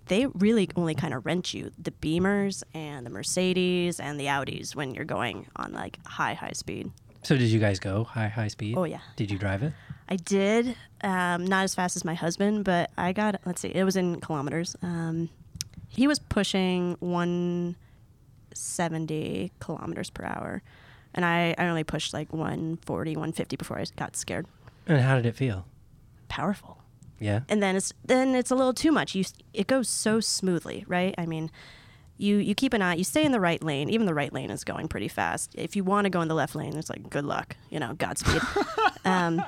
they 0.09 0.27
really 0.27 0.69
only 0.77 0.95
kind 0.95 1.15
of 1.15 1.25
rent 1.25 1.55
you 1.55 1.71
the 1.79 1.91
Beamers 1.91 2.63
and 2.75 3.07
the 3.07 3.11
Mercedes 3.11 4.01
and 4.01 4.19
the 4.19 4.27
Audis 4.27 4.75
when 4.75 4.95
you're 4.95 5.05
going 5.05 5.47
on 5.57 5.73
like 5.73 5.99
high, 6.07 6.35
high 6.35 6.53
speed. 6.53 6.91
So 7.23 7.37
did 7.37 7.49
you 7.49 7.61
guys 7.61 7.79
go 7.79 8.05
high, 8.05 8.29
high 8.29 8.49
speed? 8.49 8.77
Oh, 8.77 8.85
yeah. 8.85 9.01
Did 9.17 9.31
you 9.31 9.39
drive 9.39 9.63
it? 9.63 9.73
I 10.09 10.17
did, 10.17 10.77
um, 11.03 11.47
not 11.47 11.65
as 11.65 11.75
fast 11.75 11.97
as 11.97 12.05
my 12.05 12.15
husband, 12.15 12.65
but 12.65 12.91
I 12.97 13.13
got, 13.13 13.41
let's 13.45 13.61
see, 13.61 13.69
it 13.69 13.85
was 13.85 13.97
in 13.97 14.21
kilometers. 14.21 14.77
Um, 14.83 15.29
he 15.89 16.07
was 16.07 16.19
pushing 16.19 16.97
170 17.01 19.53
kilometers 19.61 20.11
per 20.11 20.25
hour. 20.25 20.63
And 21.15 21.25
I, 21.25 21.55
I 21.59 21.67
only 21.67 21.85
pushed 21.85 22.13
like 22.15 22.33
140, 22.33 23.11
150 23.13 23.57
before 23.57 23.79
I 23.79 23.85
got 23.97 24.17
scared. 24.17 24.47
And 24.87 25.01
how 25.01 25.17
did 25.17 25.27
it 25.27 25.37
feel? 25.37 25.67
Powerful. 26.29 26.78
Yeah. 27.21 27.41
and 27.49 27.63
then 27.63 27.77
it's 27.77 27.93
then 28.05 28.35
it's 28.35 28.51
a 28.51 28.55
little 28.55 28.75
too 28.75 28.93
much. 28.93 29.15
You 29.15 29.25
it 29.53 29.67
goes 29.67 29.89
so 29.89 30.21
smoothly, 30.21 30.85
right? 30.89 31.15
I 31.19 31.27
mean, 31.27 31.51
you 32.17 32.37
you 32.37 32.55
keep 32.55 32.73
an 32.75 32.83
eye. 32.83 32.95
You 32.95 33.05
stay 33.05 33.25
in 33.25 33.33
the 33.33 33.41
right 33.41 33.63
lane. 33.63 33.89
Even 33.91 34.07
the 34.07 34.15
right 34.15 34.33
lane 34.33 34.51
is 34.51 34.65
going 34.65 34.89
pretty 34.89 35.09
fast. 35.09 35.53
If 35.55 35.77
you 35.77 35.85
want 35.85 36.05
to 36.05 36.11
go 36.11 36.21
in 36.21 36.29
the 36.29 36.35
left 36.35 36.55
lane, 36.55 36.77
it's 36.77 36.91
like 36.91 37.09
good 37.11 37.25
luck. 37.25 37.57
You 37.71 37.81
know, 37.81 37.95
Godspeed. 37.95 38.43
um, 39.05 39.43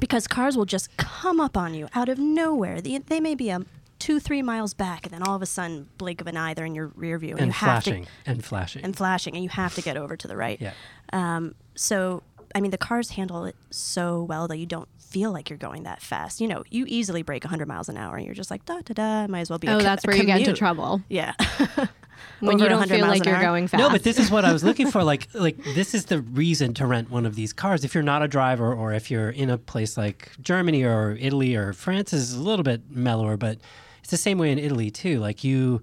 because 0.00 0.26
cars 0.26 0.56
will 0.56 0.64
just 0.64 0.94
come 0.96 1.40
up 1.40 1.56
on 1.56 1.74
you 1.74 1.88
out 1.94 2.08
of 2.08 2.18
nowhere. 2.18 2.80
They, 2.80 2.98
they 2.98 3.20
may 3.20 3.34
be 3.34 3.50
a 3.50 3.60
two 3.98 4.18
three 4.18 4.42
miles 4.42 4.74
back, 4.74 5.06
and 5.06 5.12
then 5.14 5.22
all 5.22 5.36
of 5.36 5.42
a 5.42 5.46
sudden, 5.46 5.88
blink 5.96 6.20
of 6.20 6.26
an 6.26 6.36
eye, 6.36 6.54
they're 6.54 6.64
in 6.64 6.74
your 6.74 6.88
rear 6.96 7.18
view, 7.18 7.32
and, 7.32 7.40
And 7.40 7.46
you 7.48 7.52
have 7.52 7.84
flashing. 7.84 8.04
to 8.04 8.10
And 8.26 8.44
flashing. 8.44 8.84
and 8.84 8.96
flashing, 8.96 9.34
and 9.34 9.44
you 9.44 9.50
have 9.50 9.74
to 9.76 9.82
get 9.82 9.96
over 9.96 10.16
to 10.16 10.26
the 10.28 10.36
right. 10.36 10.60
yeah. 10.60 10.72
Um, 11.12 11.54
so, 11.74 12.22
I 12.54 12.60
mean, 12.60 12.70
the 12.70 12.78
cars 12.78 13.10
handle 13.10 13.44
it 13.44 13.56
so 13.70 14.22
well 14.22 14.48
that 14.48 14.56
you 14.58 14.66
don't 14.66 14.88
feel 14.98 15.32
like 15.32 15.50
you're 15.50 15.58
going 15.58 15.82
that 15.84 16.00
fast. 16.02 16.40
You 16.40 16.48
know, 16.48 16.62
you 16.70 16.84
easily 16.88 17.22
break 17.22 17.44
100 17.44 17.66
miles 17.68 17.88
an 17.88 17.96
hour, 17.96 18.16
and 18.16 18.24
you're 18.24 18.34
just 18.34 18.50
like 18.50 18.64
da 18.64 18.80
da 18.84 18.94
da. 18.94 19.26
Might 19.26 19.40
as 19.40 19.50
well 19.50 19.58
be. 19.58 19.68
Oh, 19.68 19.72
a 19.72 19.74
Oh, 19.76 19.78
co- 19.78 19.84
that's 19.84 20.04
a 20.04 20.08
where 20.08 20.16
you 20.16 20.24
get 20.24 20.40
into 20.40 20.52
trouble. 20.54 21.00
Yeah. 21.08 21.34
When 22.40 22.54
Over 22.54 22.64
you 22.64 22.68
don't 22.70 22.88
feel 22.88 23.06
like 23.06 23.24
you're 23.24 23.34
hour. 23.36 23.42
going 23.42 23.68
fast. 23.68 23.80
No, 23.80 23.90
but 23.90 24.02
this 24.04 24.18
is 24.18 24.30
what 24.30 24.44
I 24.44 24.52
was 24.52 24.62
looking 24.64 24.90
for. 24.90 25.02
Like, 25.02 25.28
like 25.34 25.56
this 25.74 25.94
is 25.94 26.06
the 26.06 26.20
reason 26.20 26.74
to 26.74 26.86
rent 26.86 27.10
one 27.10 27.24
of 27.26 27.34
these 27.34 27.52
cars. 27.52 27.84
If 27.84 27.94
you're 27.94 28.02
not 28.02 28.22
a 28.22 28.28
driver, 28.28 28.72
or 28.72 28.92
if 28.92 29.10
you're 29.10 29.30
in 29.30 29.50
a 29.50 29.58
place 29.58 29.96
like 29.96 30.30
Germany 30.40 30.84
or 30.84 31.16
Italy 31.20 31.54
or 31.54 31.72
France, 31.72 32.12
is 32.12 32.32
a 32.34 32.40
little 32.40 32.62
bit 32.64 32.82
mellower, 32.90 33.36
but 33.36 33.58
it's 34.00 34.10
the 34.10 34.16
same 34.16 34.38
way 34.38 34.50
in 34.52 34.58
Italy 34.58 34.90
too. 34.90 35.18
Like 35.20 35.42
you, 35.44 35.82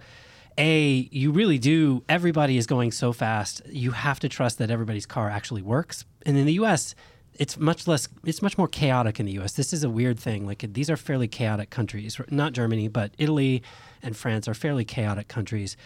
a 0.58 1.08
you 1.12 1.32
really 1.32 1.60
do. 1.60 2.03
Everybody 2.10 2.58
is 2.58 2.67
going 2.67 2.91
so 2.91 3.12
fast. 3.13 3.62
You 3.67 3.91
have 3.91 4.19
to 4.21 4.29
trust 4.29 4.58
that 4.60 4.69
everybody's 4.69 5.05
car 5.05 5.29
actually 5.29 5.62
works. 5.62 6.05
And 6.25 6.38
in 6.38 6.45
the 6.45 6.53
U.S. 6.53 6.95
It's 7.34 7.58
much 7.58 7.88
less. 7.88 8.10
It's 8.25 8.41
much 8.41 8.58
more 8.58 8.67
chaotic 8.67 9.17
in 9.19 9.25
the 9.25 9.32
U.S. 9.34 9.53
This 9.53 9.71
is 9.71 9.86
a 9.86 9.89
weird 9.89 10.19
thing. 10.19 10.45
Like 10.45 10.65
these 10.73 10.89
are 10.89 10.97
fairly 10.97 11.27
chaotic 11.29 11.69
countries. 11.69 12.19
Not 12.29 12.51
Germany, 12.51 12.89
but 12.89 13.12
Italy 13.17 13.63
and 14.03 14.15
France 14.17 14.47
are 14.47 14.53
fairly 14.53 14.84
chaotic 14.84 15.29
countries 15.29 15.77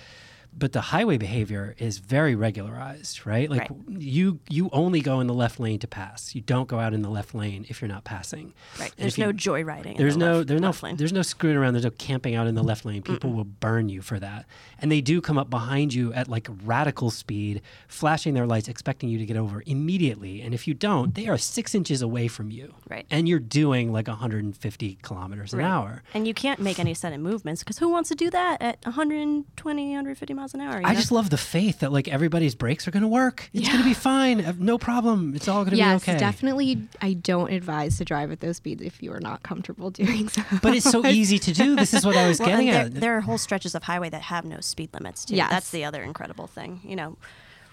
but 0.58 0.72
the 0.72 0.82
highway 0.82 1.18
behavior 1.18 1.76
is 1.80 1.98
very 1.98 2.36
regularized, 2.36 3.26
right? 3.26 3.50
Like 3.50 3.62
Right. 3.70 3.72
you 4.00 4.40
you 4.50 4.70
only 4.72 5.02
go 5.02 5.20
in 5.20 5.28
the 5.28 5.34
left 5.34 5.60
lane 5.60 5.80
to 5.80 5.88
pass. 5.88 6.36
You 6.36 6.42
don't 6.42 6.68
go 6.68 6.80
out 6.80 6.94
in 6.94 7.02
the 7.02 7.10
left 7.10 7.34
lane 7.34 7.66
if 7.70 7.82
you're 7.82 7.88
not 7.88 8.04
passing. 8.04 8.54
Right. 8.80 8.92
And 8.98 9.04
There's 9.04 9.18
you- 9.18 9.26
no 9.26 9.34
joyriding. 9.34 9.92
in 9.94 9.98
There's 9.98 10.14
the 10.14 10.20
no 10.20 10.34
left, 10.38 10.48
there's 10.48 10.62
no 10.62 10.68
left 10.68 10.84
lane. 10.84 10.96
there's 10.98 11.14
no 11.14 11.22
screwing 11.22 11.58
around. 11.58 11.74
There's 11.74 11.86
no 11.86 11.92
camping 11.92 12.36
out 12.36 12.48
in 12.48 12.56
the 12.56 12.64
left 12.64 12.86
lane. 12.86 13.02
People 13.02 13.32
will 13.34 13.44
burn 13.46 13.90
you 13.90 14.02
for 14.02 14.20
that. 14.20 14.46
And 14.80 14.92
they 14.92 15.02
do 15.02 15.22
come 15.22 15.38
up 15.38 15.50
behind 15.50 15.94
you 15.94 16.14
at 16.14 16.28
like 16.28 16.48
radical 16.64 17.10
speed, 17.10 17.62
flashing 17.88 18.34
their 18.34 18.46
lights, 18.46 18.68
expecting 18.68 19.10
you 19.10 19.18
to 19.18 19.26
get 19.26 19.38
over 19.38 19.64
immediately. 19.66 20.42
And 20.42 20.54
if 20.54 20.68
you 20.68 20.74
don't, 20.74 21.16
they 21.16 21.28
are 21.28 21.38
six 21.38 21.74
inches 21.74 22.02
away 22.02 22.28
from 22.28 22.52
you. 22.52 22.74
Right. 22.90 23.06
And 23.10 23.28
you're 23.28 23.40
doing 23.40 23.92
like 23.92 24.08
150 24.08 24.98
kilometers 25.02 25.54
an 25.54 25.60
Right. 25.60 25.66
hour. 25.68 26.04
And 26.14 26.28
you 26.28 26.34
can't 26.34 26.60
make 26.60 26.80
any 26.80 26.94
sudden 26.94 27.22
movements 27.22 27.62
because 27.64 27.78
who 27.80 27.90
wants 27.90 28.10
to 28.10 28.16
do 28.16 28.30
that 28.30 28.62
at 28.62 28.78
120, 28.86 29.92
150 29.92 30.34
miles 30.34 30.43
an 30.54 30.62
hour? 30.62 30.82
I 30.84 30.92
know? 30.92 30.94
just 30.94 31.12
love 31.12 31.30
the 31.30 31.38
faith 31.38 31.80
that 31.80 31.92
like 31.92 32.08
everybody's 32.08 32.56
brakes 32.56 32.88
are 32.88 32.92
going 32.92 33.04
to 33.04 33.08
work. 33.08 33.50
It's 33.54 33.68
going 33.68 33.82
to 33.82 33.88
be 33.88 33.94
fine. 33.94 34.58
No 34.60 34.78
problem. 34.78 35.36
It's 35.36 35.48
all 35.48 35.64
going 35.64 35.72
to 35.72 35.78
yes, 35.78 36.06
be 36.06 36.12
okay. 36.12 36.20
definitely. 36.20 36.88
I 37.02 37.14
don't 37.14 37.52
advise 37.52 37.98
to 38.00 38.06
drive 38.06 38.32
at 38.32 38.42
those 38.42 38.58
speeds 38.58 38.82
if 38.82 39.02
you 39.02 39.14
are 39.14 39.20
not 39.20 39.44
comfortable 39.44 39.90
doing 40.04 40.28
so. 40.28 40.42
But 40.62 40.76
it's 40.76 40.90
so 40.90 41.06
easy 41.06 41.40
to 41.40 41.54
do. 41.54 41.76
This 41.76 41.94
is 41.94 42.06
what 42.06 42.18
I 42.18 42.28
was 42.28 42.40
Well, 42.44 42.50
getting 42.50 42.68
there, 42.68 42.86
at. 42.86 42.94
there 42.96 43.18
are 43.18 43.22
whole 43.22 43.38
stretches 43.38 43.76
of 43.76 43.84
highway 43.84 44.10
that 44.10 44.24
have 44.24 44.44
no 44.44 44.60
speed 44.60 44.90
limits 44.94 45.24
too. 45.26 45.36
Yes. 45.36 45.50
That's 45.50 45.70
the 45.72 45.86
other 45.86 46.04
incredible 46.04 46.48
thing. 46.48 46.82
You 46.84 46.96
know, 46.98 47.18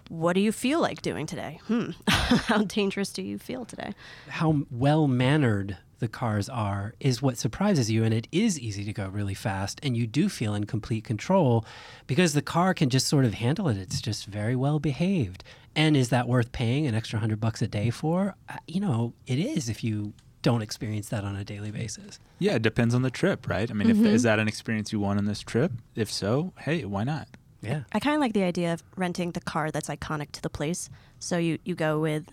what 0.09 0.35
do 0.35 0.41
you 0.41 0.53
feel 0.53 0.81
like 0.81 1.03
doing 1.03 1.27
today? 1.27 1.61
Hmm. 1.67 1.91
How 2.09 2.65
dangerous 2.65 3.13
do 3.13 3.23
you 3.23 3.39
feel 3.39 3.65
today? 3.65 3.95
How 4.29 4.63
well 4.71 5.07
mannered 5.07 5.79
the 6.01 6.09
cars 6.09 6.49
are 6.49 6.95
is 7.01 7.23
what 7.23 7.39
surprises 7.39 7.91
you. 7.91 8.05
And 8.05 8.13
it 8.13 8.27
is 8.33 8.59
easy 8.59 8.85
to 8.85 8.93
go 8.93 9.09
really 9.09 9.35
fast. 9.35 9.79
And 9.83 9.97
you 9.97 10.07
do 10.07 10.29
feel 10.29 10.55
in 10.55 10.65
complete 10.65 11.05
control 11.05 11.65
because 12.07 12.35
the 12.35 12.43
car 12.43 12.75
can 12.75 12.91
just 12.91 13.07
sort 13.07 13.25
of 13.25 13.35
handle 13.35 13.69
it. 13.69 13.79
It's 13.79 14.01
just 14.01 14.27
very 14.27 14.57
well 14.57 14.79
behaved. 14.79 15.45
And 15.77 15.97
is 15.97 16.09
that 16.09 16.27
worth 16.27 16.51
paying 16.51 16.87
an 16.87 16.95
extra 16.95 17.21
hundred 17.21 17.41
bucks 17.41 17.63
a 17.63 17.69
day 17.69 17.91
for? 17.91 18.35
Uh, 18.49 18.57
You 18.67 18.81
know, 18.81 19.15
it 19.27 19.39
is 19.39 19.69
if 19.69 19.85
you 19.85 20.13
don't 20.43 20.63
experience 20.63 21.11
that 21.11 21.23
on 21.23 21.37
a 21.37 21.45
daily 21.45 21.71
basis. 21.71 22.19
Yeah, 22.39 22.55
it 22.55 22.63
depends 22.63 22.95
on 22.95 23.03
the 23.03 23.11
trip, 23.11 23.47
right? 23.49 23.71
I 23.71 23.75
mean, 23.75 23.91
if 23.91 23.99
is 23.99 24.23
that 24.23 24.39
an 24.39 24.49
experience 24.49 24.93
you 24.93 24.99
want 24.99 25.19
on 25.19 25.27
this 25.27 25.41
trip? 25.41 25.71
If 25.95 26.11
so, 26.11 26.53
hey, 26.61 26.85
why 26.87 27.05
not? 27.05 27.29
Yeah. 27.61 27.83
I 27.93 28.01
kind 28.01 28.15
of 28.15 28.21
like 28.21 28.33
the 28.33 28.43
idea 28.43 28.73
of 28.73 28.83
renting 28.97 29.33
the 29.33 29.41
car 29.41 29.71
that's 29.71 29.91
iconic 29.91 30.33
to 30.33 30.41
the 30.43 30.49
place. 30.49 30.89
So 31.19 31.37
you, 31.37 31.59
you 31.65 31.75
go 31.75 32.01
with, 32.01 32.25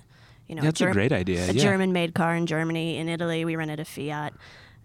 you 0.48 0.56
know, 0.56 0.62
That's 0.62 0.80
a 0.82 0.86
Ger- 0.86 0.94
great 0.94 1.12
idea, 1.12 1.44
A 1.50 1.54
yeah. 1.54 1.62
German-made 1.62 2.14
car 2.14 2.36
in 2.36 2.46
Germany. 2.46 2.98
In 2.98 3.10
Italy, 3.10 3.44
we 3.46 3.56
rented 3.56 3.80
a 3.80 3.86
Fiat. 3.86 4.34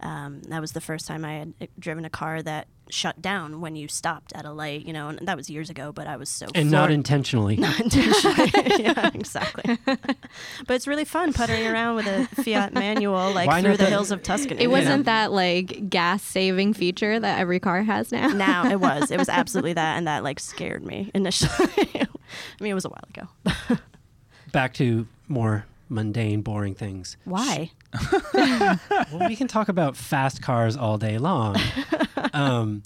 Um, 0.00 0.42
that 0.48 0.60
was 0.60 0.72
the 0.72 0.80
first 0.80 1.06
time 1.06 1.24
I 1.24 1.34
had 1.34 1.54
uh, 1.60 1.66
driven 1.78 2.04
a 2.04 2.10
car 2.10 2.42
that 2.42 2.66
shut 2.90 3.22
down 3.22 3.60
when 3.60 3.76
you 3.76 3.86
stopped 3.86 4.32
at 4.34 4.44
a 4.44 4.50
light. 4.50 4.84
You 4.84 4.92
know, 4.92 5.06
and 5.10 5.20
that 5.28 5.36
was 5.36 5.48
years 5.48 5.70
ago. 5.70 5.92
But 5.92 6.08
I 6.08 6.16
was 6.16 6.28
so 6.28 6.48
And 6.56 6.72
not 6.72 6.90
intentionally. 6.90 7.54
not 7.68 7.78
intentionally. 7.78 8.50
yeah, 8.82 9.10
exactly. 9.14 9.78
but 9.86 10.70
it's 10.70 10.88
really 10.88 11.04
fun 11.04 11.32
puttering 11.32 11.68
around 11.68 11.94
with 11.94 12.06
a 12.08 12.26
Fiat 12.42 12.74
manual, 12.74 13.30
like 13.32 13.46
Why 13.46 13.62
through 13.62 13.76
the 13.76 13.84
the- 13.84 13.90
hills 13.90 14.10
of 14.10 14.24
Tuscany. 14.24 14.60
it 14.60 14.66
wasn't 14.66 14.98
know? 14.98 15.02
that 15.04 15.30
like 15.30 15.88
gas 15.88 16.20
saving 16.24 16.74
feature 16.74 17.20
that 17.20 17.38
every 17.38 17.60
car 17.60 17.84
has 17.84 18.10
now. 18.10 18.26
Now 18.26 18.68
it 18.68 18.80
was. 18.80 19.12
It 19.12 19.18
was 19.18 19.28
absolutely 19.28 19.74
that, 19.74 19.96
and 19.98 20.08
that 20.08 20.24
like 20.24 20.40
scared 20.40 20.84
me 20.84 21.12
initially. 21.14 21.68
I 21.94 22.08
mean, 22.60 22.72
it 22.72 22.74
was 22.74 22.84
a 22.84 22.88
while 22.88 23.04
ago. 23.14 23.78
Back 24.50 24.74
to 24.74 25.06
more 25.32 25.66
mundane, 25.88 26.42
boring 26.42 26.74
things. 26.74 27.16
Why? 27.24 27.72
well, 28.34 29.28
we 29.28 29.34
can 29.36 29.48
talk 29.48 29.68
about 29.68 29.96
fast 29.96 30.40
cars 30.42 30.76
all 30.76 30.98
day 30.98 31.18
long. 31.18 31.56
Um, 32.34 32.82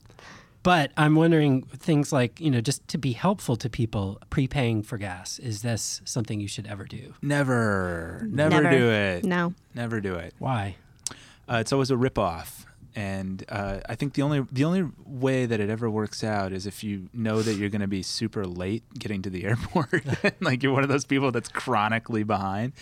but 0.64 0.90
I'm 0.96 1.14
wondering 1.14 1.62
things 1.62 2.12
like, 2.12 2.40
you 2.40 2.50
know, 2.50 2.60
just 2.60 2.86
to 2.88 2.98
be 2.98 3.12
helpful 3.12 3.54
to 3.56 3.70
people, 3.70 4.18
prepaying 4.28 4.82
for 4.82 4.98
gas. 4.98 5.38
Is 5.38 5.62
this 5.62 6.00
something 6.04 6.40
you 6.40 6.48
should 6.48 6.66
ever 6.66 6.84
do? 6.84 7.14
Never, 7.22 8.26
never, 8.28 8.62
Never. 8.62 8.70
do 8.76 8.90
it. 8.90 9.24
No. 9.24 9.54
Never 9.74 10.00
do 10.00 10.16
it. 10.16 10.34
Why? 10.40 10.76
Uh, 11.48 11.58
it's 11.58 11.72
always 11.72 11.92
a 11.92 11.94
ripoff, 11.94 12.64
and 12.96 13.44
uh, 13.50 13.80
I 13.86 13.94
think 13.94 14.14
the 14.14 14.22
only 14.22 14.46
the 14.50 14.64
only 14.64 14.88
way 15.04 15.44
that 15.44 15.60
it 15.60 15.68
ever 15.68 15.90
works 15.90 16.24
out 16.24 16.50
is 16.52 16.66
if 16.66 16.82
you 16.82 17.10
know 17.12 17.42
that 17.42 17.52
you're 17.54 17.68
going 17.68 17.82
to 17.82 17.86
be 17.86 18.02
super 18.02 18.46
late 18.46 18.82
getting 18.98 19.20
to 19.22 19.30
the 19.30 19.44
airport, 19.46 20.02
like 20.40 20.62
you're 20.62 20.72
one 20.72 20.82
of 20.82 20.88
those 20.88 21.04
people 21.04 21.30
that's 21.30 21.50
chronically 21.50 22.24
behind, 22.24 22.72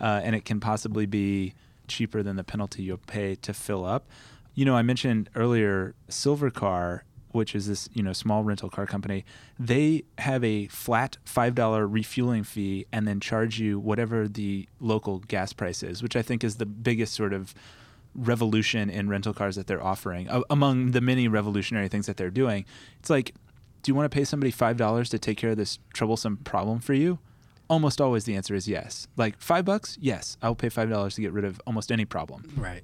uh, 0.00 0.20
and 0.22 0.36
it 0.36 0.44
can 0.44 0.60
possibly 0.60 1.06
be 1.06 1.54
cheaper 1.88 2.22
than 2.22 2.36
the 2.36 2.44
penalty 2.44 2.84
you'll 2.84 2.98
pay 2.98 3.34
to 3.34 3.52
fill 3.52 3.84
up. 3.84 4.08
You 4.54 4.64
know, 4.64 4.76
I 4.76 4.82
mentioned 4.82 5.28
earlier 5.34 5.96
Silvercar, 6.08 7.00
which 7.32 7.56
is 7.56 7.66
this 7.66 7.88
you 7.92 8.02
know 8.04 8.12
small 8.12 8.44
rental 8.44 8.70
car 8.70 8.86
company. 8.86 9.24
They 9.58 10.04
have 10.18 10.44
a 10.44 10.68
flat 10.68 11.16
five 11.24 11.56
dollar 11.56 11.88
refueling 11.88 12.44
fee, 12.44 12.86
and 12.92 13.08
then 13.08 13.18
charge 13.18 13.58
you 13.58 13.80
whatever 13.80 14.28
the 14.28 14.68
local 14.78 15.18
gas 15.18 15.52
price 15.52 15.82
is, 15.82 16.00
which 16.00 16.14
I 16.14 16.22
think 16.22 16.44
is 16.44 16.58
the 16.58 16.66
biggest 16.66 17.12
sort 17.12 17.32
of 17.32 17.56
revolution 18.14 18.88
in 18.90 19.08
rental 19.08 19.34
cars 19.34 19.56
that 19.56 19.66
they're 19.66 19.82
offering 19.82 20.28
A- 20.28 20.42
among 20.50 20.92
the 20.92 21.00
many 21.00 21.26
revolutionary 21.28 21.88
things 21.88 22.06
that 22.06 22.16
they're 22.16 22.30
doing 22.30 22.64
it's 23.00 23.10
like 23.10 23.34
do 23.82 23.90
you 23.90 23.94
want 23.94 24.10
to 24.10 24.14
pay 24.14 24.24
somebody 24.24 24.50
five 24.50 24.76
dollars 24.78 25.10
to 25.10 25.18
take 25.18 25.36
care 25.36 25.50
of 25.50 25.56
this 25.58 25.78
troublesome 25.92 26.38
problem 26.38 26.80
for 26.80 26.94
you? 26.94 27.18
Almost 27.68 28.00
always 28.00 28.24
the 28.24 28.34
answer 28.34 28.54
is 28.54 28.66
yes. 28.66 29.08
Like 29.18 29.38
five 29.38 29.66
bucks? 29.66 29.98
Yes. 30.00 30.38
I'll 30.40 30.54
pay 30.54 30.70
five 30.70 30.88
dollars 30.88 31.16
to 31.16 31.20
get 31.20 31.32
rid 31.32 31.44
of 31.44 31.60
almost 31.66 31.92
any 31.92 32.06
problem. 32.06 32.50
Right. 32.56 32.82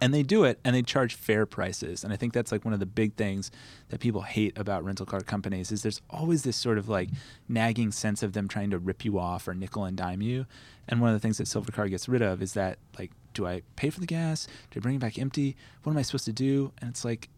and 0.00 0.14
they 0.14 0.22
do 0.22 0.44
it 0.44 0.58
and 0.64 0.74
they 0.74 0.80
charge 0.80 1.14
fair 1.16 1.44
prices 1.44 2.04
and 2.04 2.12
i 2.12 2.16
think 2.16 2.32
that's 2.32 2.52
like 2.52 2.64
one 2.64 2.72
of 2.72 2.78
the 2.78 2.86
big 2.86 3.14
things 3.16 3.50
that 3.88 3.98
people 3.98 4.22
hate 4.22 4.56
about 4.56 4.84
rental 4.84 5.04
car 5.04 5.20
companies 5.20 5.72
is 5.72 5.82
there's 5.82 6.00
always 6.08 6.44
this 6.44 6.56
sort 6.56 6.78
of 6.78 6.88
like 6.88 7.08
nagging 7.48 7.90
sense 7.90 8.22
of 8.22 8.32
them 8.32 8.46
trying 8.48 8.70
to 8.70 8.78
rip 8.78 9.04
you 9.04 9.18
off 9.18 9.48
or 9.48 9.54
nickel 9.54 9.84
and 9.84 9.96
dime 9.96 10.22
you. 10.22 10.46
And 10.88 11.00
one 11.00 11.10
of 11.10 11.16
the 11.16 11.20
things 11.20 11.36
that 11.38 11.44
silvercar 11.48 11.90
gets 11.90 12.08
rid 12.08 12.22
of 12.22 12.40
is 12.40 12.52
that 12.54 12.78
like 12.98 13.10
do 13.38 13.46
i 13.46 13.62
pay 13.76 13.88
for 13.90 14.00
the 14.00 14.06
gas 14.18 14.46
do 14.70 14.78
i 14.78 14.80
bring 14.80 14.96
it 14.96 15.00
back 15.00 15.18
empty 15.18 15.56
what 15.82 15.92
am 15.92 15.98
i 15.98 16.02
supposed 16.02 16.24
to 16.24 16.32
do 16.32 16.72
and 16.80 16.90
it's 16.90 17.04
like 17.04 17.28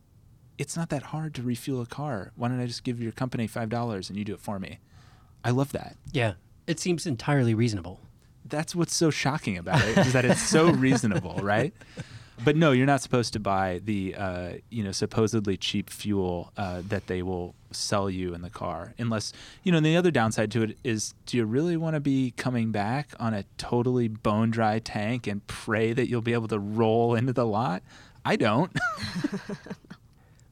it's 0.58 0.76
not 0.76 0.88
that 0.90 1.04
hard 1.14 1.34
to 1.34 1.42
refuel 1.42 1.80
a 1.80 1.86
car 1.86 2.32
why 2.36 2.48
don't 2.48 2.60
i 2.60 2.66
just 2.66 2.84
give 2.84 3.00
your 3.00 3.12
company 3.12 3.46
five 3.46 3.68
dollars 3.68 4.08
and 4.10 4.18
you 4.18 4.24
do 4.24 4.34
it 4.34 4.40
for 4.40 4.58
me 4.58 4.78
i 5.44 5.50
love 5.50 5.72
that 5.72 5.96
Yeah. 6.12 6.34
It 6.66 6.78
seems 6.78 7.06
entirely 7.06 7.54
reasonable. 7.54 7.98
that's 8.44 8.74
what's 8.76 8.94
so 8.94 9.10
shocking 9.10 9.56
about 9.58 9.82
it 9.88 9.98
is 10.06 10.12
that 10.12 10.24
it's 10.24 10.40
so 10.56 10.70
reasonable, 10.86 11.36
right? 11.42 11.72
But 12.44 12.56
no, 12.56 12.72
you're 12.72 12.86
not 12.86 13.02
supposed 13.02 13.32
to 13.34 13.40
buy 13.40 13.80
the 13.84 14.14
uh, 14.14 14.52
you 14.70 14.82
know 14.82 14.92
supposedly 14.92 15.56
cheap 15.56 15.90
fuel 15.90 16.52
uh, 16.56 16.82
that 16.88 17.06
they 17.06 17.22
will 17.22 17.54
sell 17.70 18.10
you 18.10 18.34
in 18.34 18.42
the 18.42 18.50
car, 18.50 18.94
unless 18.98 19.32
you 19.62 19.72
know. 19.72 19.78
And 19.78 19.86
the 19.86 19.96
other 19.96 20.10
downside 20.10 20.50
to 20.52 20.62
it 20.62 20.78
is, 20.84 21.14
do 21.26 21.36
you 21.36 21.44
really 21.44 21.76
want 21.76 21.94
to 21.94 22.00
be 22.00 22.32
coming 22.36 22.72
back 22.72 23.10
on 23.18 23.34
a 23.34 23.44
totally 23.58 24.08
bone 24.08 24.50
dry 24.50 24.78
tank 24.78 25.26
and 25.26 25.46
pray 25.46 25.92
that 25.92 26.08
you'll 26.08 26.22
be 26.22 26.32
able 26.32 26.48
to 26.48 26.58
roll 26.58 27.14
into 27.14 27.32
the 27.32 27.46
lot? 27.46 27.82
I 28.24 28.36
don't. 28.36 28.74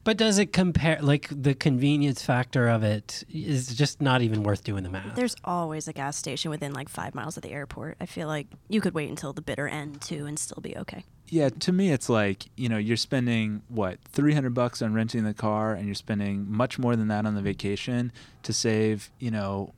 But 0.09 0.17
does 0.17 0.39
it 0.39 0.53
compare, 0.53 0.97
like 1.01 1.27
the 1.29 1.53
convenience 1.53 2.23
factor 2.23 2.67
of 2.67 2.83
it 2.83 3.23
is 3.31 3.75
just 3.75 4.01
not 4.01 4.23
even 4.23 4.41
worth 4.41 4.63
doing 4.63 4.83
the 4.83 4.89
math? 4.89 5.15
There's 5.15 5.35
always 5.43 5.87
a 5.87 5.93
gas 5.93 6.17
station 6.17 6.49
within 6.49 6.73
like 6.73 6.89
five 6.89 7.13
miles 7.13 7.37
of 7.37 7.43
the 7.43 7.51
airport. 7.51 7.97
I 7.99 8.07
feel 8.07 8.27
like 8.27 8.47
you 8.69 8.81
could 8.81 8.95
wait 8.95 9.09
until 9.09 9.33
the 9.33 9.41
bitter 9.41 9.67
end 9.67 10.01
too 10.01 10.25
and 10.25 10.39
still 10.39 10.61
be 10.61 10.75
okay. 10.77 11.03
Yeah, 11.31 11.49
to 11.49 11.71
me, 11.71 11.91
it's 11.91 12.09
like 12.09 12.45
you 12.55 12.69
know 12.69 12.77
you're 12.77 12.97
spending 12.97 13.61
what 13.69 13.99
300 14.05 14.53
bucks 14.53 14.81
on 14.81 14.93
renting 14.93 15.23
the 15.23 15.33
car, 15.33 15.73
and 15.73 15.85
you're 15.85 15.95
spending 15.95 16.51
much 16.51 16.79
more 16.79 16.95
than 16.95 17.07
that 17.09 17.25
on 17.25 17.35
the 17.35 17.41
vacation 17.41 18.11
to 18.43 18.53
save 18.53 19.11
you 19.19 19.31
know 19.31 19.73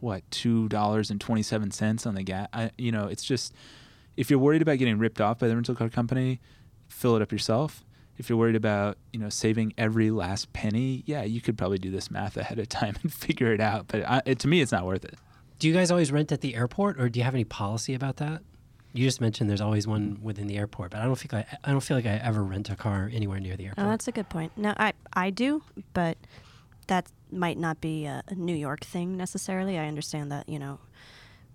what 0.00 0.22
two 0.30 0.68
dollars 0.68 1.10
and 1.10 1.20
27 1.20 1.70
cents 1.70 2.06
on 2.06 2.14
the 2.14 2.22
gas. 2.22 2.48
You 2.78 2.92
know, 2.92 3.06
it's 3.06 3.24
just 3.24 3.52
if 4.16 4.30
you're 4.30 4.38
worried 4.38 4.62
about 4.62 4.78
getting 4.78 4.98
ripped 4.98 5.20
off 5.20 5.38
by 5.38 5.48
the 5.48 5.54
rental 5.54 5.74
car 5.74 5.88
company, 5.88 6.40
fill 6.88 7.16
it 7.16 7.22
up 7.22 7.32
yourself. 7.32 7.84
If 8.16 8.28
you're 8.28 8.38
worried 8.38 8.56
about 8.56 8.96
you 9.12 9.18
know 9.18 9.28
saving 9.28 9.74
every 9.76 10.10
last 10.10 10.52
penny, 10.52 11.02
yeah, 11.06 11.24
you 11.24 11.40
could 11.40 11.58
probably 11.58 11.78
do 11.78 11.90
this 11.90 12.10
math 12.10 12.36
ahead 12.36 12.60
of 12.60 12.68
time 12.68 12.94
and 13.02 13.12
figure 13.12 13.52
it 13.52 13.60
out. 13.60 13.88
But 13.88 14.08
I, 14.08 14.22
it, 14.26 14.38
to 14.40 14.48
me, 14.48 14.60
it's 14.60 14.72
not 14.72 14.86
worth 14.86 15.04
it. 15.04 15.16
Do 15.58 15.68
you 15.68 15.74
guys 15.74 15.90
always 15.90 16.12
rent 16.12 16.30
at 16.30 16.40
the 16.40 16.54
airport, 16.54 17.00
or 17.00 17.08
do 17.08 17.18
you 17.18 17.24
have 17.24 17.34
any 17.34 17.44
policy 17.44 17.94
about 17.94 18.16
that? 18.18 18.42
You 18.94 19.04
just 19.04 19.20
mentioned 19.20 19.50
there's 19.50 19.60
always 19.60 19.88
one 19.88 20.20
within 20.22 20.46
the 20.46 20.56
airport, 20.56 20.92
but 20.92 21.00
I 21.00 21.04
don't 21.04 21.18
think 21.18 21.34
I, 21.34 21.44
I 21.64 21.72
don't 21.72 21.80
feel 21.80 21.96
like 21.96 22.06
I 22.06 22.20
ever 22.22 22.44
rent 22.44 22.70
a 22.70 22.76
car 22.76 23.10
anywhere 23.12 23.40
near 23.40 23.56
the 23.56 23.64
oh, 23.64 23.66
airport. 23.66 23.86
Oh, 23.86 23.90
that's 23.90 24.06
a 24.06 24.12
good 24.12 24.28
point. 24.28 24.52
No, 24.56 24.72
I 24.76 24.92
I 25.12 25.30
do, 25.30 25.62
but 25.94 26.16
that 26.86 27.08
might 27.32 27.58
not 27.58 27.80
be 27.80 28.06
a, 28.06 28.22
a 28.28 28.34
New 28.36 28.54
York 28.54 28.84
thing 28.84 29.16
necessarily. 29.16 29.80
I 29.80 29.88
understand 29.88 30.30
that 30.30 30.48
you 30.48 30.60
know, 30.60 30.78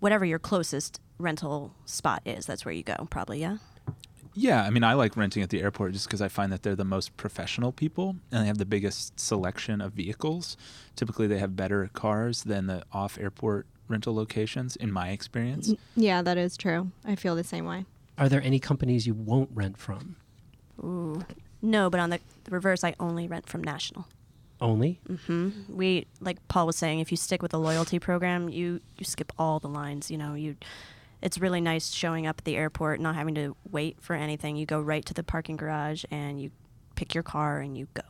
whatever 0.00 0.26
your 0.26 0.38
closest 0.38 1.00
rental 1.16 1.74
spot 1.86 2.20
is, 2.26 2.44
that's 2.44 2.66
where 2.66 2.74
you 2.74 2.82
go. 2.82 3.08
Probably, 3.10 3.40
yeah. 3.40 3.56
Yeah, 4.34 4.62
I 4.62 4.70
mean, 4.70 4.84
I 4.84 4.92
like 4.92 5.16
renting 5.16 5.42
at 5.42 5.50
the 5.50 5.60
airport 5.60 5.92
just 5.92 6.06
because 6.06 6.22
I 6.22 6.28
find 6.28 6.52
that 6.52 6.62
they're 6.62 6.76
the 6.76 6.84
most 6.84 7.16
professional 7.16 7.72
people 7.72 8.16
and 8.30 8.42
they 8.42 8.46
have 8.46 8.58
the 8.58 8.64
biggest 8.64 9.18
selection 9.18 9.80
of 9.80 9.92
vehicles. 9.92 10.56
Typically, 10.94 11.26
they 11.26 11.38
have 11.38 11.56
better 11.56 11.90
cars 11.94 12.44
than 12.44 12.66
the 12.66 12.84
off 12.92 13.18
airport 13.18 13.66
rental 13.90 14.14
locations, 14.14 14.76
in 14.76 14.92
my 14.92 15.10
experience. 15.10 15.74
Yeah, 15.96 16.22
that 16.22 16.38
is 16.38 16.56
true. 16.56 16.90
I 17.04 17.16
feel 17.16 17.34
the 17.34 17.44
same 17.44 17.66
way. 17.66 17.84
Are 18.16 18.28
there 18.28 18.42
any 18.42 18.58
companies 18.58 19.06
you 19.06 19.14
won't 19.14 19.50
rent 19.52 19.76
from? 19.78 20.16
Ooh. 20.82 21.22
No, 21.62 21.90
but 21.90 22.00
on 22.00 22.10
the 22.10 22.20
reverse, 22.48 22.84
I 22.84 22.94
only 23.00 23.28
rent 23.28 23.48
from 23.48 23.62
National. 23.62 24.06
Only? 24.60 25.00
Mm-hmm. 25.08 25.50
We 25.74 26.06
like 26.20 26.36
Paul 26.48 26.66
was 26.66 26.76
saying, 26.76 27.00
if 27.00 27.10
you 27.10 27.16
stick 27.16 27.42
with 27.42 27.54
a 27.54 27.58
loyalty 27.58 27.98
program, 27.98 28.48
you 28.48 28.80
you 28.98 29.04
skip 29.04 29.32
all 29.38 29.58
the 29.58 29.68
lines. 29.68 30.10
You 30.10 30.18
know, 30.18 30.34
you. 30.34 30.56
It's 31.22 31.38
really 31.38 31.60
nice 31.60 31.92
showing 31.92 32.26
up 32.26 32.38
at 32.38 32.44
the 32.46 32.56
airport, 32.56 32.98
not 32.98 33.14
having 33.14 33.34
to 33.34 33.54
wait 33.70 33.98
for 34.00 34.16
anything. 34.16 34.56
You 34.56 34.64
go 34.64 34.80
right 34.80 35.04
to 35.04 35.12
the 35.12 35.22
parking 35.22 35.56
garage 35.56 36.04
and 36.10 36.40
you 36.40 36.50
pick 36.94 37.14
your 37.14 37.22
car 37.22 37.60
and 37.60 37.76
you 37.76 37.88
go. 37.92 38.02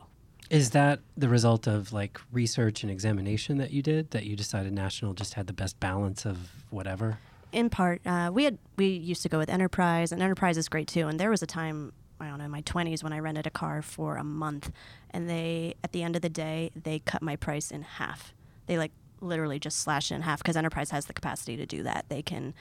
Is 0.51 0.71
that 0.71 0.99
the 1.17 1.29
result 1.29 1.65
of 1.65 1.93
like 1.93 2.19
research 2.31 2.83
and 2.83 2.91
examination 2.91 3.57
that 3.57 3.71
you 3.71 3.81
did 3.81 4.11
that 4.11 4.25
you 4.25 4.35
decided 4.35 4.73
National 4.73 5.13
just 5.13 5.33
had 5.33 5.47
the 5.47 5.53
best 5.53 5.79
balance 5.79 6.25
of 6.25 6.37
whatever? 6.69 7.17
in 7.51 7.69
part, 7.69 8.01
uh, 8.05 8.31
we 8.33 8.43
had 8.45 8.57
we 8.77 8.87
used 8.87 9.21
to 9.23 9.29
go 9.29 9.37
with 9.37 9.49
Enterprise, 9.49 10.11
and 10.11 10.21
Enterprise 10.21 10.57
is 10.57 10.69
great 10.69 10.87
too. 10.87 11.07
And 11.07 11.19
there 11.19 11.29
was 11.29 11.41
a 11.41 11.47
time 11.47 11.93
I 12.19 12.27
don't 12.27 12.37
know 12.37 12.45
in 12.45 12.51
my 12.51 12.61
twenties 12.61 13.03
when 13.03 13.13
I 13.13 13.19
rented 13.19 13.47
a 13.47 13.49
car 13.49 13.81
for 13.81 14.17
a 14.17 14.23
month, 14.23 14.71
and 15.11 15.29
they 15.29 15.75
at 15.83 15.91
the 15.91 16.03
end 16.03 16.15
of 16.15 16.21
the 16.21 16.29
day 16.29 16.71
they 16.75 16.99
cut 16.99 17.21
my 17.21 17.35
price 17.35 17.71
in 17.71 17.81
half. 17.81 18.33
They 18.67 18.77
like 18.77 18.91
literally 19.19 19.59
just 19.59 19.79
slashed 19.79 20.11
it 20.11 20.15
in 20.15 20.21
half 20.21 20.39
because 20.39 20.55
Enterprise 20.55 20.91
has 20.91 21.05
the 21.05 21.13
capacity 21.13 21.57
to 21.57 21.65
do 21.65 21.83
that. 21.83 22.05
They 22.09 22.21
can 22.21 22.53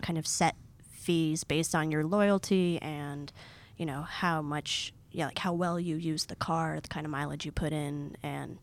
kind 0.00 0.18
of 0.18 0.26
set 0.26 0.56
fees 0.82 1.44
based 1.44 1.74
on 1.74 1.90
your 1.90 2.04
loyalty 2.04 2.80
and 2.82 3.32
you 3.76 3.86
know 3.86 4.02
how 4.02 4.42
much 4.42 4.92
yeah 5.10 5.26
like 5.26 5.38
how 5.38 5.52
well 5.52 5.78
you 5.78 5.96
use 5.96 6.26
the 6.26 6.36
car, 6.36 6.80
the 6.80 6.88
kind 6.88 7.06
of 7.06 7.10
mileage 7.10 7.44
you 7.44 7.52
put 7.52 7.72
in, 7.72 8.16
and 8.22 8.58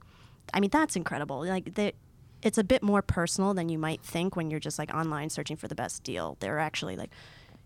I 0.54 0.60
mean 0.60 0.70
that's 0.70 0.96
incredible. 0.96 1.46
Like 1.46 1.76
they 1.76 1.94
it's 2.42 2.58
a 2.58 2.64
bit 2.64 2.84
more 2.84 3.02
personal 3.02 3.54
than 3.54 3.70
you 3.70 3.80
might 3.80 4.02
think 4.02 4.36
when 4.36 4.52
you're 4.52 4.60
just 4.60 4.78
like 4.78 4.94
online 4.94 5.30
searching 5.30 5.58
for 5.58 5.68
the 5.68 5.76
best 5.76 6.04
deal. 6.04 6.38
There 6.40 6.56
are 6.56 6.60
actually 6.60 6.96
like 6.96 7.12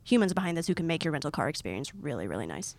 humans 0.04 0.34
behind 0.34 0.58
this 0.58 0.68
who 0.68 0.76
can 0.76 0.88
make 0.88 1.04
your 1.04 1.12
rental 1.12 1.32
car 1.32 1.50
experience 1.50 1.94
really, 1.94 2.28
really 2.28 2.48
nice. 2.48 2.76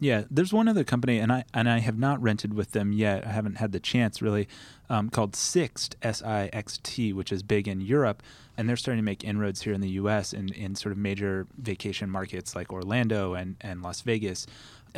Yeah, 0.00 0.24
there's 0.30 0.52
one 0.52 0.68
other 0.68 0.84
company, 0.84 1.18
and 1.18 1.32
I 1.32 1.44
and 1.52 1.68
I 1.68 1.80
have 1.80 1.98
not 1.98 2.22
rented 2.22 2.54
with 2.54 2.70
them 2.70 2.92
yet. 2.92 3.26
I 3.26 3.30
haven't 3.30 3.56
had 3.56 3.72
the 3.72 3.80
chance 3.80 4.22
really, 4.22 4.46
um, 4.88 5.10
called 5.10 5.34
Sixt 5.34 5.96
S 6.02 6.22
I 6.22 6.50
X 6.52 6.78
T, 6.84 7.12
which 7.12 7.32
is 7.32 7.42
big 7.42 7.66
in 7.66 7.80
Europe, 7.80 8.22
and 8.56 8.68
they're 8.68 8.76
starting 8.76 9.02
to 9.02 9.04
make 9.04 9.24
inroads 9.24 9.62
here 9.62 9.72
in 9.72 9.80
the 9.80 9.90
U.S. 9.90 10.32
in 10.32 10.50
in 10.50 10.76
sort 10.76 10.92
of 10.92 10.98
major 10.98 11.48
vacation 11.56 12.10
markets 12.10 12.54
like 12.54 12.72
Orlando 12.72 13.34
and 13.34 13.56
and 13.60 13.82
Las 13.82 14.02
Vegas. 14.02 14.46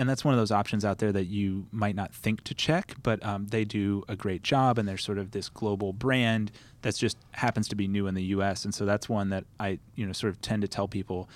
And 0.01 0.09
that's 0.09 0.25
one 0.25 0.33
of 0.33 0.41
those 0.41 0.51
options 0.51 0.83
out 0.83 0.97
there 0.97 1.13
that 1.13 1.27
you 1.27 1.67
might 1.73 1.95
not 1.95 2.15
think 2.15 2.43
to 2.45 2.55
check, 2.55 2.95
but 3.03 3.23
um, 3.23 3.49
they 3.49 3.67
do 3.67 4.03
a 4.09 4.17
great 4.17 4.43
job, 4.43 4.79
and 4.79 4.89
they're 4.89 4.97
sort 4.97 5.19
of 5.19 5.33
this 5.33 5.51
global 5.51 5.93
brand 5.93 6.51
that's 6.81 6.97
just 6.97 7.19
happens 7.33 7.69
to 7.69 7.77
be 7.77 7.87
new 7.87 8.07
in 8.07 8.15
the 8.15 8.23
U.S. 8.23 8.65
And 8.65 8.75
so 8.75 8.87
that's 8.87 9.11
one 9.11 9.29
that 9.29 9.45
I 9.61 9.79
you 9.97 10.07
know 10.07 10.13
sort 10.13 10.33
of 10.33 10.41
tend 10.41 10.63
to 10.63 10.69
tell 10.69 10.89
people 10.89 11.29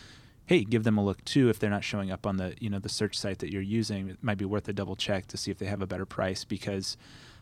hey, 0.46 0.62
give 0.62 0.84
them 0.84 0.98
a 0.98 1.04
look 1.04 1.24
too 1.24 1.48
if 1.48 1.58
they're 1.58 1.70
not 1.70 1.84
showing 1.84 2.10
up 2.10 2.26
on 2.26 2.38
the 2.38 2.54
you 2.58 2.70
know 2.70 2.78
the 2.78 2.88
search 2.88 3.18
site 3.18 3.40
that 3.40 3.52
you're 3.52 3.60
using. 3.60 4.08
It 4.08 4.18
might 4.22 4.38
be 4.38 4.46
worth 4.46 4.66
a 4.66 4.72
double 4.72 4.96
check 4.96 5.26
to 5.26 5.36
see 5.36 5.50
if 5.50 5.58
they 5.58 5.66
have 5.66 5.82
a 5.82 5.86
better 5.86 6.06
price 6.06 6.44
because 6.44 6.96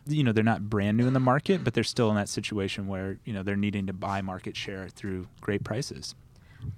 you 0.05 0.25
know 0.25 0.33
they're 0.33 0.43
not 0.43 0.69
brand 0.69 0.97
new 0.97 1.07
in 1.07 1.13
the 1.13 1.21
market, 1.21 1.63
but 1.63 1.73
they're 1.73 1.85
still 1.85 2.09
in 2.09 2.17
that 2.17 2.27
situation 2.27 2.87
where 2.87 3.17
you 3.23 3.31
know 3.31 3.43
they're 3.43 3.55
needing 3.55 3.87
to 3.87 3.93
buy 3.93 4.21
market 4.21 4.57
share 4.57 4.89
through 4.89 5.27
great 5.39 5.63
prices. 5.63 6.15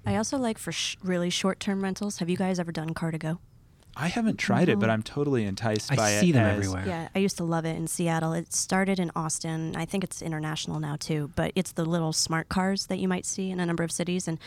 I 0.04 0.14
also 0.16 0.38
like 0.38 0.58
for 0.58 0.70
sh- 0.70 0.96
really 1.02 1.30
short 1.30 1.58
term 1.58 1.82
rentals. 1.82 2.18
Have 2.18 2.30
you 2.30 2.36
guys 2.36 2.60
ever 2.60 2.70
done 2.72 2.94
car2go? 2.94 3.38
I 3.98 4.08
haven't 4.08 4.36
tried 4.36 4.68
it, 4.68 4.78
but 4.78 4.86
mm-hmm. 4.86 4.92
I'm 4.92 5.02
totally 5.02 5.44
enticed 5.44 5.90
I 5.90 5.96
by 5.96 6.10
it. 6.10 6.20
see 6.20 6.30
them 6.30 6.44
as- 6.44 6.56
everywhere. 6.58 6.84
Yeah, 6.86 7.08
I 7.14 7.18
used 7.18 7.38
to 7.38 7.44
love 7.44 7.64
it 7.64 7.76
in 7.76 7.86
Seattle. 7.86 8.34
It 8.34 8.52
started 8.52 8.98
in 8.98 9.10
Austin. 9.16 9.74
I 9.74 9.86
think 9.86 10.04
it's 10.04 10.20
international 10.20 10.80
now 10.80 10.96
too, 10.96 11.30
but 11.34 11.52
it's 11.54 11.72
the 11.72 11.84
little 11.84 12.12
smart 12.12 12.50
cars 12.50 12.86
that 12.86 12.98
you 12.98 13.08
might 13.08 13.24
see 13.24 13.50
in 13.50 13.58
a 13.58 13.64
number 13.64 13.82
of 13.82 13.90
cities 13.90 14.28
and 14.28 14.38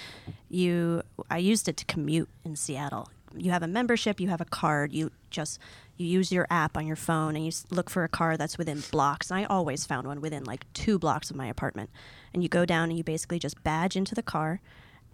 you 0.49 1.01
I 1.31 1.39
used 1.39 1.67
it 1.67 1.77
to 1.77 1.85
commute 1.85 2.29
in 2.45 2.55
Seattle. 2.55 3.09
You 3.35 3.51
have 3.51 3.63
a 3.63 3.67
membership, 3.67 4.19
you 4.19 4.27
have 4.29 4.41
a 4.41 4.45
card, 4.45 4.93
you 4.93 5.11
just 5.31 5.59
you 5.97 6.05
use 6.05 6.31
your 6.31 6.45
app 6.49 6.77
on 6.77 6.85
your 6.85 6.95
phone 6.95 7.35
and 7.35 7.43
you 7.43 7.51
look 7.71 7.89
for 7.89 8.03
a 8.03 8.09
car 8.09 8.37
that's 8.37 8.57
within 8.57 8.83
blocks. 8.91 9.31
And 9.31 9.39
I 9.39 9.45
always 9.45 9.85
found 9.85 10.07
one 10.07 10.21
within 10.21 10.43
like 10.43 10.71
2 10.73 10.99
blocks 10.99 11.29
of 11.29 11.35
my 11.35 11.47
apartment. 11.47 11.89
And 12.33 12.43
you 12.43 12.49
go 12.49 12.65
down 12.65 12.89
and 12.89 12.97
you 12.97 13.03
basically 13.03 13.39
just 13.39 13.61
badge 13.63 13.95
into 13.95 14.13
the 14.13 14.23
car 14.23 14.61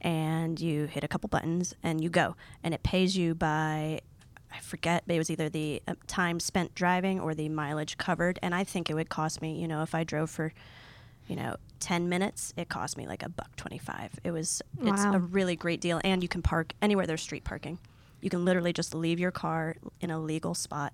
and 0.02 0.60
you 0.60 0.86
hit 0.86 1.04
a 1.04 1.08
couple 1.08 1.30
buttons 1.30 1.74
and 1.82 2.04
you 2.04 2.10
go 2.10 2.36
and 2.64 2.74
it 2.74 2.84
pays 2.84 3.18
you 3.18 3.34
by 3.34 4.02
I 4.56 4.60
forget, 4.60 5.04
but 5.06 5.16
it 5.16 5.20
was 5.20 5.30
either 5.30 5.50
the 5.50 5.82
uh, 5.88 5.96
time 6.08 6.40
spent 6.40 6.74
driving 6.76 7.20
or 7.20 7.34
the 7.36 7.50
mileage 7.50 7.98
covered. 7.98 8.40
And 8.42 8.56
I 8.56 8.64
think 8.64 8.90
it 8.90 8.94
would 8.94 9.10
cost 9.10 9.42
me, 9.42 9.60
you 9.60 9.68
know, 9.68 9.82
if 9.82 9.94
I 9.94 10.04
drove 10.04 10.30
for, 10.30 10.54
you 11.28 11.36
know, 11.36 11.56
10 11.80 12.08
minutes, 12.10 12.54
it 12.56 12.70
cost 12.70 12.98
me 12.98 13.06
like 13.08 13.24
a 13.24 13.30
buck 13.30 13.56
25. 13.58 14.20
It 14.24 14.32
was, 14.32 14.62
it's 14.82 15.04
a 15.04 15.20
really 15.20 15.56
great 15.56 15.82
deal. 15.82 16.00
And 16.04 16.22
you 16.24 16.30
can 16.30 16.42
park 16.42 16.74
anywhere 16.82 17.06
there's 17.06 17.22
street 17.22 17.44
parking. 17.44 17.80
You 18.22 18.30
can 18.30 18.46
literally 18.46 18.74
just 18.74 18.96
leave 18.96 19.20
your 19.20 19.32
car 19.32 19.76
in 20.02 20.10
a 20.10 20.20
legal 20.20 20.54
spot, 20.56 20.94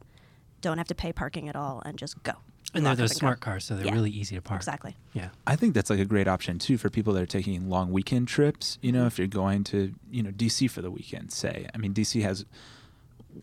don't 0.62 0.78
have 0.78 0.88
to 0.88 0.96
pay 0.96 1.14
parking 1.14 1.48
at 1.48 1.56
all, 1.56 1.82
and 1.86 1.98
just 1.98 2.22
go. 2.24 2.34
And 2.74 2.86
they're 2.86 2.96
those 2.96 3.16
smart 3.16 3.42
cars, 3.42 3.66
so 3.66 3.76
they're 3.76 3.86
Yeah, 3.86 3.94
really 3.94 4.12
easy 4.12 4.36
to 4.36 4.42
park. 4.42 4.60
Exactly. 4.62 4.96
Yeah. 5.14 5.30
I 5.46 5.56
think 5.56 5.74
that's 5.74 5.90
like 5.90 6.00
a 6.00 6.06
great 6.06 6.28
option 6.28 6.58
too 6.58 6.78
for 6.78 6.90
people 6.90 7.14
that 7.14 7.22
are 7.24 7.26
taking 7.26 7.70
long 7.70 7.92
weekend 7.92 8.28
trips. 8.30 8.78
You 8.82 8.92
know, 8.94 9.06
if 9.06 9.18
you're 9.18 9.28
going 9.28 9.64
to 9.66 9.94
you 10.10 10.24
know 10.24 10.32
DC 10.32 10.70
for 10.70 10.82
the 10.82 10.90
weekend, 10.90 11.32
say. 11.32 11.68
I 11.76 11.78
mean, 11.78 11.94
DC 11.94 12.22
has 12.22 12.46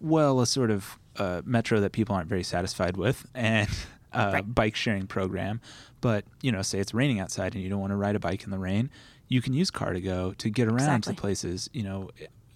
well 0.01 0.41
a 0.41 0.47
sort 0.47 0.71
of 0.71 0.99
uh, 1.17 1.43
metro 1.45 1.81
that 1.81 1.93
people 1.93 2.15
aren't 2.15 2.29
very 2.29 2.43
satisfied 2.45 2.97
with, 2.97 3.27
and 3.35 3.69
a 4.13 4.33
Right. 4.33 4.55
bike 4.55 4.77
sharing 4.77 5.07
program. 5.07 5.61
But 6.01 6.25
you 6.43 6.53
know, 6.53 6.63
say 6.63 6.79
it's 6.79 6.95
raining 6.95 7.21
outside 7.21 7.55
and 7.55 7.63
you 7.63 7.69
don't 7.69 7.81
want 7.81 7.91
to 7.93 7.97
ride 7.97 8.17
a 8.17 8.21
bike 8.21 8.45
in 8.45 8.51
the 8.51 8.59
rain, 8.59 8.91
you 9.29 9.43
can 9.43 9.53
use 9.53 9.71
car2go 9.71 10.37
to 10.39 10.51
get 10.51 10.69
around 10.69 10.79
Exactly. 10.99 11.15
to 11.15 11.21
places. 11.21 11.69
You 11.73 11.83
know. 11.83 12.11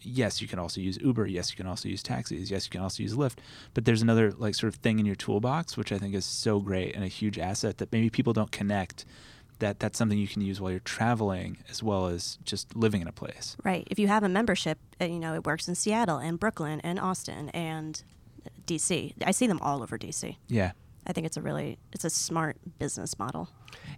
yes, 0.05 0.41
you 0.43 0.49
can 0.49 0.59
also 0.59 0.81
use 0.81 0.99
Uber. 1.01 1.27
Yes, 1.27 1.51
you 1.51 1.57
can 1.57 1.67
also 1.67 1.89
use 1.89 2.03
taxis. 2.03 2.51
Yes, 2.51 2.67
you 2.67 2.71
can 2.71 2.81
also 2.81 3.03
use 3.03 3.15
Lyft. 3.15 3.39
But 3.75 3.85
there's 3.85 4.03
another 4.03 4.33
like 4.33 4.55
sort 4.55 4.73
of 4.73 4.81
thing 4.81 4.99
in 4.99 5.07
your 5.07 5.15
toolbox, 5.15 5.77
which 5.77 5.93
I 5.93 5.99
think 5.99 6.15
is 6.15 6.25
so 6.25 6.59
great 6.61 6.95
and 6.95 7.05
a 7.05 7.09
huge 7.09 7.39
asset 7.39 7.79
that 7.79 7.93
maybe 7.93 8.11
people 8.11 8.33
don't 8.33 8.51
connect. 8.51 9.05
That 9.63 9.79
that's 9.79 9.97
something 9.97 10.19
you 10.19 10.27
can 10.27 10.43
use 10.43 10.61
while 10.61 10.73
you're 10.73 10.81
traveling 10.81 11.59
as 11.71 11.85
well 11.85 12.07
as 12.09 12.37
just 12.45 12.75
living 12.75 13.01
in 13.01 13.07
a 13.07 13.13
place. 13.13 13.57
Right. 13.63 13.87
If 13.93 13.99
you 14.01 14.09
have 14.09 14.25
a 14.25 14.29
membership, 14.29 14.79
uh, 15.01 15.05
you 15.05 15.21
know, 15.21 15.35
it 15.35 15.47
works 15.47 15.69
in 15.69 15.77
Seattle 15.77 16.19
and 16.19 16.39
Brooklyn 16.39 16.81
and 16.81 16.99
Austin 16.99 17.49
and 17.51 18.03
DC. 18.67 19.15
I 19.25 19.31
see 19.31 19.47
them 19.47 19.61
all 19.63 19.81
over 19.85 19.97
DC. 19.97 20.37
Yeah. 20.49 20.73
I 21.07 21.13
think 21.13 21.27
it's 21.27 21.37
a 21.37 21.43
really 21.43 21.79
it's 21.93 22.05
a 22.05 22.11
smart 22.11 22.57
business 22.81 23.17
model. 23.21 23.51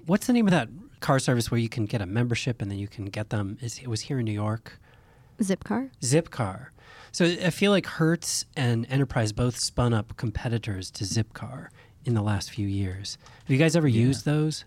What's 0.05 0.27
the 0.27 0.35
name 0.35 0.46
of 0.46 0.50
that 0.50 0.68
car 1.00 1.18
service 1.18 1.50
where 1.50 1.59
you 1.59 1.70
can 1.70 1.87
get 1.87 2.03
a 2.03 2.07
membership 2.07 2.61
and 2.61 2.70
then 2.70 2.79
you 2.79 2.88
can 2.88 3.07
get 3.07 3.31
them? 3.31 3.57
Is 3.62 3.79
it 3.79 3.88
was 3.88 4.03
here 4.03 4.18
in 4.18 4.27
New 4.27 4.33
York? 4.33 4.79
Zipcar. 5.40 5.90
Zipcar. 6.03 6.66
So 7.11 7.24
I 7.24 7.48
feel 7.50 7.70
like 7.70 7.87
Hertz 7.87 8.44
and 8.55 8.87
Enterprise 8.90 9.33
both 9.33 9.57
spun 9.59 9.94
up 9.94 10.16
competitors 10.18 10.90
to 10.92 11.05
Zipcar 11.05 11.68
in 12.05 12.12
the 12.12 12.22
last 12.22 12.50
few 12.50 12.68
years. 12.68 13.16
Have 13.44 13.50
you 13.50 13.57
guys 13.59 13.74
ever 13.77 13.88
Yeah. 13.88 14.03
used 14.03 14.27
those? 14.27 14.66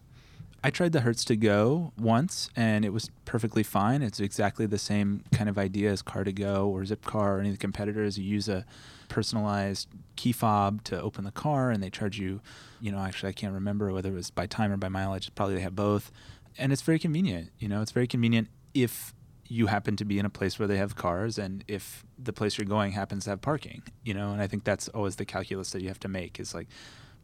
I 0.64 0.72
tried 0.72 0.92
the 0.92 1.02
Hertz 1.02 1.24
to 1.26 1.36
go 1.36 1.94
once 1.98 2.50
and 2.56 2.84
it 2.84 2.90
was 2.90 3.10
perfectly 3.26 3.64
fine. 3.64 4.02
It's 4.02 4.20
exactly 4.20 4.66
the 4.66 4.80
same 4.80 5.24
kind 5.32 5.50
of 5.50 5.58
idea 5.58 5.92
as 5.92 6.02
car2go 6.02 6.66
or 6.68 6.82
Zipcar 6.82 7.16
or 7.16 7.40
any 7.40 7.50
of 7.50 7.56
the 7.56 7.60
competitors. 7.60 8.18
You 8.18 8.26
use 8.26 8.50
a 8.50 8.66
personalized 9.08 9.88
key 10.16 10.32
fob 10.32 10.84
to 10.86 11.00
open 11.00 11.24
the 11.24 11.32
car 11.32 11.70
and 11.70 11.82
they 11.82 11.90
charge 11.90 12.20
you, 12.20 12.42
you 12.82 12.92
know, 12.92 12.98
actually 12.98 13.30
I 13.30 13.34
can't 13.34 13.54
remember 13.54 13.94
whether 13.94 14.10
it 14.10 14.16
was 14.16 14.32
by 14.32 14.48
time 14.48 14.72
or 14.72 14.78
by 14.78 14.90
mileage. 14.90 15.34
Probably 15.36 15.56
they 15.56 15.62
have 15.62 15.76
both. 15.76 16.12
And 16.58 16.74
it's 16.74 16.82
very 16.82 17.00
convenient. 17.00 17.52
You 17.60 17.68
know, 17.68 17.82
it's 17.82 17.92
very 17.92 18.08
convenient 18.08 18.48
if 18.74 19.14
you 19.48 19.68
happen 19.68 19.96
to 19.96 20.06
be 20.06 20.20
in 20.20 20.26
a 20.26 20.30
place 20.30 20.60
where 20.60 20.68
they 20.68 20.78
have 20.78 20.96
cars 20.96 21.38
and 21.38 21.64
if 21.68 22.04
the 22.18 22.34
place 22.34 22.58
you're 22.58 22.66
going 22.66 22.92
happens 22.92 23.26
to 23.26 23.30
have 23.30 23.42
parking, 23.42 23.84
you 24.04 24.14
know, 24.14 24.32
and 24.32 24.42
I 24.42 24.48
think 24.48 24.64
that's 24.64 24.88
always 24.90 25.16
the 25.16 25.26
calculus 25.26 25.72
that 25.72 25.82
you 25.82 25.88
have 25.88 26.00
to 26.02 26.08
make 26.08 26.40
is 26.40 26.54
like 26.54 26.68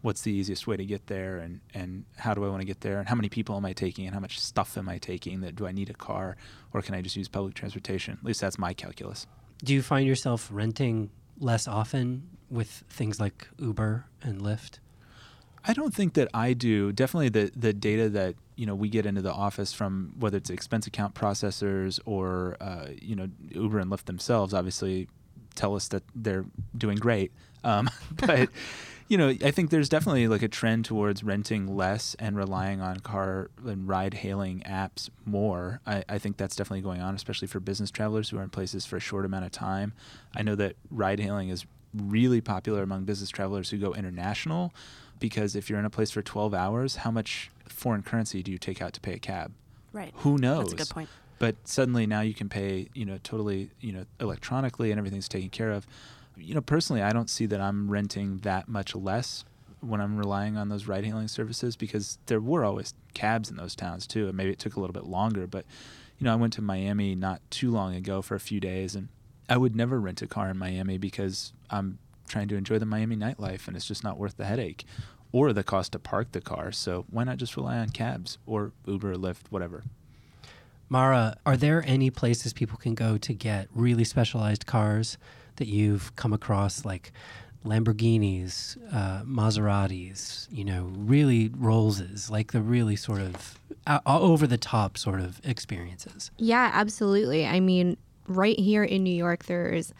what's 0.03 0.21
the 0.21 0.31
easiest 0.31 0.67
way 0.67 0.75
to 0.75 0.85
get 0.85 1.07
there 1.07 1.37
and, 1.37 1.61
and 1.73 2.03
how 2.17 2.33
do 2.33 2.43
I 2.43 2.49
want 2.49 2.59
to 2.59 2.65
get 2.65 2.81
there 2.81 2.99
and 2.99 3.07
how 3.07 3.15
many 3.15 3.29
people 3.29 3.55
am 3.55 3.65
I 3.65 3.71
taking 3.71 4.05
and 4.05 4.13
how 4.13 4.19
much 4.19 4.37
stuff 4.37 4.77
am 4.77 4.89
I 4.89 4.97
taking 4.97 5.39
that 5.41 5.55
do 5.55 5.65
I 5.65 5.71
need 5.71 5.89
a 5.89 5.93
car 5.93 6.35
or 6.73 6.81
can 6.81 6.93
I 6.93 7.01
just 7.01 7.15
use 7.15 7.29
public 7.29 7.53
transportation? 7.53 8.17
At 8.19 8.25
least 8.25 8.41
that's 8.41 8.59
my 8.59 8.73
calculus. 8.73 9.25
Do 9.63 9.73
you 9.73 9.81
find 9.81 10.05
yourself 10.05 10.49
renting 10.51 11.09
less 11.39 11.69
often 11.69 12.29
with 12.49 12.83
things 12.89 13.21
like 13.21 13.47
Uber 13.57 14.05
and 14.21 14.41
Lyft? 14.41 14.79
I 15.65 15.71
don't 15.71 15.95
think 15.95 16.15
that 16.15 16.27
I 16.33 16.51
do. 16.51 16.91
Definitely 16.91 17.29
the 17.29 17.49
the 17.55 17.71
data 17.71 18.09
that 18.09 18.35
you 18.57 18.65
know 18.65 18.75
we 18.75 18.89
get 18.89 19.05
into 19.05 19.21
the 19.21 19.31
office 19.31 19.71
from 19.71 20.15
whether 20.19 20.35
it's 20.35 20.49
expense 20.49 20.85
account 20.85 21.15
processors 21.15 22.01
or 22.05 22.57
uh, 22.59 22.87
you 23.01 23.15
know 23.15 23.29
Uber 23.51 23.79
and 23.79 23.89
Lyft 23.89 24.03
themselves 24.03 24.53
obviously 24.53 25.07
tell 25.55 25.75
us 25.75 25.87
that 25.87 26.03
they're 26.13 26.45
doing 26.77 26.97
great. 26.97 27.31
Um, 27.63 27.89
but 28.17 28.49
you 29.07 29.17
know 29.17 29.29
I 29.29 29.51
think 29.51 29.69
there's 29.69 29.89
definitely 29.89 30.27
like 30.27 30.41
a 30.41 30.47
trend 30.47 30.85
towards 30.85 31.23
renting 31.23 31.75
less 31.75 32.15
and 32.19 32.35
relying 32.35 32.81
on 32.81 32.99
car 32.99 33.49
and 33.65 33.87
ride 33.87 34.15
hailing 34.15 34.61
apps 34.61 35.09
more. 35.25 35.81
I, 35.85 36.03
I 36.09 36.17
think 36.17 36.37
that's 36.37 36.55
definitely 36.55 36.81
going 36.81 37.01
on, 37.01 37.15
especially 37.15 37.47
for 37.47 37.59
business 37.59 37.91
travelers 37.91 38.29
who 38.29 38.37
are 38.37 38.43
in 38.43 38.49
places 38.49 38.85
for 38.85 38.97
a 38.97 39.01
short 39.01 39.25
amount 39.25 39.45
of 39.45 39.51
time. 39.51 39.93
I 40.35 40.43
know 40.43 40.55
that 40.55 40.75
ride 40.89 41.19
hailing 41.19 41.49
is 41.49 41.65
really 41.95 42.41
popular 42.41 42.81
among 42.81 43.03
business 43.03 43.29
travelers 43.29 43.69
who 43.69 43.77
go 43.77 43.93
international 43.93 44.73
because 45.19 45.55
if 45.55 45.69
you're 45.69 45.79
in 45.79 45.85
a 45.85 45.89
place 45.89 46.11
for 46.11 46.21
12 46.21 46.53
hours, 46.53 46.97
how 46.97 47.11
much 47.11 47.49
foreign 47.67 48.03
currency 48.03 48.43
do 48.43 48.51
you 48.51 48.57
take 48.57 48.81
out 48.81 48.93
to 48.93 48.99
pay 48.99 49.13
a 49.13 49.19
cab? 49.19 49.53
Right. 49.91 50.11
Who 50.17 50.37
knows? 50.37 50.71
That's 50.71 50.73
a 50.73 50.85
good 50.85 50.89
point. 50.89 51.09
But 51.39 51.55
suddenly 51.65 52.07
now 52.07 52.21
you 52.21 52.33
can 52.33 52.49
pay, 52.49 52.89
you 52.93 53.05
know, 53.05 53.19
totally, 53.23 53.69
you 53.79 53.91
know, 53.91 54.05
electronically 54.19 54.91
and 54.91 54.97
everything's 54.97 55.27
taken 55.27 55.49
care 55.49 55.71
of. 55.71 55.85
You 56.37 56.55
know, 56.55 56.61
personally, 56.61 57.01
I 57.01 57.11
don't 57.11 57.29
see 57.29 57.45
that 57.47 57.61
I'm 57.61 57.89
renting 57.89 58.39
that 58.39 58.67
much 58.67 58.95
less 58.95 59.45
when 59.81 59.99
I'm 60.01 60.17
relying 60.17 60.57
on 60.57 60.69
those 60.69 60.87
ride 60.87 61.05
hailing 61.05 61.27
services 61.27 61.75
because 61.75 62.17
there 62.27 62.39
were 62.39 62.63
always 62.63 62.93
cabs 63.13 63.49
in 63.49 63.57
those 63.57 63.75
towns 63.75 64.07
too. 64.07 64.27
And 64.27 64.37
maybe 64.37 64.51
it 64.51 64.59
took 64.59 64.75
a 64.75 64.79
little 64.79 64.93
bit 64.93 65.05
longer, 65.05 65.45
but 65.45 65.65
you 66.17 66.25
know, 66.25 66.33
I 66.33 66.35
went 66.35 66.53
to 66.53 66.61
Miami 66.61 67.15
not 67.15 67.41
too 67.49 67.69
long 67.69 67.95
ago 67.95 68.21
for 68.21 68.35
a 68.35 68.39
few 68.39 68.59
days 68.59 68.95
and 68.95 69.09
I 69.49 69.57
would 69.57 69.75
never 69.75 69.99
rent 69.99 70.21
a 70.21 70.27
car 70.27 70.49
in 70.49 70.57
Miami 70.57 70.97
because 70.97 71.53
I'm 71.69 71.99
trying 72.27 72.47
to 72.47 72.55
enjoy 72.55 72.79
the 72.79 72.85
Miami 72.85 73.17
nightlife 73.17 73.67
and 73.67 73.75
it's 73.75 73.87
just 73.87 74.03
not 74.03 74.17
worth 74.17 74.37
the 74.37 74.45
headache 74.45 74.85
or 75.31 75.51
the 75.51 75.63
cost 75.63 75.91
to 75.91 75.99
park 75.99 76.31
the 76.31 76.41
car. 76.41 76.71
So 76.71 77.05
why 77.09 77.25
not 77.25 77.37
just 77.37 77.57
rely 77.57 77.77
on 77.77 77.89
cabs 77.89 78.37
or 78.45 78.71
Uber, 78.85 79.15
Lyft, 79.15 79.49
whatever? 79.49 79.83
Mara, 80.87 81.37
are 81.45 81.57
there 81.57 81.83
any 81.87 82.09
places 82.09 82.53
people 82.53 82.77
can 82.77 82.93
go 82.93 83.17
to 83.17 83.33
get 83.33 83.67
really 83.73 84.03
specialized 84.03 84.65
cars 84.65 85.17
that 85.57 85.67
you've 85.67 86.15
come 86.15 86.33
across, 86.33 86.85
like 86.85 87.11
Lamborghinis, 87.65 88.77
uh, 88.93 89.23
Maseratis, 89.23 90.47
you 90.51 90.65
know, 90.65 90.91
really 90.95 91.49
Rollses, 91.49 92.29
like 92.29 92.51
the 92.51 92.61
really 92.61 92.95
sort 92.95 93.21
of 93.21 93.59
uh, 93.87 93.99
over 94.05 94.47
the 94.47 94.57
top 94.57 94.97
sort 94.97 95.19
of 95.19 95.39
experiences? 95.43 96.31
Yeah, 96.37 96.71
absolutely. 96.73 97.45
I 97.45 97.59
mean, 97.59 97.97
right 98.27 98.59
here 98.59 98.83
in 98.83 99.03
New 99.03 99.15
York, 99.15 99.45
there's 99.45 99.93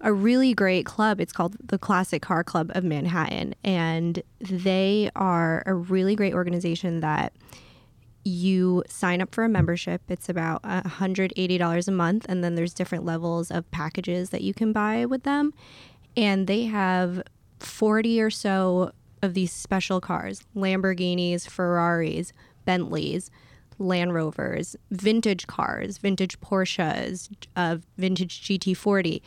a 0.00 0.12
really 0.12 0.54
great 0.54 0.84
club. 0.84 1.20
It's 1.20 1.32
called 1.32 1.56
the 1.64 1.78
Classic 1.78 2.20
Car 2.20 2.44
Club 2.44 2.70
of 2.74 2.84
Manhattan. 2.84 3.54
And 3.64 4.22
they 4.40 5.10
are 5.16 5.62
a 5.66 5.74
really 5.74 6.14
great 6.14 6.34
organization 6.34 7.00
that 7.00 7.32
you 8.24 8.82
sign 8.88 9.20
up 9.20 9.34
for 9.34 9.44
a 9.44 9.48
membership. 9.48 10.02
It's 10.08 10.28
about 10.28 10.62
$180 10.62 11.88
a 11.88 11.90
month. 11.90 12.26
And 12.28 12.42
then 12.42 12.54
there's 12.54 12.74
different 12.74 13.04
levels 13.04 13.50
of 13.50 13.70
packages 13.70 14.30
that 14.30 14.42
you 14.42 14.54
can 14.54 14.72
buy 14.72 15.04
with 15.06 15.24
them. 15.24 15.52
And 16.16 16.46
they 16.46 16.64
have 16.64 17.22
40 17.60 18.20
or 18.20 18.30
so 18.30 18.92
of 19.22 19.34
these 19.34 19.52
special 19.52 20.00
cars 20.00 20.42
Lamborghinis, 20.56 21.48
Ferraris, 21.48 22.32
Bentleys. 22.64 23.30
Land 23.78 24.14
Rovers, 24.14 24.76
vintage 24.92 25.48
cars, 25.48 25.98
vintage 25.98 26.40
Porsches, 26.40 27.28
uh, 27.56 27.78
vintage 27.98 28.42
GT40. 28.42 29.20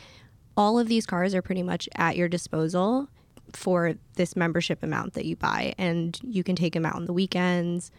All 0.56 0.78
of 0.78 0.88
these 0.88 1.04
cars 1.04 1.34
are 1.34 1.42
pretty 1.42 1.62
much 1.62 1.86
at 1.96 2.16
your 2.16 2.28
disposal 2.28 3.08
for 3.52 3.94
this 4.14 4.36
membership 4.36 4.82
amount 4.82 5.14
that 5.14 5.24
you 5.24 5.36
buy, 5.36 5.74
and 5.78 6.18
you 6.22 6.42
can 6.42 6.56
take 6.56 6.72
them 6.72 6.86
out 6.86 6.94
on 6.96 7.04
the 7.04 7.12
weekends. 7.12 7.90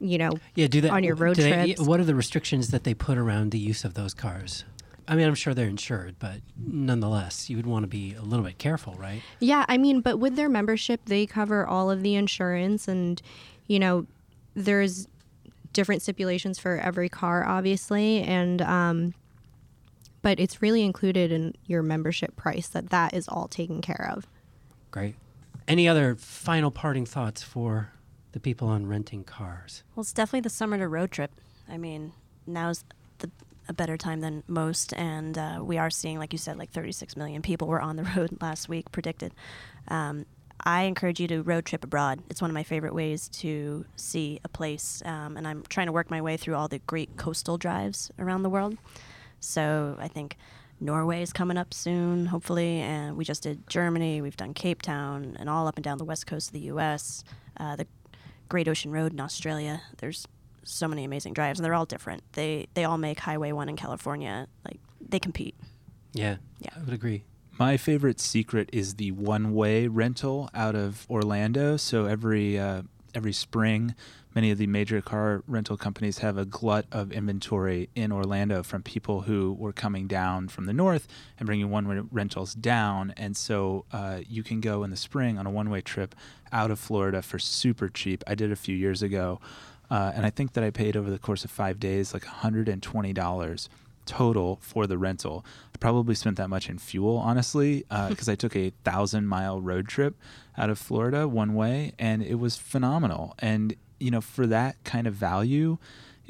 You 0.00 0.18
know, 0.18 0.32
Yeah, 0.54 0.66
do 0.66 0.80
they 0.80 0.88
on 0.88 1.04
your 1.04 1.14
road 1.14 1.36
do 1.36 1.42
they- 1.42 1.74
trips. 1.74 1.80
what 1.80 2.00
are 2.00 2.04
the 2.04 2.14
restrictions 2.14 2.70
that 2.70 2.84
they 2.84 2.94
put 2.94 3.16
around 3.18 3.50
the 3.50 3.58
use 3.58 3.84
of 3.84 3.94
those 3.94 4.14
cars? 4.14 4.64
I 5.08 5.16
mean, 5.16 5.26
I'm 5.26 5.34
sure 5.34 5.54
they're 5.54 5.66
insured, 5.66 6.16
but 6.20 6.36
nonetheless, 6.56 7.50
you 7.50 7.56
would 7.56 7.66
want 7.66 7.82
to 7.82 7.88
be 7.88 8.14
a 8.14 8.22
little 8.22 8.44
bit 8.44 8.58
careful, 8.58 8.94
right? 8.94 9.22
Yeah, 9.40 9.64
I 9.68 9.76
mean, 9.76 10.02
but 10.02 10.18
with 10.18 10.36
their 10.36 10.48
membership, 10.48 11.00
they 11.06 11.26
cover 11.26 11.66
all 11.66 11.90
of 11.90 12.02
the 12.02 12.14
insurance, 12.14 12.86
and 12.86 13.20
you 13.66 13.78
know, 13.80 14.06
there's 14.54 15.08
different 15.72 16.02
stipulations 16.02 16.58
for 16.58 16.76
every 16.78 17.08
car, 17.08 17.44
obviously, 17.46 18.20
and 18.22 18.60
um, 18.62 19.14
but 20.22 20.38
it's 20.38 20.60
really 20.62 20.84
included 20.84 21.32
in 21.32 21.54
your 21.66 21.82
membership 21.82 22.36
price 22.36 22.68
that 22.68 22.90
that 22.90 23.14
is 23.14 23.26
all 23.28 23.48
taken 23.48 23.80
care 23.80 24.12
of. 24.14 24.26
Great. 24.90 25.14
Any 25.66 25.88
other 25.88 26.14
final 26.16 26.70
parting 26.70 27.06
thoughts 27.06 27.42
for 27.42 27.90
the 28.32 28.40
people 28.40 28.68
on 28.68 28.86
renting 28.86 29.24
cars? 29.24 29.82
Well, 29.94 30.02
it's 30.02 30.12
definitely 30.12 30.40
the 30.40 30.50
summer 30.50 30.78
to 30.78 30.88
road 30.88 31.10
trip. 31.10 31.30
I 31.68 31.78
mean, 31.78 32.12
now's 32.46 32.84
the 33.18 33.30
a 33.68 33.72
better 33.72 33.96
time 33.96 34.20
than 34.20 34.42
most, 34.48 34.92
and 34.94 35.38
uh, 35.38 35.60
we 35.62 35.78
are 35.78 35.90
seeing, 35.90 36.18
like 36.18 36.32
you 36.32 36.38
said, 36.38 36.58
like 36.58 36.70
36 36.70 37.16
million 37.16 37.40
people 37.40 37.68
were 37.68 37.80
on 37.80 37.96
the 37.96 38.02
road 38.16 38.36
last 38.40 38.68
week, 38.68 38.90
predicted. 38.92 39.32
Um, 39.88 40.26
I 40.62 40.82
encourage 40.82 41.20
you 41.20 41.28
to 41.28 41.42
road 41.42 41.64
trip 41.64 41.84
abroad. 41.84 42.20
It's 42.28 42.42
one 42.42 42.50
of 42.50 42.54
my 42.54 42.64
favorite 42.64 42.94
ways 42.94 43.28
to 43.28 43.86
see 43.96 44.40
a 44.44 44.48
place, 44.48 45.02
um, 45.04 45.36
and 45.36 45.46
I'm 45.46 45.62
trying 45.68 45.86
to 45.86 45.92
work 45.92 46.10
my 46.10 46.20
way 46.20 46.36
through 46.36 46.56
all 46.56 46.68
the 46.68 46.80
great 46.80 47.16
coastal 47.16 47.56
drives 47.56 48.10
around 48.18 48.42
the 48.42 48.50
world. 48.50 48.76
So 49.38 49.96
I 49.98 50.08
think 50.08 50.36
Norway 50.80 51.22
is 51.22 51.32
coming 51.32 51.56
up 51.56 51.72
soon, 51.72 52.26
hopefully, 52.26 52.80
and 52.80 53.16
we 53.16 53.24
just 53.24 53.42
did 53.42 53.68
Germany. 53.68 54.20
We've 54.20 54.36
done 54.36 54.52
Cape 54.52 54.82
Town 54.82 55.36
and 55.38 55.48
all 55.48 55.66
up 55.66 55.76
and 55.76 55.84
down 55.84 55.98
the 55.98 56.04
west 56.04 56.26
coast 56.26 56.48
of 56.48 56.52
the 56.54 56.60
U.S. 56.60 57.24
Uh, 57.56 57.76
the 57.76 57.86
Great 58.50 58.68
Ocean 58.68 58.90
Road 58.90 59.12
in 59.14 59.20
Australia. 59.20 59.80
There's 59.98 60.28
so 60.64 60.86
many 60.86 61.04
amazing 61.04 61.32
drives, 61.32 61.58
and 61.58 61.64
they're 61.64 61.72
all 61.72 61.86
different. 61.86 62.22
They 62.32 62.66
they 62.74 62.84
all 62.84 62.98
make 62.98 63.20
Highway 63.20 63.52
One 63.52 63.70
in 63.70 63.76
California 63.76 64.46
like 64.66 64.80
they 65.00 65.18
compete. 65.18 65.54
Yeah, 66.12 66.36
Yeah. 66.58 66.70
I 66.76 66.80
would 66.80 66.92
agree. 66.92 67.24
My 67.58 67.76
favorite 67.76 68.20
secret 68.20 68.68
is 68.72 68.94
the 68.94 69.12
one-way 69.12 69.86
rental 69.86 70.50
out 70.54 70.74
of 70.74 71.06
Orlando. 71.10 71.76
So 71.76 72.06
every 72.06 72.58
uh, 72.58 72.82
every 73.14 73.32
spring, 73.32 73.94
many 74.34 74.50
of 74.50 74.58
the 74.58 74.66
major 74.66 75.00
car 75.00 75.42
rental 75.46 75.76
companies 75.76 76.18
have 76.18 76.38
a 76.38 76.44
glut 76.44 76.86
of 76.92 77.12
inventory 77.12 77.88
in 77.94 78.12
Orlando 78.12 78.62
from 78.62 78.82
people 78.82 79.22
who 79.22 79.52
were 79.52 79.72
coming 79.72 80.06
down 80.06 80.48
from 80.48 80.66
the 80.66 80.72
north 80.72 81.08
and 81.38 81.46
bringing 81.46 81.70
one-way 81.70 82.00
rentals 82.10 82.54
down. 82.54 83.12
And 83.16 83.36
so 83.36 83.84
uh, 83.92 84.20
you 84.28 84.42
can 84.42 84.60
go 84.60 84.84
in 84.84 84.90
the 84.90 84.96
spring 84.96 85.38
on 85.38 85.46
a 85.46 85.50
one-way 85.50 85.80
trip 85.80 86.14
out 86.52 86.70
of 86.70 86.78
Florida 86.78 87.22
for 87.22 87.38
super 87.38 87.88
cheap. 87.88 88.22
I 88.26 88.34
did 88.34 88.52
a 88.52 88.56
few 88.56 88.76
years 88.76 89.02
ago, 89.02 89.40
uh, 89.90 90.12
and 90.14 90.24
I 90.24 90.30
think 90.30 90.52
that 90.52 90.64
I 90.64 90.70
paid 90.70 90.96
over 90.96 91.10
the 91.10 91.18
course 91.18 91.44
of 91.44 91.50
five 91.50 91.80
days 91.80 92.14
like 92.14 92.24
$120 92.24 93.68
total 94.06 94.58
for 94.62 94.86
the 94.86 94.98
rental. 94.98 95.44
I 95.74 95.78
probably 95.78 96.14
spent 96.14 96.36
that 96.36 96.48
much 96.48 96.68
in 96.68 96.78
fuel, 96.78 97.16
honestly, 97.16 97.84
uh, 97.90 98.08
because 98.10 98.28
I 98.28 98.34
took 98.34 98.56
a 98.56 98.72
thousand 98.84 99.26
mile 99.26 99.60
road 99.60 99.88
trip 99.88 100.16
out 100.56 100.70
of 100.70 100.78
Florida 100.78 101.28
one 101.28 101.54
way, 101.54 101.92
and 101.98 102.22
it 102.22 102.36
was 102.36 102.56
phenomenal. 102.56 103.34
And 103.38 103.74
you 103.98 104.10
know, 104.10 104.20
for 104.20 104.46
that 104.46 104.82
kind 104.84 105.06
of 105.06 105.14
value, 105.14 105.78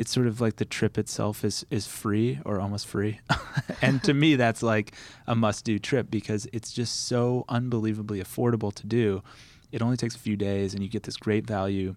it's 0.00 0.10
sort 0.10 0.26
of 0.26 0.40
like 0.40 0.56
the 0.56 0.64
trip 0.64 0.96
itself 0.96 1.44
is 1.44 1.66
is 1.70 1.86
free 1.86 2.40
or 2.46 2.58
almost 2.58 2.86
free. 2.86 3.20
and 3.82 4.02
to 4.04 4.14
me 4.14 4.34
that's 4.36 4.62
like 4.62 4.94
a 5.26 5.34
must 5.34 5.64
do 5.64 5.78
trip 5.78 6.10
because 6.10 6.48
it's 6.54 6.72
just 6.72 7.06
so 7.06 7.44
unbelievably 7.50 8.18
affordable 8.18 8.72
to 8.74 8.86
do. 8.86 9.22
It 9.72 9.82
only 9.82 9.98
takes 9.98 10.16
a 10.16 10.18
few 10.18 10.36
days 10.36 10.72
and 10.72 10.82
you 10.82 10.88
get 10.88 11.02
this 11.02 11.18
great 11.18 11.46
value. 11.46 11.96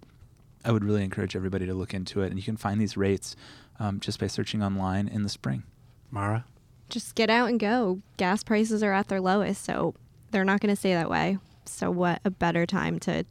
I 0.66 0.72
would 0.72 0.84
really 0.84 1.04
encourage 1.04 1.34
everybody 1.34 1.66
to 1.66 1.74
look 1.74 1.94
into 1.94 2.22
it 2.22 2.28
and 2.28 2.38
you 2.38 2.44
can 2.44 2.58
find 2.58 2.80
these 2.80 2.98
rates 2.98 3.38
um, 3.80 4.00
just 4.00 4.20
by 4.20 4.28
searching 4.28 4.62
online 4.64 5.08
in 5.08 5.24
the 5.24 5.30
spring. 5.30 5.64
Mara? 6.12 6.46
Just 6.90 7.16
get 7.16 7.30
out 7.30 7.50
and 7.50 7.60
go. 7.60 8.02
Gas 8.18 8.44
prices 8.44 8.84
are 8.84 8.94
at 8.94 9.08
their 9.08 9.22
lowest, 9.22 9.64
so 9.64 9.96
they're 10.32 10.46
not 10.46 10.60
going 10.60 10.74
to 10.74 10.80
stay 10.80 10.94
that 10.94 11.10
way. 11.10 11.38
So 11.66 11.90
what 11.90 12.22
a 12.26 12.30
better 12.30 12.66
time 12.66 13.00
to 13.02 13.26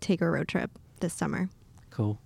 take 0.00 0.20
a 0.20 0.30
road 0.30 0.48
trip 0.48 0.70
this 1.00 1.14
summer. 1.14 1.48
Cool. 1.90 2.20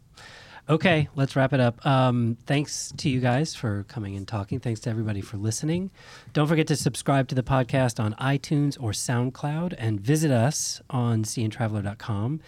Okay, 0.69 1.09
let's 1.17 1.35
wrap 1.35 1.53
it 1.53 1.61
up. 1.61 1.85
Um, 1.85 2.37
thanks 2.47 2.93
to 2.99 3.11
you 3.11 3.21
guys 3.21 3.55
for 3.55 3.85
coming 3.89 4.17
and 4.17 4.29
talking. 4.29 4.61
Thanks 4.61 4.81
to 4.81 4.91
everybody 4.91 5.21
for 5.21 5.37
listening. 5.37 5.91
Don't 6.33 6.47
forget 6.47 6.69
to 6.69 6.77
subscribe 6.77 7.27
to 7.29 7.35
the 7.35 7.43
podcast 7.43 8.03
on 8.03 8.15
iTunes 8.15 8.81
or 8.81 8.93
SoundCloud 8.93 9.75
and 9.77 10.01
visit 10.01 10.31
us 10.31 10.81
on 10.89 11.25
cntraveler.com. 11.25 12.41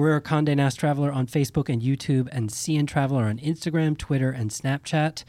We're 0.00 0.16
a 0.16 0.22
Condé 0.22 0.56
Nast 0.56 0.80
Traveler 0.80 1.12
on 1.12 1.26
Facebook 1.26 1.68
and 1.68 1.82
YouTube 1.82 2.26
and 2.32 2.48
CN 2.48 2.88
Traveler 2.88 3.24
on 3.24 3.36
Instagram, 3.38 3.98
Twitter, 3.98 4.30
and 4.30 4.50
Snapchat. 4.50 5.24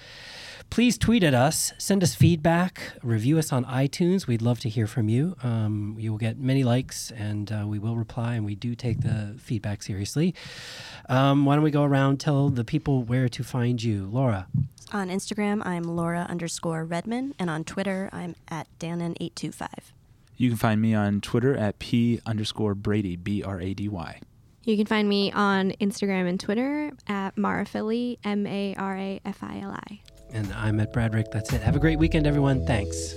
Please 0.70 0.98
tweet 0.98 1.24
at 1.24 1.34
us, 1.34 1.74
send 1.78 2.02
us 2.04 2.16
feedback, 2.16 2.94
review 3.04 3.38
us 3.38 3.52
on 3.52 3.66
iTunes. 3.66 4.28
We'd 4.28 4.42
love 4.42 4.62
to 4.62 4.70
hear 4.70 4.88
from 4.88 5.10
you. 5.10 5.36
Um, 5.44 5.98
you 6.00 6.10
will 6.10 6.18
get 6.18 6.40
many 6.40 6.64
likes 6.64 7.12
and 7.12 7.52
uh, 7.52 7.66
we 7.68 7.80
will 7.80 7.98
reply, 7.98 8.36
and 8.36 8.46
we 8.46 8.56
do 8.56 8.74
take 8.74 9.02
the 9.02 9.36
feedback 9.38 9.84
seriously. 9.84 10.34
Um, 11.10 11.44
why 11.44 11.56
don't 11.56 11.66
we 11.66 11.72
go 11.72 11.84
around, 11.84 12.22
tell 12.22 12.48
the 12.48 12.64
people 12.64 13.04
where 13.04 13.28
to 13.28 13.44
find 13.44 13.84
you? 13.84 14.06
Laura. 14.06 14.48
On 14.94 15.10
Instagram, 15.10 15.66
I'm 15.66 15.84
Laura 15.84 16.26
underscore 16.30 16.86
Redman, 16.86 17.36
and 17.38 17.50
on 17.50 17.66
Twitter, 17.66 18.10
I'm 18.14 18.38
at 18.48 18.68
Dannon825. 18.80 19.68
You 20.38 20.48
can 20.48 20.58
find 20.58 20.82
me 20.82 20.94
on 20.94 21.20
Twitter 21.20 21.58
at 21.58 21.78
P 21.80 22.22
underscore 22.26 22.74
Brady, 22.74 23.18
B 23.18 23.44
R 23.44 23.60
A 23.60 23.74
D 23.74 23.90
Y. 23.90 24.22
You 24.64 24.78
can 24.78 24.86
find 24.86 25.10
me 25.10 25.32
on 25.32 25.72
Instagram 25.82 26.30
and 26.30 26.40
Twitter 26.40 26.92
at 27.08 27.36
Marafili, 27.36 28.20
M 28.24 28.46
A 28.46 28.76
R 28.78 28.96
A 28.96 29.20
F 29.26 29.40
I 29.42 29.60
L 29.60 29.72
I. 29.72 30.00
And 30.34 30.52
I'm 30.54 30.80
at 30.80 30.94
Bradrick. 30.94 31.32
That's 31.32 31.52
it. 31.52 31.62
Have 31.62 31.76
a 31.76 31.80
great 31.80 32.00
weekend, 32.00 32.28
everyone. 32.28 32.66
Thanks. 32.66 33.14